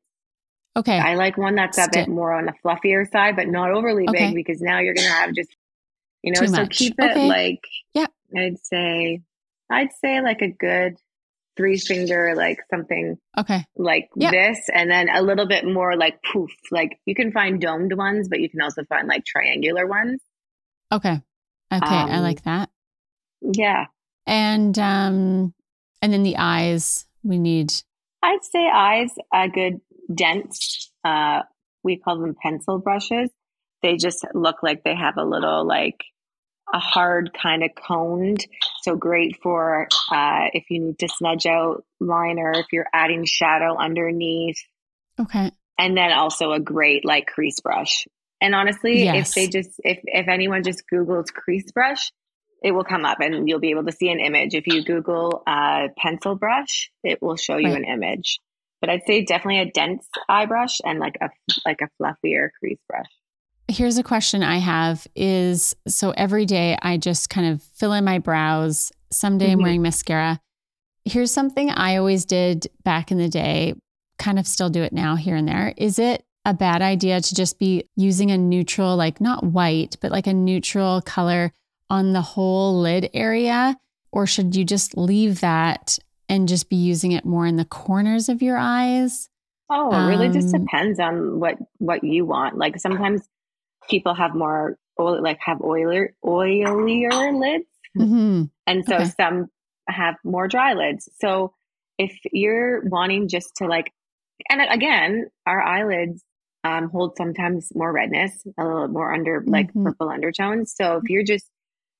Okay. 0.77 0.99
I 0.99 1.15
like 1.15 1.37
one 1.37 1.55
that's 1.55 1.79
a 1.79 1.89
bit 1.93 2.09
more 2.09 2.33
on 2.33 2.47
the 2.47 2.55
fluffier 2.65 3.11
side, 3.11 3.37
but 3.37 3.49
not 3.49 3.71
overly 3.71 4.09
Okay. 4.09 4.27
big 4.27 4.35
because 4.35 4.61
now 4.61 4.79
you're 4.81 4.95
gonna 4.95 5.09
have 5.09 5.35
just, 5.35 5.51
you 6.23 6.33
know, 6.33 6.41
Too 6.41 6.47
so 6.49 6.63
much. 6.63 6.77
keep 6.77 6.95
it 6.99 7.11
Okay. 7.11 7.29
like, 7.29 7.61
Yeah. 7.95 8.07
I'd 8.37 8.59
say, 8.65 9.21
I'd 9.71 9.93
say 10.01 10.21
like 10.21 10.41
a 10.43 10.49
good 10.49 10.97
three 11.57 11.77
finger, 11.79 12.35
like 12.35 12.59
something 12.71 13.19
okay. 13.39 13.65
like 13.77 14.09
Yeah. 14.17 14.31
this, 14.31 14.69
and 14.73 14.91
then 14.91 15.09
a 15.11 15.21
little 15.23 15.47
bit 15.47 15.65
more 15.67 15.97
like 15.97 16.19
poof. 16.33 16.51
Like 16.71 16.99
you 17.07 17.15
can 17.15 17.31
find 17.33 17.61
domed 17.61 17.93
ones, 17.97 18.29
but 18.29 18.41
you 18.41 18.49
can 18.49 18.63
also 18.63 18.85
find 18.85 19.07
like 19.09 19.25
triangular 19.25 19.87
ones. 19.87 20.21
Okay. 20.91 21.21
Okay. 21.73 21.87
I 21.87 22.17
Um, 22.19 22.23
like 22.23 22.43
that. 22.45 22.71
Yeah. 23.41 23.87
And, 24.27 24.79
um, 24.79 25.53
and 26.01 26.13
then 26.13 26.23
the 26.23 26.37
eyes 26.37 27.07
we 27.23 27.39
need. 27.39 27.73
I'd 28.23 28.45
say 28.45 28.69
eyes 28.69 29.11
a 29.33 29.49
good 29.49 29.81
dense. 30.15 30.91
Uh, 31.05 31.43
we 31.83 31.97
call 31.97 32.19
them 32.21 32.37
pencil 32.41 32.79
brushes. 32.79 33.31
They 33.83 33.97
just 33.97 34.25
look 34.35 34.63
like 34.63 34.85
they 34.85 34.95
have 34.95 35.17
a 35.17 35.25
little 35.25 35.67
like 35.67 36.01
a 36.73 36.79
hard 36.79 37.31
kind 37.41 37.65
of 37.65 37.71
coned. 37.75 38.47
So 38.83 38.95
great 38.97 39.39
for 39.43 39.89
uh, 40.11 40.47
if 40.53 40.65
you 40.71 40.81
need 40.81 40.99
to 41.01 41.09
smudge 41.09 41.47
out 41.47 41.85
liner, 42.01 42.53
if 42.55 42.67
you're 42.73 42.87
adding 42.93 43.25
shadow 43.27 43.77
underneath, 43.77 44.59
Okay. 45.21 45.51
and 45.79 45.97
then 45.97 46.13
also 46.13 46.53
a 46.53 46.61
great 46.61 47.05
like 47.05 47.27
crease 47.27 47.61
brush. 47.61 48.07
And 48.41 48.55
honestly, 48.55 49.05
Yes. 49.05 49.29
if 49.31 49.35
they 49.35 49.49
just 49.49 49.81
if 49.85 49.99
if 50.05 50.29
anyone 50.29 50.63
just 50.63 50.85
Googles 50.93 51.33
crease 51.33 51.71
brush, 51.73 52.11
it 52.63 52.71
will 52.71 52.85
come 52.85 53.05
up 53.05 53.19
and 53.21 53.49
you'll 53.49 53.61
be 53.61 53.71
able 53.71 53.85
to 53.85 53.93
see 53.93 54.09
an 54.09 54.21
image. 54.21 54.55
If 54.55 54.67
you 54.69 54.85
Google 54.85 55.43
uh, 55.47 55.89
pencil 55.99 56.37
brush, 56.37 56.91
it 57.03 57.21
will 57.21 57.37
show 57.37 57.57
you 57.57 57.69
Right. 57.73 57.79
an 57.79 57.85
image. 57.85 58.39
But 58.83 58.91
I'd 58.91 59.05
say 59.07 59.25
definitely 59.25 59.61
a 59.61 59.71
dense 59.71 60.07
eye 60.29 60.45
brush 60.45 60.81
and 60.85 60.99
like 60.99 61.17
a 61.23 61.31
like 61.65 61.81
a 61.81 61.89
fluffier 62.03 62.49
crease 62.59 62.81
brush. 62.89 63.07
Here's 63.69 63.97
a 63.97 64.03
question 64.03 64.43
I 64.43 64.59
have 64.59 65.07
is 65.17 65.75
so 65.89 66.11
every 66.11 66.45
day 66.45 66.77
I 66.83 66.99
just 66.99 67.31
kind 67.31 67.47
of 67.55 67.63
fill 67.63 67.93
in 67.95 68.05
my 68.05 68.19
brows. 68.19 68.93
Someday 69.11 69.53
I'm 69.53 69.61
Mhm. 69.61 69.63
wearing 69.63 69.83
mascara. 69.83 70.41
Here's 71.05 71.31
something 71.33 71.71
I 71.71 71.97
always 71.97 72.25
did 72.25 72.67
back 72.85 73.11
in 73.11 73.19
the 73.19 73.29
day, 73.29 73.75
kind 74.19 74.39
of 74.39 74.47
still 74.47 74.69
do 74.69 74.83
it 74.83 74.93
now 74.93 75.15
here 75.17 75.37
and 75.37 75.49
there. 75.49 75.73
Is 75.77 75.99
it 75.99 76.25
a 76.45 76.53
bad 76.53 76.83
idea 76.83 77.21
to 77.21 77.35
just 77.35 77.59
be 77.61 77.85
using 77.97 78.31
a 78.33 78.37
neutral, 78.39 78.97
like 78.97 79.21
not 79.21 79.45
white, 79.45 79.97
but 80.01 80.11
like 80.11 80.27
a 80.27 80.35
neutral 80.35 81.01
color 81.01 81.53
on 81.89 82.13
the 82.13 82.21
whole 82.21 82.81
lid 82.81 83.09
area? 83.15 83.77
Or 84.11 84.27
should 84.27 84.55
you 84.57 84.65
just 84.65 84.97
leave 84.97 85.41
that 85.41 85.99
and 86.33 86.49
just 86.49 86.71
be 86.71 86.77
using 86.77 87.13
it 87.13 87.27
more 87.27 87.47
in 87.47 87.57
the 87.57 87.65
corners 87.67 88.31
of 88.31 88.41
your 88.41 88.57
eyes? 88.57 89.29
Oh, 89.69 89.93
it 89.93 89.99
really 90.01 90.31
just 90.31 90.51
Um, 90.55 90.63
depends 90.65 90.99
on 90.99 91.39
what 91.39 91.59
what 91.79 92.03
you 92.03 92.25
want. 92.25 92.57
Like 92.57 92.81
sometimes 92.81 93.29
people 93.91 94.15
have 94.15 94.35
more 94.35 94.79
oil, 94.99 95.23
like 95.23 95.39
have 95.45 95.61
oiler 95.61 96.15
oilier 96.25 97.39
lids, 97.39 97.67
hmm 97.95 98.45
and 98.67 98.85
so 98.87 99.01
Okay. 99.01 99.11
some 99.21 99.51
have 99.89 100.17
more 100.25 100.49
dry 100.49 100.73
lids. 100.73 101.09
So 101.21 101.53
if 101.99 102.19
you're 102.33 102.83
wanting 102.89 103.29
just 103.29 103.57
to 103.57 103.67
like, 103.67 103.93
and 104.49 104.63
again, 104.63 105.27
our 105.47 105.61
eyelids 105.61 106.25
um, 106.65 106.89
hold 106.89 107.17
sometimes 107.19 107.75
more 107.75 107.93
redness, 107.93 108.43
a 108.59 108.65
little 108.65 108.89
more 108.89 109.13
under 109.13 109.45
like 109.47 109.71
Mhm. 109.75 109.85
purple 109.85 110.09
undertones. 110.09 110.75
So 110.75 110.97
if 110.97 111.11
you're 111.11 111.25
just 111.25 111.47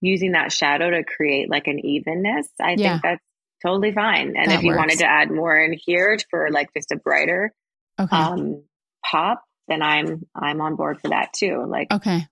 using 0.01 0.33
that 0.33 0.53
shadow 0.53 0.91
to 0.91 1.05
create 1.05 1.51
like 1.51 1.67
an 1.67 1.85
evenness, 1.85 2.49
I 2.61 2.77
Yeah. 2.77 2.93
think 2.93 3.03
that's 3.03 3.25
totally 3.63 3.93
fine. 3.93 4.35
And 4.37 4.51
That 4.51 4.59
if 4.59 4.63
you 4.63 4.75
wanted 4.75 4.99
to 4.99 5.07
add 5.07 5.31
more 5.31 5.57
in 5.57 5.73
here 5.73 6.19
for 6.31 6.51
like 6.51 6.69
just 6.77 6.91
a 6.93 6.97
brighter 6.97 7.53
Okay. 8.01 8.17
um, 8.17 8.63
pop, 9.05 9.43
then 9.69 9.83
I'm 9.83 10.27
I'm 10.35 10.61
on 10.61 10.77
board 10.77 11.01
for 11.01 11.09
that 11.09 11.33
too. 11.33 11.65
Like 11.69 11.93
okay. 11.93 12.27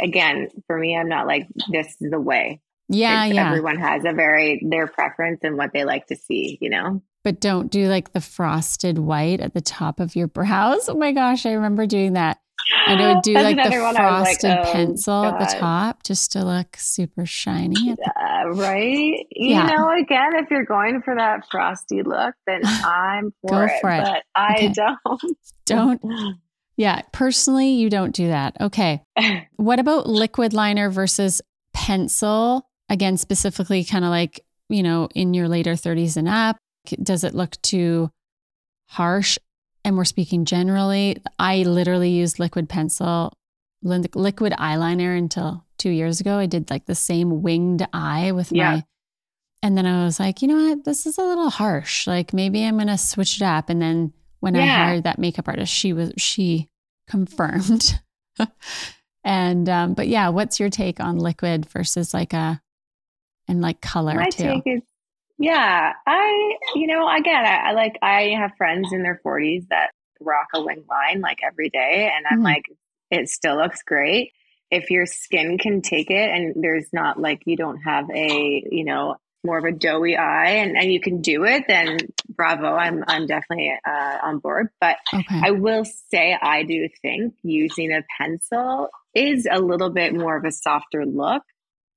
again, 0.00 0.48
for 0.66 0.78
me, 0.78 0.96
I'm 0.96 1.08
not 1.08 1.26
like 1.26 1.46
this 1.70 1.88
is 2.00 2.10
the 2.10 2.20
way. 2.20 2.60
Yeah. 2.88 3.24
It's- 3.26 3.34
yeah. 3.36 3.48
Everyone 3.48 3.78
has 3.78 4.04
a 4.04 4.12
very 4.12 4.64
their 4.68 4.86
preference 4.86 5.40
and 5.42 5.56
what 5.56 5.72
they 5.72 5.84
like 5.84 6.06
to 6.08 6.16
see. 6.16 6.58
You 6.60 6.70
know. 6.70 7.02
but 7.24 7.40
don't 7.40 7.70
do 7.70 7.88
like 7.88 8.12
the 8.12 8.20
frosted 8.20 8.98
white 8.98 9.40
at 9.40 9.54
the 9.54 9.60
top 9.60 10.00
of 10.00 10.16
your 10.16 10.26
brows. 10.26 10.88
Oh 10.88 10.94
my 10.96 11.12
gosh, 11.12 11.46
I 11.46 11.52
remember 11.52 11.86
doing 11.86 12.14
that. 12.14 12.38
I 12.86 13.14
would 13.14 13.22
do 13.22 13.34
That's 13.34 13.44
like 13.44 13.56
the 13.56 13.62
another 13.62 13.82
one 13.82 13.96
I 13.96 14.10
was 14.10 14.22
like, 14.22 14.40
frosted 14.40 14.58
oh, 14.58 14.72
pencil 14.72 15.24
at 15.26 15.38
the 15.38 15.56
top 15.60 16.02
just 16.02 16.32
to 16.32 16.44
look 16.44 16.76
super 16.76 17.26
shiny. 17.26 17.90
Uh, 17.92 18.48
right? 18.50 19.26
You 19.30 19.50
Yeah. 19.50 19.66
know, 19.66 19.90
again, 19.98 20.36
if 20.36 20.50
you're 20.50 20.64
going 20.64 21.02
for 21.02 21.14
that 21.14 21.48
frosty 21.50 22.02
look, 22.02 22.34
then 22.46 22.62
I'm 22.84 23.32
for, 23.40 23.50
Go 23.50 23.64
it, 23.64 23.80
for 23.80 23.90
it. 23.90 24.00
But 24.02 24.22
I 24.34 24.54
Okay. 24.54 24.72
don't. 24.72 25.36
don't, 25.64 26.02
yeah, 26.76 27.02
personally, 27.12 27.70
you 27.70 27.90
don't 27.90 28.14
do 28.14 28.28
that. 28.28 28.56
Okay. 28.60 29.02
What 29.56 29.78
about 29.78 30.08
liquid 30.08 30.52
liner 30.54 30.90
versus 30.90 31.40
pencil? 31.72 32.68
Again, 32.88 33.16
specifically, 33.16 33.84
kind 33.84 34.04
of 34.04 34.10
like, 34.10 34.44
you 34.68 34.82
know, 34.82 35.08
in 35.14 35.34
your 35.34 35.46
later 35.46 35.74
30s 35.74 36.16
and 36.16 36.28
up, 36.28 36.56
does 37.00 37.22
it 37.22 37.32
look 37.34 37.60
too 37.62 38.10
harsh? 38.88 39.38
And 39.84 39.96
we're 39.96 40.04
speaking 40.04 40.44
generally. 40.44 41.20
I 41.38 41.62
literally 41.64 42.10
used 42.10 42.38
liquid 42.38 42.68
pencil, 42.68 43.32
li- 43.82 44.04
liquid 44.14 44.52
eyeliner 44.52 45.16
until 45.18 45.64
two 45.78 45.90
years 45.90 46.20
ago. 46.20 46.38
I 46.38 46.46
did 46.46 46.70
like 46.70 46.86
the 46.86 46.94
same 46.94 47.42
winged 47.42 47.86
eye 47.92 48.30
with 48.32 48.52
Yeah. 48.52 48.70
my, 48.76 48.84
and 49.62 49.76
then 49.76 49.86
I 49.86 50.04
was 50.04 50.20
like, 50.20 50.40
you 50.42 50.48
know 50.48 50.68
what? 50.68 50.84
This 50.84 51.04
is 51.06 51.18
a 51.18 51.22
little 51.24 51.50
harsh. 51.50 52.06
Like 52.06 52.32
maybe 52.32 52.64
I'm 52.64 52.76
going 52.76 52.86
to 52.86 52.98
switch 52.98 53.36
it 53.36 53.42
up. 53.42 53.70
And 53.70 53.82
then 53.82 54.12
when 54.40 54.54
I 54.56 54.66
hired 54.66 55.04
that 55.04 55.18
makeup 55.18 55.48
artist, 55.48 55.72
she 55.72 55.92
was, 55.92 56.12
she 56.16 56.68
confirmed. 57.08 58.00
and, 59.24 59.68
um, 59.68 59.94
but 59.94 60.08
yeah, 60.08 60.28
what's 60.28 60.58
your 60.60 60.70
take 60.70 61.00
on 61.00 61.18
liquid 61.18 61.66
versus 61.66 62.12
like 62.14 62.32
a, 62.32 62.60
and 63.48 63.60
like 63.60 63.80
color 63.80 64.14
My 64.14 64.28
too? 64.30 64.42
take 64.44 64.62
is, 64.66 64.82
yeah, 65.42 65.92
I, 66.06 66.54
you 66.76 66.86
know, 66.86 67.08
again, 67.12 67.44
I, 67.44 67.70
I 67.70 67.72
like, 67.72 67.98
I 68.00 68.34
have 68.38 68.52
friends 68.56 68.92
in 68.92 69.02
their 69.02 69.20
40s 69.26 69.66
that 69.70 69.90
rock 70.20 70.46
a 70.54 70.62
wing 70.62 70.84
line 70.88 71.20
like 71.20 71.38
every 71.44 71.68
day. 71.68 72.08
And 72.14 72.24
I'm 72.30 72.38
Mhm. 72.38 72.44
like, 72.44 72.62
it 73.10 73.28
still 73.28 73.56
looks 73.56 73.82
great. 73.82 74.30
If 74.70 74.90
your 74.90 75.04
skin 75.04 75.58
can 75.58 75.82
take 75.82 76.12
it 76.12 76.30
and 76.30 76.62
there's 76.62 76.88
not 76.92 77.18
like, 77.20 77.42
you 77.44 77.56
don't 77.56 77.78
have 77.78 78.08
a, 78.10 78.62
you 78.70 78.84
know, 78.84 79.16
more 79.42 79.58
of 79.58 79.64
a 79.64 79.72
doughy 79.72 80.16
eye 80.16 80.50
and, 80.62 80.76
and 80.76 80.92
you 80.92 81.00
can 81.00 81.22
do 81.22 81.44
it, 81.44 81.64
then 81.66 81.98
bravo. 82.28 82.76
I'm, 82.76 83.02
I'm 83.08 83.26
definitely 83.26 83.74
uh, 83.84 84.18
on 84.22 84.38
board. 84.38 84.68
But 84.80 84.98
okay. 85.12 85.40
I 85.42 85.50
will 85.50 85.84
say, 85.84 86.38
I 86.40 86.62
do 86.62 86.88
think 87.02 87.34
using 87.42 87.92
a 87.92 88.04
pencil 88.16 88.90
is 89.12 89.48
a 89.50 89.58
little 89.58 89.90
bit 89.90 90.14
more 90.14 90.36
of 90.36 90.44
a 90.44 90.52
softer 90.52 91.04
look 91.04 91.42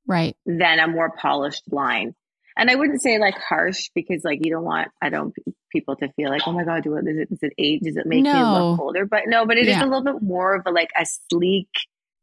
right. 0.07 0.35
than 0.47 0.79
a 0.79 0.87
more 0.87 1.11
polished 1.15 1.71
line. 1.71 2.15
And 2.57 2.69
I 2.71 2.75
wouldn't 2.75 3.01
say 3.01 3.19
like 3.19 3.35
harsh 3.37 3.89
because 3.93 4.23
like 4.23 4.39
you 4.43 4.51
don't 4.51 4.63
want 4.63 4.87
I 5.01 5.09
don't 5.09 5.33
people 5.71 5.95
to 5.97 6.07
feel 6.13 6.29
like 6.29 6.41
oh 6.47 6.53
my 6.53 6.63
god 6.63 6.83
do 6.83 6.95
it 6.95 7.05
is 7.07 7.17
it, 7.17 7.27
is 7.31 7.39
it 7.41 7.53
age 7.57 7.81
does 7.83 7.97
it 7.97 8.05
make 8.05 8.23
me 8.23 8.31
look 8.31 8.79
older 8.79 9.05
but 9.05 9.23
no 9.27 9.45
but 9.45 9.57
it 9.57 9.63
is 9.67 9.75
Yeah. 9.75 9.83
a 9.83 9.87
little 9.87 10.03
bit 10.03 10.21
more 10.21 10.55
of 10.55 10.61
a 10.65 10.71
like 10.71 10.89
a 10.97 11.05
sleek 11.29 11.67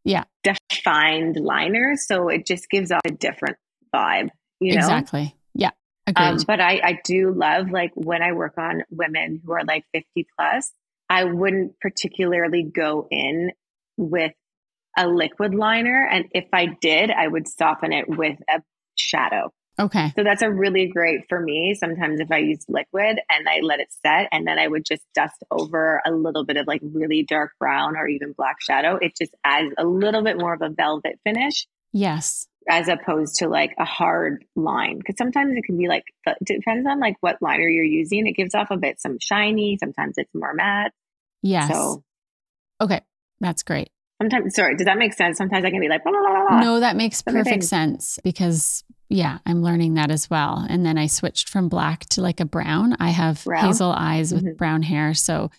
Yeah. 0.05 0.25
defined 0.42 1.37
liner 1.37 1.97
so 1.97 2.29
it 2.29 2.47
just 2.47 2.71
gives 2.71 2.90
off 2.90 3.03
a 3.05 3.11
different 3.11 3.57
vibe 3.95 4.29
you 4.61 4.73
know 4.75 4.79
Exactly. 4.79 5.35
Yeah. 5.55 5.71
Agreed. 6.07 6.25
um, 6.27 6.38
but 6.47 6.61
I, 6.61 6.81
I 6.83 7.01
do 7.05 7.31
love 7.33 7.71
like 7.71 7.92
when 7.95 8.23
I 8.23 8.33
work 8.33 8.55
on 8.59 8.83
women 8.90 9.40
who 9.45 9.53
are 9.53 9.64
like 9.64 9.85
50 9.92 10.27
plus, 10.38 10.71
I 11.11 11.25
wouldn't 11.25 11.79
particularly 11.81 12.62
go 12.64 13.07
in 13.11 13.53
with 13.97 14.33
a 14.97 15.07
liquid 15.07 15.55
liner. 15.55 16.09
And 16.11 16.25
if 16.33 16.47
I 16.53 16.66
did, 16.81 17.11
I 17.11 17.29
would 17.29 17.47
soften 17.47 17.92
it 17.92 18.09
with 18.09 18.38
a 18.48 18.63
shadow. 18.96 19.52
Okay. 19.81 20.12
So 20.16 20.25
that's 20.25 20.42
a 20.42 20.50
really 20.50 20.87
great 20.88 21.23
for 21.29 21.40
me. 21.40 21.75
Sometimes 21.79 22.20
if 22.20 22.31
I 22.31 22.38
use 22.38 22.64
liquid 22.68 23.18
and 23.31 23.48
I 23.48 23.60
let 23.62 23.81
it 23.81 23.88
set 24.04 24.29
and 24.33 24.46
then 24.46 24.58
I 24.58 24.68
would 24.68 24.85
just 24.85 25.02
dust 25.14 25.42
over 25.50 26.00
a 26.06 26.10
little 26.12 26.44
bit 26.44 26.56
of 26.56 26.66
like 26.66 26.81
really 26.83 27.23
dark 27.23 27.52
brown 27.58 27.96
or 27.96 28.06
even 28.06 28.33
black 28.33 28.56
shadow, 28.60 28.96
it 29.00 29.16
just 29.16 29.35
adds 29.44 29.73
a 29.79 29.85
little 29.85 30.23
bit 30.23 30.38
more 30.38 30.54
of 30.54 30.62
a 30.62 30.68
velvet 30.68 31.18
finish 31.25 31.66
Yes. 31.92 32.46
as 32.70 32.88
opposed 32.88 33.37
to 33.37 33.48
like 33.48 33.75
a 33.79 33.85
hard 33.85 34.44
line. 34.56 34.98
Because 34.98 35.16
sometimes 35.18 35.56
it 35.56 35.64
can 35.64 35.77
be 35.77 35.88
like, 35.88 36.04
it 36.27 36.37
depends 36.44 36.87
on 36.87 37.00
like 37.00 37.16
what 37.20 37.37
liner 37.40 37.68
you're 37.68 37.85
using. 37.85 38.27
It 38.27 38.33
gives 38.37 38.54
off 38.54 38.70
a 38.70 38.77
bit 38.77 39.00
some 39.00 39.18
shiny, 39.20 39.77
sometimes 39.79 40.14
it's 40.16 40.35
more 40.35 40.54
matte. 40.54 40.92
Yes. 41.42 41.73
So, 41.73 42.02
okay. 42.81 43.00
That's 43.40 43.62
great. 43.64 43.90
Sometimes, 44.20 44.54
sorry, 44.54 44.77
does 44.77 44.85
that 44.85 44.98
make 44.98 45.14
sense? 45.14 45.37
Sometimes 45.37 45.64
I 45.64 45.70
can 45.70 45.81
be 45.81 45.88
like, 45.88 46.04
blah, 46.04 46.12
blah, 46.12 46.20
blah, 46.20 46.48
blah. 46.48 46.60
No, 46.60 46.79
that 46.81 46.94
makes 46.94 47.20
perfect 47.23 47.64
sense 47.64 48.20
because 48.23 48.85
yeah, 49.13 49.38
I'm 49.44 49.63
learning 49.63 49.94
that 49.94 50.10
as 50.10 50.31
well. 50.31 50.67
And 50.69 50.85
then 50.85 50.96
I 50.96 51.06
switched 51.06 51.48
from 51.48 51.69
black 51.69 52.06
to 52.10 52.23
like 52.23 52.40
a 52.40 52.44
brown. 52.44 52.96
I 52.98 53.10
have 53.10 53.44
brown? 53.44 53.67
hazel 53.67 53.90
eyes 53.90 54.33
with 54.33 54.44
mm-hmm. 54.44 54.56
brown 54.56 54.83
hair. 54.83 55.15
So 55.15 55.50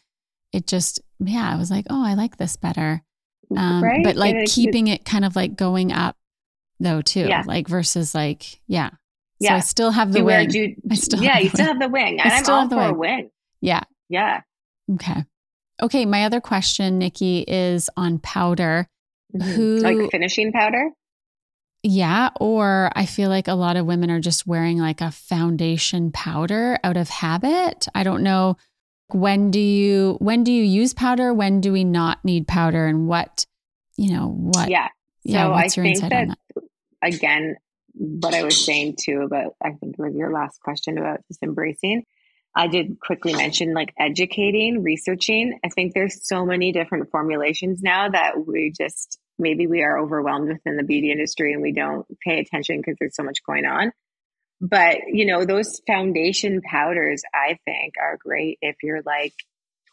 it 0.52 0.68
just, 0.68 1.00
yeah, 1.20 1.50
I 1.52 1.58
was 1.58 1.70
like, 1.70 1.86
oh, 1.90 2.04
I 2.04 2.16
like 2.16 2.38
this 2.38 2.58
better. 2.58 3.04
Um, 3.56 3.84
right? 3.84 4.04
But 4.04 4.16
like 4.16 4.48
keeping 4.48 4.88
it 4.88 5.06
kind 5.06 5.24
of 5.24 5.36
like 5.36 5.56
going 5.56 5.92
up 5.92 6.18
though, 6.80 7.02
too, 7.02 7.28
yeah. 7.28 7.44
like 7.46 7.68
versus 7.68 8.16
like, 8.16 8.60
yeah. 8.68 8.90
Yeah. 9.40 9.50
So 9.50 9.56
I 9.56 9.60
still 9.60 9.92
have 9.92 10.14
the 10.14 10.24
wing. 10.24 10.50
You, 10.52 10.76
I 10.92 10.96
still 10.96 11.22
yeah, 11.22 11.38
you 11.38 11.50
still 11.50 11.66
have 11.66 11.80
the 11.80 11.90
wing. 11.90 12.20
And 12.22 12.32
I 12.32 12.38
am 12.38 12.50
all 12.50 12.70
for 12.70 12.76
wing. 12.78 12.90
a 12.90 12.94
wing. 12.94 13.30
Yeah. 13.62 13.84
Yeah. 14.10 14.42
Okay. 14.96 15.26
Okay. 15.82 16.06
My 16.06 16.26
other 16.26 16.42
question, 16.42 16.98
Nikki, 16.98 17.42
is 17.48 17.90
on 17.96 18.20
powder. 18.20 18.88
Mm-hmm. 19.36 19.52
Who 19.52 19.78
like 19.78 20.12
finishing 20.12 20.52
powder? 20.52 20.92
Yeah. 21.84 22.30
Or 22.40 22.92
I 22.96 23.06
feel 23.06 23.30
like 23.30 23.50
a 23.50 23.54
lot 23.54 23.76
of 23.76 23.86
women 23.86 24.10
are 24.10 24.22
just 24.22 24.48
wearing 24.48 24.80
like 24.80 25.02
a 25.02 25.12
foundation 25.12 26.12
powder 26.12 26.80
out 26.84 26.96
of 26.96 27.10
habit. 27.10 27.88
I 27.94 28.04
don't 28.04 28.24
know 28.24 28.58
when 29.10 29.52
do 29.52 29.60
you 29.60 30.16
when 30.20 30.44
do 30.44 30.52
you 30.52 30.64
use 30.64 30.94
powder? 30.94 31.34
When 31.34 31.60
do 31.60 31.74
we 31.74 31.84
not 31.84 32.24
need 32.24 32.48
powder? 32.48 32.88
And 32.88 33.08
what, 33.08 33.46
you 33.98 34.14
know, 34.14 34.30
what 34.30 34.70
Yeah. 34.70 34.88
So 35.26 35.32
yeah, 35.34 35.52
I 35.52 35.68
think 35.68 36.00
that, 36.02 36.10
that 36.10 36.38
again, 37.02 37.58
what 37.94 38.34
I 38.34 38.44
was 38.44 38.66
saying 38.66 38.96
too 39.00 39.22
about 39.22 39.56
I 39.62 39.72
think 39.72 39.96
it 39.98 40.02
was 40.02 40.16
your 40.16 40.32
last 40.32 40.62
question 40.62 40.98
about 40.98 41.20
just 41.28 41.44
embracing. 41.44 42.06
I 42.56 42.68
did 42.68 43.00
quickly 43.00 43.34
mention 43.34 43.74
like 43.74 43.94
educating, 44.00 44.84
researching. 44.84 45.60
I 45.66 45.70
think 45.70 45.94
there's 45.94 46.26
so 46.26 46.46
many 46.46 46.72
different 46.72 47.10
formulations 47.12 47.82
now 47.82 48.10
that 48.10 48.46
we 48.48 48.72
just 48.72 49.20
maybe 49.40 49.68
we 49.68 49.82
are 49.82 49.98
overwhelmed 49.98 50.50
within 50.50 50.78
the 50.78 50.84
beauty 50.84 51.12
industry 51.12 51.54
and 51.54 51.62
we 51.62 51.72
don't 51.72 52.06
pay 52.20 52.40
attention 52.40 52.78
because 52.78 52.96
there's 53.00 53.16
so 53.16 53.24
much 53.24 53.44
going 53.46 53.66
on. 53.66 53.92
But, 54.62 54.98
you 55.08 55.26
know, 55.26 55.44
those 55.44 55.82
foundation 55.86 56.62
powders, 56.62 57.24
I 57.34 57.58
think, 57.66 57.96
are 58.02 58.18
great 58.18 58.60
if 58.62 58.78
you're 58.82 59.02
like 59.02 59.34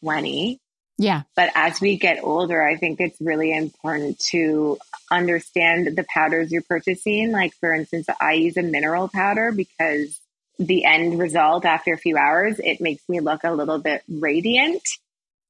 20. 0.05 0.61
Yeah. 0.97 1.23
But 1.35 1.51
as 1.55 1.81
we 1.81 1.97
get 1.97 2.23
older, 2.23 2.63
I 2.63 2.77
think 2.77 3.01
it's 3.01 3.21
really 3.21 3.53
important 3.53 4.21
to 4.31 4.79
understand 5.11 5.97
the 5.97 6.05
powders 6.15 6.53
you're 6.53 6.63
purchasing. 6.63 7.33
Like, 7.33 7.55
for 7.55 7.73
instance, 7.73 8.07
I 8.21 8.35
use 8.35 8.57
a 8.59 8.63
mineral 8.63 9.09
powder 9.09 9.51
because 9.51 10.21
the 10.59 10.85
end 10.85 11.19
result 11.19 11.65
after 11.65 11.95
a 11.95 11.99
few 11.99 12.19
hours, 12.19 12.61
it 12.63 12.81
makes 12.81 13.03
me 13.09 13.21
look 13.21 13.45
a 13.45 13.53
little 13.53 13.79
bit 13.79 14.03
radiant. 14.09 14.83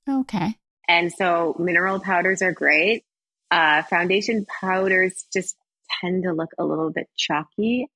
Okay. 0.09 0.55
And 0.89 1.13
so 1.13 1.57
mineral 1.59 2.01
powders 2.01 2.43
are 2.43 2.53
great. 2.53 3.05
Uh, 3.51 3.83
foundation 3.83 4.47
powders 4.61 5.25
just 5.33 5.57
tend 6.01 6.23
to 6.23 6.33
look 6.33 6.51
a 6.59 6.65
little 6.65 6.91
bit 6.91 7.09
chalky 7.17 7.89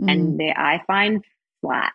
mm. 0.00 0.10
and 0.10 0.38
they, 0.38 0.52
I 0.56 0.82
find 0.86 1.24
flat. 1.60 1.92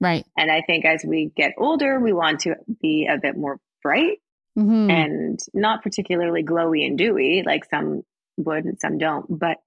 Right. 0.00 0.26
And 0.36 0.50
I 0.50 0.62
think 0.62 0.84
as 0.84 1.04
we 1.06 1.30
get 1.36 1.54
older, 1.56 2.00
we 2.00 2.12
want 2.12 2.40
to 2.40 2.56
be 2.80 3.06
a 3.06 3.18
bit 3.18 3.36
more 3.36 3.60
bright 3.82 4.18
mm-hmm. 4.58 4.90
and 4.90 5.40
not 5.54 5.82
particularly 5.82 6.42
glowy 6.42 6.84
and 6.86 6.98
dewy 6.98 7.42
like 7.46 7.64
some 7.66 8.02
would 8.36 8.64
and 8.64 8.80
some 8.80 8.98
don't. 8.98 9.26
But 9.28 9.58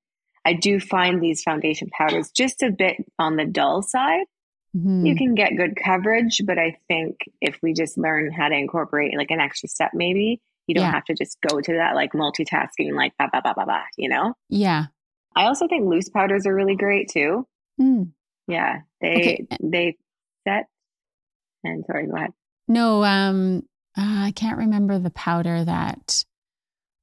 I 0.43 0.53
do 0.53 0.80
find 0.80 1.21
these 1.21 1.41
foundation 1.41 1.89
powders 1.89 2.32
just 2.32 2.61
a 2.63 2.69
bit 2.69 2.97
on 3.17 3.36
the 3.36 3.45
dull 3.45 3.82
side. 3.82 4.26
Mm-hmm. 4.76 5.05
You 5.05 5.15
can 5.15 5.36
get 5.36 5.55
good 5.55 5.76
coverage, 5.82 6.41
but 6.45 6.59
I 6.59 6.78
think 6.88 7.17
if 7.41 7.59
we 7.63 7.73
just 7.73 7.97
learn 7.97 8.32
how 8.32 8.49
to 8.49 8.55
incorporate 8.55 9.17
like 9.17 9.32
an 9.32 9.39
extra 9.39 9.69
step, 9.69 9.91
maybe 9.93 10.41
you 10.68 10.76
don't 10.76 10.86
yeah. 10.86 10.91
have 10.91 11.05
to 11.05 11.13
just 11.13 11.38
go 11.47 11.59
to 11.59 11.74
that 11.74 11.95
like 11.95 12.13
multitasking, 12.13 12.95
like 12.95 13.13
ba 13.18 13.30
ba 13.32 13.41
ba 13.43 13.53
ba 13.55 13.66
ba, 13.66 13.84
you 13.97 14.09
know? 14.09 14.34
Yeah. 14.49 14.86
I 15.36 15.45
also 15.45 15.68
think 15.68 15.88
loose 15.88 16.09
powders 16.09 16.45
are 16.45 16.55
really 16.55 16.76
great 16.76 17.09
too. 17.09 17.47
Mm. 17.80 18.11
Yeah, 18.47 18.82
they 19.01 19.16
okay. 19.16 19.47
they 19.61 19.97
set. 20.47 20.68
And 21.63 21.84
sorry, 21.86 22.07
go 22.07 22.16
ahead. 22.16 22.32
No, 22.68 23.03
um, 23.03 23.63
uh, 23.97 24.26
I 24.28 24.34
can't 24.36 24.57
remember 24.57 24.99
the 24.99 25.09
powder 25.11 25.63
that. 25.63 26.24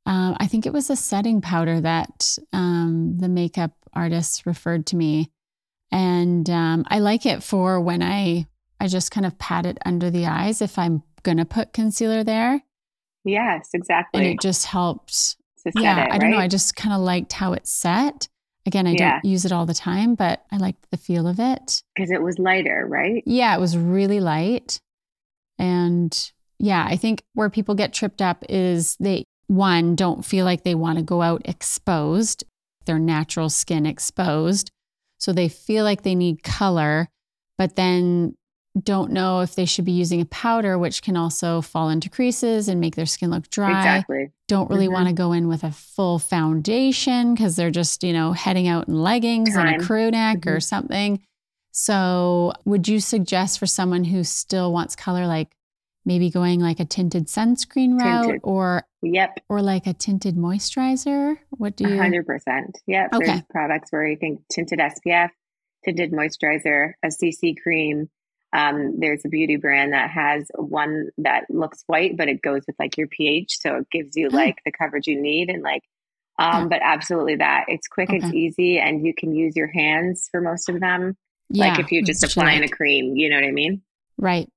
Um, 0.04 0.36
I 0.40 0.48
think 0.48 0.66
it 0.66 0.72
was 0.72 0.90
a 0.90 0.96
setting 0.96 1.40
powder 1.40 1.80
that 1.80 2.36
um, 2.52 3.18
the 3.18 3.28
makeup 3.28 3.70
artist 3.92 4.46
referred 4.46 4.86
to 4.86 4.96
me, 4.96 5.30
and 5.92 6.48
um, 6.50 6.84
I 6.88 6.98
like 6.98 7.24
it 7.24 7.42
for 7.42 7.80
when 7.80 8.02
I 8.02 8.46
I 8.80 8.88
just 8.88 9.12
kind 9.12 9.26
of 9.26 9.38
pat 9.38 9.64
it 9.66 9.78
under 9.84 10.10
the 10.10 10.26
eyes 10.26 10.60
if 10.60 10.78
I'm 10.78 11.02
gonna 11.22 11.44
put 11.44 11.72
concealer 11.72 12.24
there. 12.24 12.62
Yes, 13.24 13.70
exactly. 13.74 14.20
And 14.20 14.34
it 14.34 14.40
just 14.40 14.66
helped. 14.66 15.36
yeah, 15.76 16.06
it, 16.06 16.12
I 16.12 16.18
don't 16.18 16.30
know. 16.30 16.38
I 16.38 16.48
just 16.48 16.76
kind 16.76 16.94
of 16.94 17.00
liked 17.00 17.32
how 17.32 17.52
it 17.52 17.66
set. 17.66 18.28
Again, 18.64 18.86
I 18.86 18.92
yeah. 18.92 19.12
don't 19.12 19.24
use 19.24 19.44
it 19.44 19.52
all 19.52 19.66
the 19.66 19.74
time, 19.74 20.14
but 20.14 20.44
I 20.52 20.56
liked 20.56 20.90
the 20.90 20.96
feel 20.96 21.26
of 21.26 21.40
it. 21.40 21.82
Because 21.94 22.10
it 22.10 22.22
was 22.22 22.38
lighter, 22.38 22.86
right? 22.88 23.22
Yeah, 23.26 23.56
it 23.56 23.60
was 23.60 23.76
really 23.76 24.20
light. 24.20 24.80
And 25.58 26.32
yeah, 26.58 26.86
I 26.88 26.96
think 26.96 27.22
where 27.34 27.50
people 27.50 27.74
get 27.74 27.92
tripped 27.92 28.22
up 28.22 28.44
is 28.48 28.96
they, 29.00 29.24
one, 29.48 29.96
don't 29.96 30.24
feel 30.24 30.44
like 30.44 30.62
they 30.62 30.76
want 30.76 30.98
to 30.98 31.04
go 31.04 31.22
out 31.22 31.42
exposed, 31.44 32.44
their 32.86 33.00
natural 33.00 33.50
skin 33.50 33.84
exposed. 33.84 34.70
So 35.18 35.32
they 35.32 35.48
feel 35.48 35.84
like 35.84 36.02
they 36.02 36.14
need 36.14 36.42
color, 36.42 37.08
but 37.58 37.76
then 37.76 38.34
don't 38.80 39.12
know 39.12 39.40
if 39.40 39.54
they 39.54 39.66
should 39.66 39.84
be 39.84 39.92
using 39.92 40.20
a 40.20 40.24
powder, 40.26 40.78
which 40.78 41.02
can 41.02 41.16
also 41.16 41.60
fall 41.60 41.90
into 41.90 42.08
creases 42.08 42.68
and 42.68 42.80
make 42.80 42.96
their 42.96 43.06
skin 43.06 43.30
look 43.30 43.50
dry. 43.50 43.78
Exactly. 43.78 44.30
Don't 44.48 44.70
really 44.70 44.86
mm-hmm. 44.86 44.94
want 44.94 45.08
to 45.08 45.14
go 45.14 45.32
in 45.32 45.48
with 45.48 45.62
a 45.62 45.72
full 45.72 46.18
foundation 46.18 47.34
because 47.34 47.56
they're 47.56 47.70
just, 47.70 48.02
you 48.02 48.12
know, 48.12 48.32
heading 48.32 48.68
out 48.68 48.88
in 48.88 49.02
leggings 49.02 49.54
Time. 49.54 49.66
and 49.66 49.82
a 49.82 49.84
crew 49.84 50.10
neck 50.10 50.38
mm-hmm. 50.38 50.50
or 50.50 50.60
something. 50.60 51.22
So, 51.74 52.52
would 52.64 52.86
you 52.86 53.00
suggest 53.00 53.58
for 53.58 53.66
someone 53.66 54.04
who 54.04 54.24
still 54.24 54.72
wants 54.72 54.94
color, 54.94 55.26
like 55.26 55.56
maybe 56.04 56.30
going 56.30 56.60
like 56.60 56.80
a 56.80 56.84
tinted 56.84 57.26
sunscreen 57.26 57.98
route 57.98 58.24
tinted. 58.24 58.40
or 58.42 58.84
yep 59.02 59.38
or 59.48 59.62
like 59.62 59.86
a 59.86 59.92
tinted 59.92 60.36
moisturizer 60.36 61.36
what 61.50 61.76
do 61.76 61.84
you 61.84 61.90
100% 61.90 62.72
yep 62.86 63.12
okay. 63.14 63.26
there's 63.26 63.42
products 63.50 63.92
where 63.92 64.06
you 64.06 64.16
think 64.16 64.40
tinted 64.50 64.78
spf 64.80 65.30
tinted 65.84 66.12
moisturizer 66.12 66.92
a 67.02 67.08
cc 67.08 67.54
cream 67.62 68.08
um, 68.52 68.98
there's 68.98 69.24
a 69.24 69.28
beauty 69.28 69.56
brand 69.56 69.92
that 69.92 70.10
has 70.10 70.50
one 70.54 71.08
that 71.18 71.44
looks 71.48 71.82
white, 71.86 72.16
but 72.16 72.28
it 72.28 72.42
goes 72.42 72.62
with 72.66 72.76
like 72.78 72.96
your 72.98 73.06
pH. 73.06 73.58
So 73.60 73.76
it 73.76 73.90
gives 73.90 74.16
you 74.16 74.28
like 74.28 74.58
the 74.64 74.72
coverage 74.72 75.06
you 75.06 75.20
need 75.20 75.48
and 75.48 75.62
like, 75.62 75.82
um, 76.38 76.62
yeah. 76.62 76.68
but 76.68 76.80
absolutely 76.82 77.36
that 77.36 77.64
it's 77.68 77.88
quick, 77.88 78.10
okay. 78.10 78.18
it's 78.18 78.34
easy, 78.34 78.78
and 78.78 79.06
you 79.06 79.14
can 79.14 79.34
use 79.34 79.56
your 79.56 79.68
hands 79.68 80.28
for 80.30 80.40
most 80.40 80.68
of 80.68 80.80
them. 80.80 81.16
Yeah, 81.48 81.68
like 81.68 81.80
if 81.80 81.92
you're 81.92 82.04
just 82.04 82.24
applying 82.24 82.62
like. 82.62 82.70
a 82.70 82.74
cream, 82.74 83.16
you 83.16 83.28
know 83.28 83.36
what 83.36 83.44
I 83.44 83.50
mean? 83.50 83.82
Right. 84.18 84.48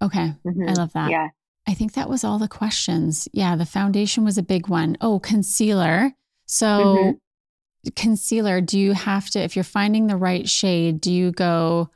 Okay. 0.00 0.34
Mm-hmm. 0.46 0.68
I 0.68 0.72
love 0.72 0.92
that. 0.92 1.10
Yeah. 1.10 1.28
I 1.66 1.74
think 1.74 1.94
that 1.94 2.08
was 2.08 2.24
all 2.24 2.38
the 2.38 2.48
questions. 2.48 3.28
Yeah. 3.32 3.56
The 3.56 3.66
foundation 3.66 4.24
was 4.24 4.38
a 4.38 4.42
big 4.42 4.68
one. 4.68 4.96
Oh, 5.00 5.18
concealer. 5.18 6.12
So, 6.46 6.66
mm-hmm. 6.66 7.90
concealer, 7.96 8.60
do 8.60 8.78
you 8.78 8.92
have 8.92 9.28
to, 9.30 9.40
if 9.40 9.56
you're 9.56 9.64
finding 9.64 10.06
the 10.06 10.16
right 10.16 10.48
shade, 10.48 11.00
do 11.00 11.12
you 11.12 11.32
go 11.32 11.90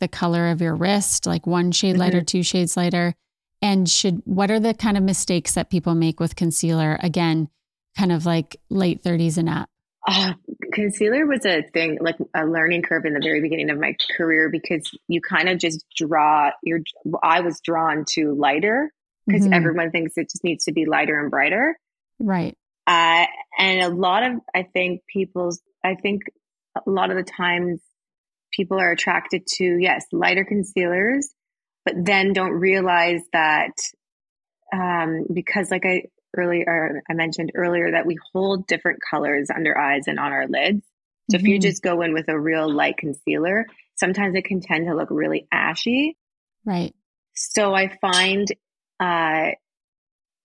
the 0.00 0.08
color 0.08 0.50
of 0.50 0.60
your 0.60 0.74
wrist, 0.74 1.26
like 1.26 1.46
one 1.46 1.72
shade 1.72 1.92
mm-hmm. 1.92 2.00
lighter, 2.00 2.22
two 2.22 2.42
shades 2.42 2.76
lighter? 2.76 3.14
And 3.62 3.88
should 3.88 4.22
what 4.24 4.50
are 4.50 4.60
the 4.60 4.74
kind 4.74 4.96
of 4.96 5.02
mistakes 5.02 5.54
that 5.54 5.70
people 5.70 5.94
make 5.94 6.20
with 6.20 6.36
concealer? 6.36 6.98
Again, 7.02 7.48
kind 7.96 8.12
of 8.12 8.26
like 8.26 8.56
late 8.68 9.02
30s 9.02 9.38
and 9.38 9.48
up. 9.48 9.68
Uh, 10.06 10.34
concealer 10.72 11.26
was 11.26 11.44
a 11.44 11.62
thing, 11.72 11.98
like 12.00 12.16
a 12.34 12.44
learning 12.44 12.82
curve 12.82 13.04
in 13.04 13.14
the 13.14 13.20
very 13.20 13.40
beginning 13.40 13.70
of 13.70 13.78
my 13.78 13.96
career 14.16 14.50
because 14.50 14.88
you 15.08 15.20
kind 15.20 15.48
of 15.48 15.58
just 15.58 15.84
draw 15.96 16.50
your. 16.62 16.80
I 17.22 17.40
was 17.40 17.60
drawn 17.60 18.04
to 18.10 18.34
lighter 18.34 18.92
because 19.26 19.44
mm-hmm. 19.44 19.54
everyone 19.54 19.90
thinks 19.90 20.12
it 20.16 20.30
just 20.30 20.44
needs 20.44 20.64
to 20.66 20.72
be 20.72 20.86
lighter 20.86 21.18
and 21.18 21.30
brighter. 21.30 21.76
Right. 22.18 22.56
Uh, 22.86 23.26
and 23.58 23.82
a 23.82 23.88
lot 23.88 24.22
of, 24.22 24.32
I 24.54 24.62
think 24.62 25.02
people's, 25.12 25.60
I 25.84 25.96
think 25.96 26.22
a 26.76 26.88
lot 26.88 27.10
of 27.10 27.16
the 27.16 27.24
times 27.24 27.80
people 28.56 28.80
are 28.80 28.90
attracted 28.90 29.46
to, 29.46 29.76
yes, 29.78 30.04
lighter 30.12 30.44
concealers, 30.44 31.28
but 31.84 31.94
then 31.96 32.32
don't 32.32 32.52
realize 32.52 33.20
that 33.32 33.72
um, 34.72 35.26
because, 35.32 35.70
like 35.70 35.84
I 35.84 36.04
earlier, 36.36 37.02
I 37.08 37.14
mentioned 37.14 37.52
earlier, 37.54 37.92
that 37.92 38.06
we 38.06 38.18
hold 38.32 38.66
different 38.66 39.00
colors 39.08 39.48
under 39.54 39.76
eyes 39.76 40.04
and 40.06 40.18
on 40.18 40.32
our 40.32 40.46
lids. 40.48 40.82
So 41.30 41.36
mm-hmm. 41.36 41.44
if 41.44 41.48
you 41.48 41.54
mm-hmm. 41.56 41.68
just 41.68 41.82
go 41.82 42.02
in 42.02 42.12
with 42.12 42.28
a 42.28 42.38
real 42.38 42.72
light 42.72 42.96
concealer, 42.96 43.66
sometimes 43.94 44.34
it 44.34 44.44
can 44.44 44.60
tend 44.60 44.86
to 44.86 44.94
look 44.94 45.08
really 45.10 45.46
ashy. 45.52 46.16
Right. 46.64 46.94
So 47.34 47.74
I 47.74 47.96
find 48.00 48.48
uh, 48.98 49.50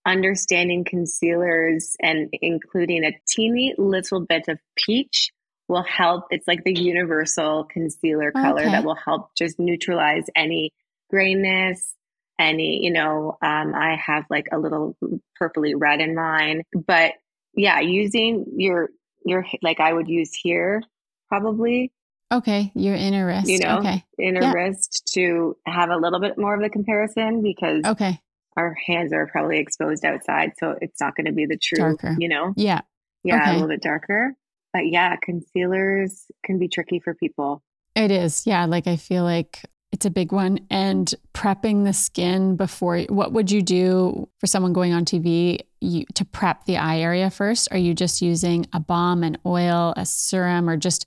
understanding 0.06 0.84
concealers 0.84 1.96
and 2.00 2.28
including 2.32 3.04
a 3.04 3.12
teeny 3.28 3.74
little 3.78 4.20
bit 4.20 4.48
of 4.48 4.58
peach 4.76 5.30
will 5.68 5.84
help. 5.84 6.24
It's 6.30 6.46
like 6.46 6.64
the 6.64 6.74
universal 6.74 7.64
concealer 7.64 8.32
color 8.32 8.62
okay. 8.62 8.70
that 8.70 8.84
will 8.84 8.94
help 8.96 9.34
just 9.36 9.58
neutralize 9.58 10.24
any 10.34 10.72
grayness, 11.10 11.94
any, 12.38 12.84
you 12.84 12.92
know, 12.92 13.36
um, 13.42 13.74
I 13.74 13.96
have 14.04 14.24
like 14.30 14.46
a 14.52 14.58
little 14.58 14.96
purpley 15.40 15.74
red 15.76 16.00
in 16.00 16.14
mine, 16.14 16.62
but 16.74 17.12
yeah, 17.54 17.80
using 17.80 18.46
your 18.56 18.88
your 19.24 19.44
like 19.62 19.80
I 19.80 19.92
would 19.92 20.08
use 20.08 20.34
here 20.34 20.82
probably. 21.28 21.92
Okay, 22.32 22.72
your 22.74 22.94
inner 22.94 23.26
wrist. 23.26 23.48
You 23.48 23.58
know, 23.58 23.78
okay. 23.78 24.04
inner 24.18 24.42
yeah. 24.42 24.52
wrist 24.52 25.10
to 25.14 25.56
have 25.66 25.90
a 25.90 25.96
little 25.96 26.18
bit 26.18 26.38
more 26.38 26.54
of 26.54 26.62
the 26.62 26.70
comparison 26.70 27.42
because 27.42 27.84
okay, 27.84 28.18
our 28.56 28.74
hands 28.86 29.12
are 29.12 29.26
probably 29.26 29.58
exposed 29.58 30.04
outside, 30.04 30.52
so 30.58 30.76
it's 30.80 31.00
not 31.00 31.14
going 31.14 31.26
to 31.26 31.32
be 31.32 31.46
the 31.46 31.58
true. 31.58 31.78
Darker. 31.78 32.16
You 32.18 32.28
know. 32.28 32.54
Yeah. 32.56 32.80
Yeah, 33.24 33.36
okay. 33.36 33.50
a 33.50 33.52
little 33.52 33.68
bit 33.68 33.82
darker. 33.82 34.34
But 34.72 34.86
yeah, 34.86 35.16
concealers 35.16 36.26
can 36.44 36.58
be 36.58 36.68
tricky 36.68 37.00
for 37.00 37.14
people. 37.14 37.62
It 37.94 38.10
is. 38.10 38.46
Yeah. 38.46 38.64
Like 38.64 38.86
I 38.86 38.96
feel 38.96 39.24
like 39.24 39.62
it's 39.92 40.06
a 40.06 40.10
big 40.10 40.32
one. 40.32 40.60
And 40.70 41.14
prepping 41.34 41.84
the 41.84 41.92
skin 41.92 42.56
before, 42.56 43.00
what 43.08 43.32
would 43.32 43.50
you 43.50 43.62
do 43.62 44.28
for 44.38 44.46
someone 44.46 44.72
going 44.72 44.94
on 44.94 45.04
TV 45.04 45.60
you, 45.80 46.06
to 46.14 46.24
prep 46.24 46.64
the 46.64 46.78
eye 46.78 46.98
area 46.98 47.30
first? 47.30 47.68
Are 47.70 47.78
you 47.78 47.94
just 47.94 48.22
using 48.22 48.66
a 48.72 48.80
balm, 48.80 49.22
an 49.22 49.36
oil, 49.44 49.92
a 49.96 50.06
serum, 50.06 50.68
or 50.68 50.76
just 50.78 51.06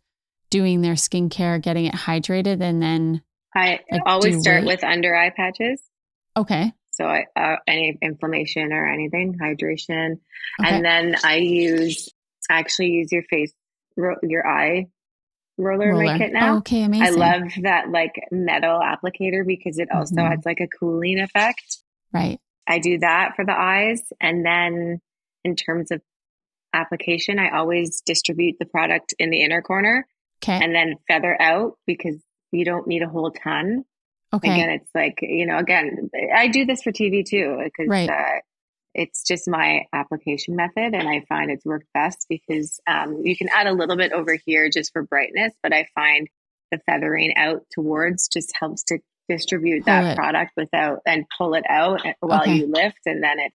doing 0.52 0.82
their 0.82 0.94
skincare, 0.94 1.60
getting 1.60 1.86
it 1.86 1.96
hydrated, 1.96 2.62
and 2.62 2.82
then? 2.82 3.22
I 3.56 3.80
like, 3.92 4.02
always 4.06 4.42
start 4.42 4.66
with 4.66 4.84
under 4.84 5.16
eye 5.16 5.32
patches. 5.36 5.82
Okay. 6.38 6.72
So 6.92 7.06
I, 7.06 7.26
uh, 7.36 7.56
any 7.68 7.98
inflammation 8.02 8.72
or 8.72 8.90
anything, 8.90 9.38
hydration, 9.42 10.20
okay. 10.62 10.70
and 10.70 10.86
then 10.86 11.16
I 11.24 11.38
use 11.38 12.10
I 12.50 12.60
actually 12.60 12.90
use 12.90 13.12
your 13.12 13.24
face, 13.24 13.54
your 13.98 14.48
eye 14.48 14.88
roller, 15.58 15.90
roller. 15.90 16.04
in 16.04 16.12
my 16.12 16.18
kit 16.18 16.34
now. 16.34 16.58
Okay, 16.58 16.84
amazing. 16.84 17.06
I 17.06 17.10
love 17.10 17.52
that 17.62 17.90
like 17.90 18.16
metal 18.32 18.80
applicator 18.80 19.46
because 19.46 19.80
it 19.80 19.90
also 19.92 20.16
mm-hmm. 20.16 20.32
has 20.32 20.46
like 20.46 20.60
a 20.60 20.68
cooling 20.68 21.20
effect. 21.20 21.80
Right. 22.14 22.40
I 22.68 22.80
do 22.80 23.00
that 23.00 23.34
for 23.36 23.46
the 23.46 23.58
eyes. 23.58 24.02
And 24.20 24.46
then 24.46 25.00
in 25.44 25.56
terms 25.56 25.92
of 25.92 26.02
application, 26.74 27.40
I 27.40 27.56
always 27.58 28.02
distribute 28.02 28.58
the 28.60 28.66
product 28.66 29.14
in 29.20 29.30
the 29.30 29.44
inner 29.44 29.62
corner. 29.62 30.08
Okay. 30.44 30.60
And 30.62 30.74
then 30.74 30.96
feather 31.08 31.40
out 31.40 31.78
because 31.86 32.16
you 32.52 32.66
don't 32.66 32.88
need 32.88 33.02
a 33.02 33.08
whole 33.08 33.32
ton. 33.32 33.86
Okay. 34.34 34.52
Again, 34.52 34.70
it's 34.70 34.90
like, 34.94 35.20
you 35.22 35.46
know, 35.46 35.58
again, 35.58 36.10
I 36.36 36.48
do 36.48 36.66
this 36.66 36.82
for 36.84 36.92
TV 36.92 37.26
too 37.26 37.58
because 37.64 37.88
right. 37.88 38.10
uh, 38.10 38.40
it's 38.96 39.24
just 39.24 39.48
my 39.48 39.86
application 39.94 40.56
method 40.56 40.96
and 40.96 41.08
i 41.08 41.24
find 41.28 41.52
it's 41.52 41.66
worked 41.66 41.88
best 41.94 42.26
because 42.30 42.80
um, 42.88 43.22
you 43.24 43.36
can 43.36 43.50
add 43.50 43.68
a 43.68 43.74
little 43.74 43.98
bit 43.98 44.12
over 44.12 44.38
here 44.46 44.70
just 44.70 44.92
for 44.94 45.04
brightness 45.04 45.54
but 45.62 45.74
i 45.74 45.88
find 45.94 46.28
the 46.72 46.80
feathering 46.86 47.36
out 47.36 47.62
towards 47.72 48.28
just 48.28 48.52
helps 48.60 48.84
to 48.84 48.98
distribute 49.28 49.86
pull 49.86 49.94
that 49.94 50.12
it. 50.12 50.16
product 50.16 50.52
without 50.56 51.00
and 51.06 51.26
pull 51.38 51.54
it 51.54 51.66
out 51.70 52.02
while 52.20 52.42
okay. 52.42 52.56
you 52.56 52.68
lift 52.68 53.00
and 53.06 53.24
then 53.24 53.40
it 53.40 53.52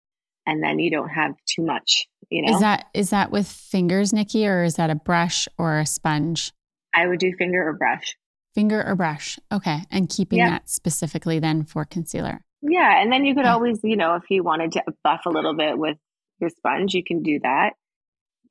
and 0.46 0.62
then 0.62 0.78
you 0.78 0.90
don't 0.90 1.08
have 1.08 1.34
too 1.46 1.62
much 1.62 2.06
you 2.28 2.42
know? 2.42 2.54
is 2.54 2.60
that 2.60 2.86
is 2.94 3.10
that 3.10 3.30
with 3.30 3.46
fingers 3.48 4.12
nikki 4.12 4.46
or 4.46 4.62
is 4.62 4.76
that 4.76 4.90
a 4.90 4.94
brush 4.94 5.48
or 5.58 5.78
a 5.78 5.86
sponge? 5.86 6.52
I 6.94 7.06
would 7.06 7.20
do 7.20 7.32
finger 7.36 7.68
or 7.68 7.72
brush. 7.72 8.16
Finger 8.54 8.84
or 8.84 8.96
brush 8.96 9.38
okay 9.52 9.84
and 9.90 10.08
keeping 10.08 10.40
that 10.40 10.68
specifically 10.68 11.38
then 11.38 11.64
for 11.64 11.84
concealer 11.84 12.42
yeah. 12.62 13.00
And 13.00 13.12
then 13.12 13.24
you 13.24 13.34
could 13.34 13.46
always, 13.46 13.80
you 13.82 13.96
know, 13.96 14.16
if 14.16 14.24
you 14.30 14.42
wanted 14.42 14.72
to 14.72 14.84
buff 15.02 15.22
a 15.26 15.30
little 15.30 15.54
bit 15.54 15.78
with 15.78 15.96
your 16.40 16.50
sponge, 16.50 16.94
you 16.94 17.04
can 17.04 17.22
do 17.22 17.40
that. 17.42 17.70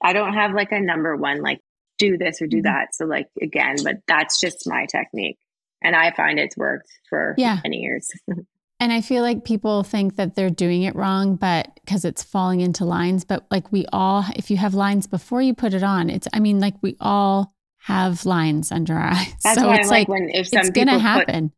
I 0.01 0.14
don't 0.14 0.34
have 0.34 0.53
like 0.53 0.72
a 0.72 0.80
number 0.80 1.16
one, 1.16 1.41
like 1.41 1.60
do 1.97 2.18
this 2.18 2.41
or 2.41 2.47
do 2.47 2.57
mm-hmm. 2.57 2.64
that. 2.64 2.95
So, 2.95 3.05
like, 3.05 3.28
again, 3.41 3.76
but 3.84 3.97
that's 4.07 4.39
just 4.39 4.68
my 4.68 4.86
technique. 4.86 5.38
And 5.84 5.95
I 5.95 6.12
find 6.12 6.39
it's 6.39 6.57
worked 6.57 6.89
for 7.10 7.36
yeah. 7.38 7.60
many 7.64 7.78
years. 7.78 8.10
and 8.80 8.91
I 8.91 9.01
feel 9.01 9.22
like 9.22 9.45
people 9.45 9.84
think 9.84 10.16
that 10.16 10.36
they're 10.36 10.49
doing 10.49 10.84
it 10.84 10.95
wrong, 10.95 11.36
but 11.36 11.70
because 11.76 12.05
it's 12.05 12.24
falling 12.24 12.62
into 12.62 12.86
lines. 12.86 13.26
But 13.26 13.45
like, 13.51 13.72
we 13.72 13.86
all, 13.93 14.26
if 14.36 14.49
you 14.49 14.57
have 14.57 14.74
lines 14.74 15.07
before 15.07 15.41
you 15.41 15.53
put 15.53 15.74
it 15.74 15.84
on, 15.84 16.10
it's, 16.10 16.28
I 16.34 16.39
mean, 16.39 16.60
like, 16.60 16.76
we 16.82 16.95
all 16.99 17.53
have 17.80 18.26
lines 18.26 18.72
under 18.72 18.93
our 18.93 19.12
eyes. 19.12 19.34
That's 19.43 19.60
so 19.60 19.68
why 19.68 19.78
it's 19.78 19.89
like, 19.89 20.07
like 20.07 20.20
when 20.20 20.30
if 20.30 20.47
some 20.47 20.60
it's 20.60 20.70
gonna 20.72 20.99
happen. 20.99 21.51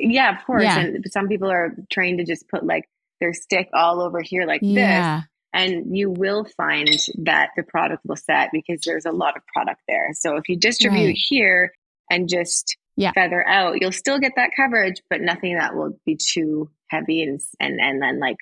Yeah, 0.00 0.38
of 0.38 0.44
course. 0.44 0.62
Yeah. 0.62 0.78
And 0.78 1.04
some 1.10 1.28
people 1.28 1.50
are 1.50 1.74
trained 1.90 2.18
to 2.18 2.24
just 2.24 2.48
put 2.48 2.64
like 2.64 2.88
their 3.20 3.34
stick 3.34 3.68
all 3.74 4.00
over 4.00 4.20
here 4.20 4.46
like 4.46 4.60
yeah. 4.62 5.20
this. 5.20 5.26
And 5.52 5.96
you 5.96 6.10
will 6.10 6.44
find 6.56 6.88
that 7.24 7.50
the 7.56 7.64
product 7.64 8.04
will 8.06 8.16
set 8.16 8.50
because 8.52 8.80
there's 8.84 9.04
a 9.04 9.10
lot 9.10 9.36
of 9.36 9.42
product 9.46 9.80
there. 9.88 10.10
So 10.12 10.36
if 10.36 10.48
you 10.48 10.56
distribute 10.56 11.06
right. 11.06 11.18
here 11.28 11.72
and 12.08 12.28
just 12.28 12.76
yeah. 12.96 13.12
feather 13.12 13.46
out, 13.46 13.80
you'll 13.80 13.92
still 13.92 14.20
get 14.20 14.32
that 14.36 14.50
coverage, 14.56 15.02
but 15.10 15.20
nothing 15.20 15.56
that 15.56 15.74
will 15.74 15.98
be 16.06 16.16
too 16.16 16.70
heavy 16.88 17.22
and 17.22 17.40
and, 17.58 17.80
and 17.80 18.00
then 18.00 18.20
like 18.20 18.36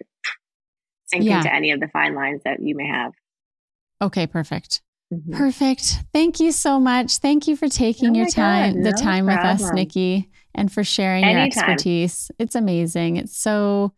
sink 1.06 1.24
yeah. 1.24 1.38
into 1.38 1.52
any 1.52 1.72
of 1.72 1.80
the 1.80 1.88
fine 1.88 2.14
lines 2.14 2.42
that 2.44 2.60
you 2.60 2.76
may 2.76 2.86
have. 2.86 3.12
Okay, 4.02 4.26
perfect. 4.26 4.82
Mm-hmm. 5.12 5.34
Perfect. 5.34 6.00
Thank 6.12 6.38
you 6.38 6.52
so 6.52 6.78
much. 6.78 7.16
Thank 7.16 7.48
you 7.48 7.56
for 7.56 7.68
taking 7.68 8.10
oh 8.10 8.18
your 8.18 8.28
time, 8.28 8.82
God, 8.82 8.84
the 8.84 8.92
time 8.92 9.24
problem. 9.24 9.56
with 9.56 9.62
us, 9.62 9.72
Nikki 9.72 10.28
and 10.58 10.72
for 10.72 10.82
sharing 10.82 11.24
Anytime. 11.24 11.38
your 11.38 11.46
expertise. 11.46 12.30
It's 12.38 12.54
amazing. 12.54 13.16
It's 13.16 13.36
so 13.36 13.92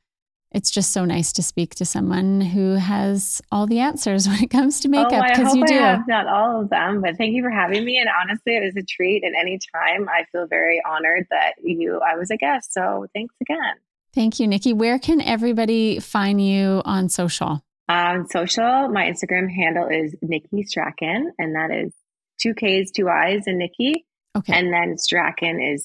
it's 0.53 0.71
just 0.71 0.93
so 0.93 1.05
nice 1.05 1.33
to 1.35 1.45
speak 1.45 1.77
to 1.77 1.85
someone 1.85 2.41
who 2.41 2.75
has 2.75 3.41
all 3.53 3.67
the 3.67 3.79
answers 3.79 4.27
when 4.29 4.43
it 4.43 4.51
comes 4.51 4.81
to 4.81 4.89
oh, 4.89 4.91
makeup 4.91 5.25
because 5.29 5.55
oh, 5.55 5.57
you 5.57 5.67
do. 5.67 5.79
I 5.79 5.93
have 5.93 6.09
not 6.09 6.27
all 6.27 6.61
of 6.61 6.71
them, 6.71 7.01
but 7.01 7.17
thank 7.17 7.35
you 7.35 7.43
for 7.43 7.51
having 7.51 7.85
me. 7.85 7.99
And 7.99 8.09
honestly, 8.09 8.57
it 8.57 8.65
was 8.65 8.77
a 8.77 8.85
treat. 8.85 9.23
And 9.25 9.35
anytime, 9.37 10.09
I 10.09 10.25
feel 10.33 10.47
very 10.47 10.83
honored 10.87 11.27
that 11.31 11.55
you 11.63 12.01
I 12.01 12.17
was 12.17 12.31
a 12.31 12.37
guest. 12.37 12.73
So 12.75 13.07
thanks 13.15 13.35
again. 13.41 13.75
Thank 14.13 14.41
you, 14.41 14.49
Nikki. 14.49 14.73
Where 14.73 14.99
can 14.99 15.21
everybody 15.21 16.01
find 16.01 16.45
you 16.45 16.83
on 16.85 17.09
social? 17.09 17.65
On 17.89 18.29
social, 18.29 18.89
my 18.89 19.11
Instagram 19.11 19.51
handle 19.51 19.89
is 19.89 20.15
Nikki 20.23 20.65
Strachan, 20.65 21.33
and 21.39 21.55
that 21.57 21.71
is 21.71 21.93
two 22.41 22.55
K's, 22.55 22.91
two 22.93 23.09
I's, 23.09 23.47
and 23.47 23.59
Nikki. 23.59 24.05
Okay. 24.37 24.53
And 24.53 24.73
then 24.73 24.97
Strachan 24.97 25.61
is 25.61 25.85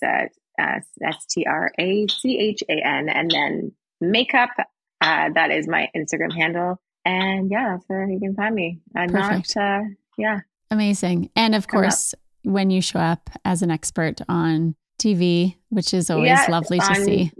a 0.60 0.82
S 1.04 1.26
T 1.30 1.46
R 1.46 1.72
A 1.78 2.08
C 2.08 2.38
H 2.40 2.64
A 2.70 2.74
N, 2.74 3.10
and 3.10 3.32
then 3.32 3.72
makeup. 4.02 4.52
Uh, 5.02 5.30
that 5.34 5.52
is 5.52 5.68
my 5.68 5.90
Instagram 5.96 6.34
handle. 6.34 6.80
And 7.04 7.52
yeah, 7.52 7.74
that's 7.74 7.86
where 7.88 8.10
you 8.10 8.20
can 8.20 8.34
find 8.34 8.56
me. 8.56 8.80
I'm 8.96 9.10
Perfect. 9.10 9.56
not, 9.56 9.82
uh, 9.82 9.84
yeah. 10.18 10.40
Amazing. 10.72 11.30
And 11.36 11.54
of 11.54 11.68
course, 11.68 12.16
when 12.44 12.70
you 12.72 12.82
show 12.82 13.00
up 13.00 13.30
as 13.44 13.62
an 13.62 13.70
expert 13.70 14.22
on 14.28 14.76
TV, 15.00 15.56
which 15.70 15.94
is 15.94 16.10
always 16.10 16.30
yeah, 16.30 16.46
lovely 16.50 16.80
to 16.80 16.96
see. 16.96 17.32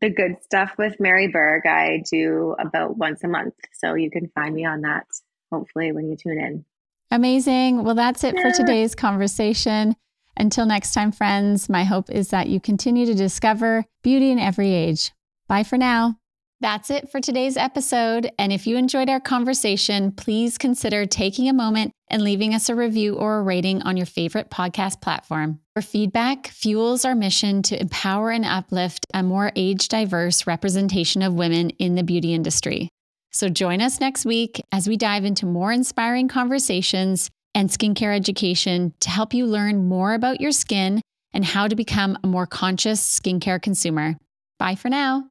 The 0.00 0.10
good 0.10 0.36
stuff 0.42 0.72
with 0.78 0.98
Mary 0.98 1.28
Berg, 1.28 1.66
I 1.66 2.02
do 2.10 2.56
about 2.58 2.96
once 2.96 3.22
a 3.22 3.28
month. 3.28 3.54
So 3.74 3.94
you 3.94 4.10
can 4.10 4.28
find 4.34 4.54
me 4.54 4.64
on 4.64 4.80
that, 4.82 5.06
hopefully, 5.52 5.92
when 5.92 6.08
you 6.08 6.16
tune 6.16 6.38
in. 6.38 6.64
Amazing. 7.10 7.84
Well, 7.84 7.94
that's 7.94 8.24
it 8.24 8.34
yeah. 8.36 8.42
for 8.42 8.56
today's 8.56 8.94
conversation. 8.94 9.96
Until 10.40 10.64
next 10.64 10.94
time, 10.94 11.12
friends, 11.12 11.68
my 11.68 11.84
hope 11.84 12.08
is 12.10 12.28
that 12.28 12.48
you 12.48 12.60
continue 12.60 13.04
to 13.04 13.12
discover 13.12 13.84
beauty 14.02 14.30
in 14.30 14.38
every 14.38 14.72
age. 14.72 15.12
Bye 15.48 15.64
for 15.64 15.76
now. 15.76 16.16
That's 16.62 16.88
it 16.88 17.10
for 17.10 17.20
today's 17.20 17.58
episode. 17.58 18.30
And 18.38 18.50
if 18.50 18.66
you 18.66 18.78
enjoyed 18.78 19.10
our 19.10 19.20
conversation, 19.20 20.12
please 20.12 20.56
consider 20.56 21.04
taking 21.04 21.50
a 21.50 21.52
moment 21.52 21.92
and 22.08 22.22
leaving 22.22 22.54
us 22.54 22.70
a 22.70 22.74
review 22.74 23.16
or 23.16 23.38
a 23.38 23.42
rating 23.42 23.82
on 23.82 23.98
your 23.98 24.06
favorite 24.06 24.48
podcast 24.48 25.02
platform. 25.02 25.60
Your 25.76 25.82
feedback 25.82 26.46
fuels 26.46 27.04
our 27.04 27.14
mission 27.14 27.60
to 27.64 27.78
empower 27.78 28.30
and 28.30 28.46
uplift 28.46 29.06
a 29.12 29.22
more 29.22 29.52
age 29.56 29.88
diverse 29.88 30.46
representation 30.46 31.20
of 31.20 31.34
women 31.34 31.68
in 31.78 31.96
the 31.96 32.02
beauty 32.02 32.32
industry. 32.32 32.88
So 33.30 33.50
join 33.50 33.82
us 33.82 34.00
next 34.00 34.24
week 34.24 34.62
as 34.72 34.88
we 34.88 34.96
dive 34.96 35.26
into 35.26 35.44
more 35.44 35.70
inspiring 35.70 36.28
conversations 36.28 37.30
and 37.54 37.68
skincare 37.68 38.14
education 38.14 38.94
to 39.00 39.10
help 39.10 39.34
you 39.34 39.46
learn 39.46 39.88
more 39.88 40.14
about 40.14 40.40
your 40.40 40.52
skin 40.52 41.00
and 41.32 41.44
how 41.44 41.68
to 41.68 41.76
become 41.76 42.18
a 42.22 42.26
more 42.26 42.46
conscious 42.46 43.00
skincare 43.00 43.60
consumer. 43.60 44.16
Bye 44.58 44.74
for 44.74 44.88
now. 44.88 45.28